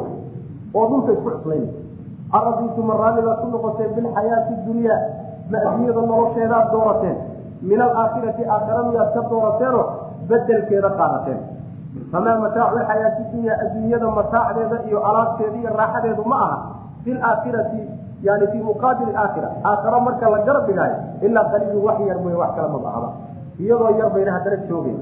oo 0.78 0.86
dhulka 0.92 1.12
isku 1.18 1.30
cuslaynaysa 1.36 1.78
aradiitu 2.38 2.82
maraalibaad 2.92 3.40
ku 3.42 3.48
noqoteen 3.54 3.92
bilxayaati 3.96 4.54
dunyaa 4.66 5.00
ma 5.52 5.58
adduunyada 5.68 6.02
nolosheedaad 6.10 6.68
doorateen 6.74 7.18
min 7.62 7.82
alaakhirati 7.82 8.44
aakhira 8.56 8.84
miyaad 8.90 9.14
ka 9.14 9.22
doorateenoo 9.30 9.86
bedelkeeda 10.30 10.90
qaadateen 11.00 11.40
famaa 12.12 12.40
mataacu 12.44 12.78
lxayaati 12.80 13.24
dunya 13.32 13.54
adduunyada 13.64 14.08
mataacdeeda 14.20 14.78
iyo 14.88 15.00
alaabteeda 15.10 15.58
iyo 15.62 15.72
raaxadeedu 15.82 16.24
ma 16.32 16.38
aha 16.46 16.58
fi 17.04 17.12
yani 18.28 18.48
fii 18.52 18.64
muqaabil 18.70 19.16
aakhira 19.24 19.50
aakhira 19.70 20.00
marka 20.08 20.30
la 20.34 20.40
garab 20.48 20.64
dhigaayo 20.68 20.98
ilaa 21.28 21.46
qaliilu 21.52 21.86
wax 21.88 22.00
yar 22.10 22.18
mooye 22.24 22.36
wax 22.42 22.52
kala 22.56 22.68
ma 22.76 22.80
bahaba 22.86 23.10
iyadoo 23.60 23.92
yar 24.00 24.10
bayna 24.16 24.32
haddana 24.36 24.58
joogay 24.70 24.96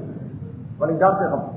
balingaartay 0.80 1.28
qabta 1.34 1.52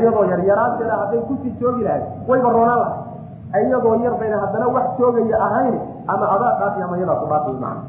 iyadoo 0.00 0.24
yar 0.32 0.40
yaraanteeda 0.50 0.96
hadday 1.02 1.20
ku 1.28 1.34
sii 1.42 1.52
joogi 1.60 1.82
lahayd 1.88 2.04
wayba 2.28 2.48
roonaan 2.56 2.80
lahay 2.84 3.64
iyadoo 3.68 3.94
yar 4.04 4.14
bayna 4.20 4.36
haddana 4.44 4.66
wax 4.76 4.86
joogaya 4.98 5.36
ahayn 5.46 5.74
ama 6.12 6.26
adaa 6.36 6.52
dhaafi 6.60 6.82
ama 6.86 6.96
iyadaa 6.98 7.18
ku 7.22 7.26
dhaafi 7.32 7.52
macna 7.64 7.82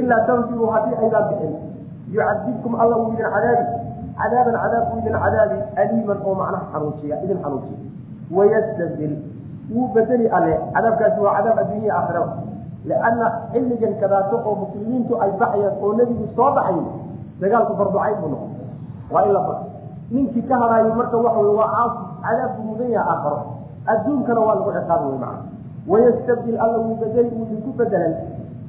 ilaa 0.00 0.20
tanfiruu 0.28 0.66
haddii 0.74 0.96
aydaan 1.04 1.24
bixin 1.30 1.54
yucadibkum 2.14 2.72
alla 2.80 2.96
uu 3.02 3.12
idin 3.12 3.28
cadaabi 3.34 3.64
cadaaban 4.20 4.56
cadaab 4.64 4.84
uu 4.92 4.98
idin 5.02 5.16
cadaabi 5.24 5.58
aliiman 5.82 6.18
oo 6.26 6.34
macnaha 6.40 6.64
xanuujiya 6.72 7.16
idin 7.24 7.38
xanuujiya 7.44 7.78
wayastabdil 8.36 9.14
wuu 9.74 9.88
bedeli 9.94 10.26
ale 10.38 10.52
cadaabkaasi 10.74 11.20
waa 11.24 11.34
cadaab 11.38 11.58
adduunya 11.62 11.92
aakhirada 11.98 12.32
lianna 12.90 13.26
xilligan 13.52 13.94
kadaato 14.02 14.36
oo 14.48 14.54
muslimiintu 14.62 15.12
ay 15.22 15.30
baxayaan 15.40 15.74
oo 15.82 15.92
nebigu 15.98 16.26
soo 16.36 16.50
baxay 16.58 16.78
dagaalku 17.40 17.72
farducayn 17.80 18.16
buu 18.22 18.30
noqon 18.34 18.50
waa 19.14 19.24
in 19.26 19.32
la 19.36 19.40
ba 19.48 19.54
ninkii 20.10 20.42
ka 20.48 20.54
hadaayo 20.62 20.94
marka 21.00 21.16
waxa 21.26 21.40
wey 21.46 21.54
waa 21.60 21.68
caasi 21.74 21.98
cadaabku 22.26 22.62
mudan 22.68 22.90
yaha 22.96 23.10
aakharo 23.14 23.38
adduunkana 23.92 24.40
waa 24.46 24.54
lagu 24.58 24.70
ciqaabi 24.76 25.06
wey 25.10 25.18
macana 25.18 25.42
wayastabdil 25.90 26.56
alla 26.64 26.78
wuu 26.84 26.96
bedeli 27.02 27.30
uu 27.36 27.42
idinku 27.46 27.70
bedelan 27.80 28.14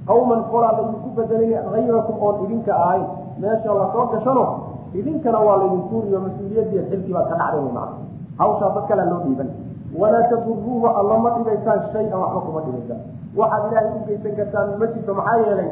qawman 0.10 0.42
qolaa 0.52 0.74
la 0.78 0.82
idinku 0.88 1.10
bedelay 1.18 1.54
hayrakum 1.74 2.16
oon 2.26 2.36
idinka 2.46 2.74
ahayn. 2.84 3.06
Meesha 3.42 3.74
la 3.80 3.86
soo 3.94 4.06
gashano 4.14 4.46
idinkana 5.00 5.40
waa 5.48 5.58
laydin 5.62 5.82
tuuriyo 5.90 6.20
mas'uuliyadiiyo 6.26 6.84
xilkii 6.90 7.14
baad 7.18 7.28
ka 7.32 7.36
dhacday 7.42 7.62
wey 7.66 7.72
macana 7.78 7.98
hawshaa 8.40 8.70
dad 8.76 8.86
kalea 8.90 9.06
loo 9.12 9.20
dhiiban 9.26 9.50
walaa 9.96 10.24
taduruuhu 10.32 10.88
alla 11.00 11.18
ma 11.26 11.30
dhibaysaan 11.38 11.80
shay-an 11.94 12.20
waxba 12.24 12.40
kuma 12.48 12.62
dhibaysaan 12.68 13.02
waxaad 13.40 13.64
ilaahay 13.72 13.92
u 13.98 14.06
geysan 14.08 14.34
kartaan 14.40 14.70
ma 14.80 14.86
jirto 14.94 15.14
maxaa 15.20 15.38
yeelay 15.46 15.70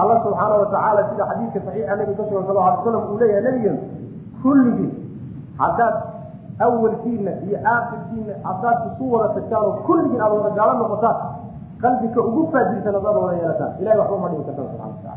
alla 0.00 0.14
subxaana 0.24 0.54
watacaala 0.62 1.02
sida 1.10 1.24
xadiidka 1.30 1.60
saxiixa 1.66 1.96
nabiga 1.96 2.14
ka 2.22 2.24
sugan 2.28 2.44
sal 2.48 2.58
alay 2.64 2.78
slam 2.84 3.02
uu 3.12 3.18
leeyahay 3.22 3.42
nabigan 3.48 3.76
kulligii 4.42 4.90
haddaad 5.62 5.94
awalkiina 6.66 7.32
iyo 7.46 7.58
aakhirkiina 7.72 8.34
haddaad 8.48 8.78
isu 8.92 9.04
wada 9.12 9.28
tagtaan 9.36 9.62
oo 9.68 9.72
kulligiin 9.88 10.20
aad 10.26 10.32
wada 10.38 10.50
gaalo 10.58 10.72
noqotaan 10.82 11.16
qalbika 11.82 12.20
ugu 12.28 12.42
faajirsan 12.52 12.94
haddaad 12.98 13.16
wada 13.22 13.34
yeelataan 13.40 13.72
ilahay 13.80 13.98
waxba 14.02 14.16
ma 14.24 14.28
dhibi 14.32 14.44
kartaan 14.48 14.68
subxana 14.68 14.88
watacala 14.92 15.16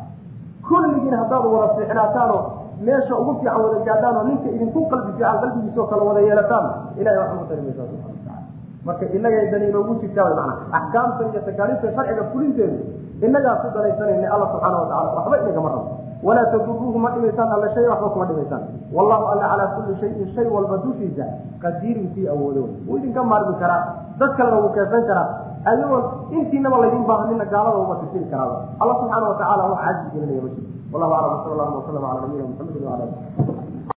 kulligiin 0.69 1.15
haddaad 1.21 1.45
wada 1.53 1.67
fiicnaataanoo 1.77 2.41
meesha 2.87 3.13
ugu 3.21 3.31
fiican 3.39 3.61
wada 3.65 3.79
gaadhaan 3.89 4.15
oo 4.19 4.23
ninka 4.29 4.49
idinku 4.55 4.79
qalbi 4.91 5.11
fiican 5.17 5.39
qalbigiisoo 5.43 5.85
kale 5.91 6.03
wada 6.09 6.21
yeelataan 6.27 6.65
ilahay 7.01 7.19
waxba 7.23 7.35
ma 7.41 7.47
tarimaysaa 7.51 7.87
marka 8.85 9.05
inagay 9.17 9.51
dani 9.51 9.65
inoogu 9.71 9.93
jirtaa 10.01 10.29
macana 10.29 10.53
axkaamta 10.77 11.21
iyo 11.31 11.41
takaaliifta 11.47 11.91
sharciga 11.95 12.23
fulinteedu 12.31 12.77
inagaa 13.27 13.55
ku 13.61 13.67
danaysanayna 13.75 14.27
alla 14.35 14.45
subxaana 14.53 14.77
watacala 14.83 15.11
waxba 15.17 15.35
inagama 15.43 15.69
rabo 15.73 15.85
walaa 16.27 16.47
taduruuhu 16.53 16.99
ma 17.03 17.09
dhimaysaan 17.15 17.51
alla 17.55 17.67
shay 17.75 17.85
waxba 17.91 18.09
kuma 18.13 18.25
dhimaysaan 18.29 18.63
wallahu 18.95 19.25
alla 19.33 19.45
calaa 19.51 19.67
kulli 19.75 19.93
shayin 20.01 20.27
shay 20.35 20.47
walba 20.55 20.77
dushiisa 20.85 21.25
qadiirun 21.63 22.07
kii 22.15 22.27
awoodo. 22.33 22.63
Wuu 22.87 22.97
idinka 22.99 23.23
maarmi 23.23 23.55
karaa 23.61 23.81
dad 24.19 24.31
kalena 24.37 24.57
wuu 24.63 24.71
keesan 24.75 25.03
karaa. 25.09 25.27
Ayagoo 25.69 25.99
intiinaba 26.31 26.77
laydin 26.83 27.03
baahanina 27.09 27.45
gaalada 27.53 27.77
uba 27.83 27.95
tirtiri 28.01 28.27
karaaba. 28.31 28.57
Alla 28.79 28.93
subxaana 28.99 29.25
watacala 29.31 29.63
wax 29.71 29.79
caajis 29.83 30.07
gelinaya 30.13 30.41
ma 30.45 30.49
jiro. 30.55 30.67
Wallahu 30.93 31.13
aclam 31.19 31.39
sal 31.43 31.51
allahuma 31.55 31.77
wasalam 31.83 32.03
cala 32.07 32.19
nabiyina 32.23 32.47
muxamedin 32.51 32.83
wala 32.87 33.03
ali 33.03 33.68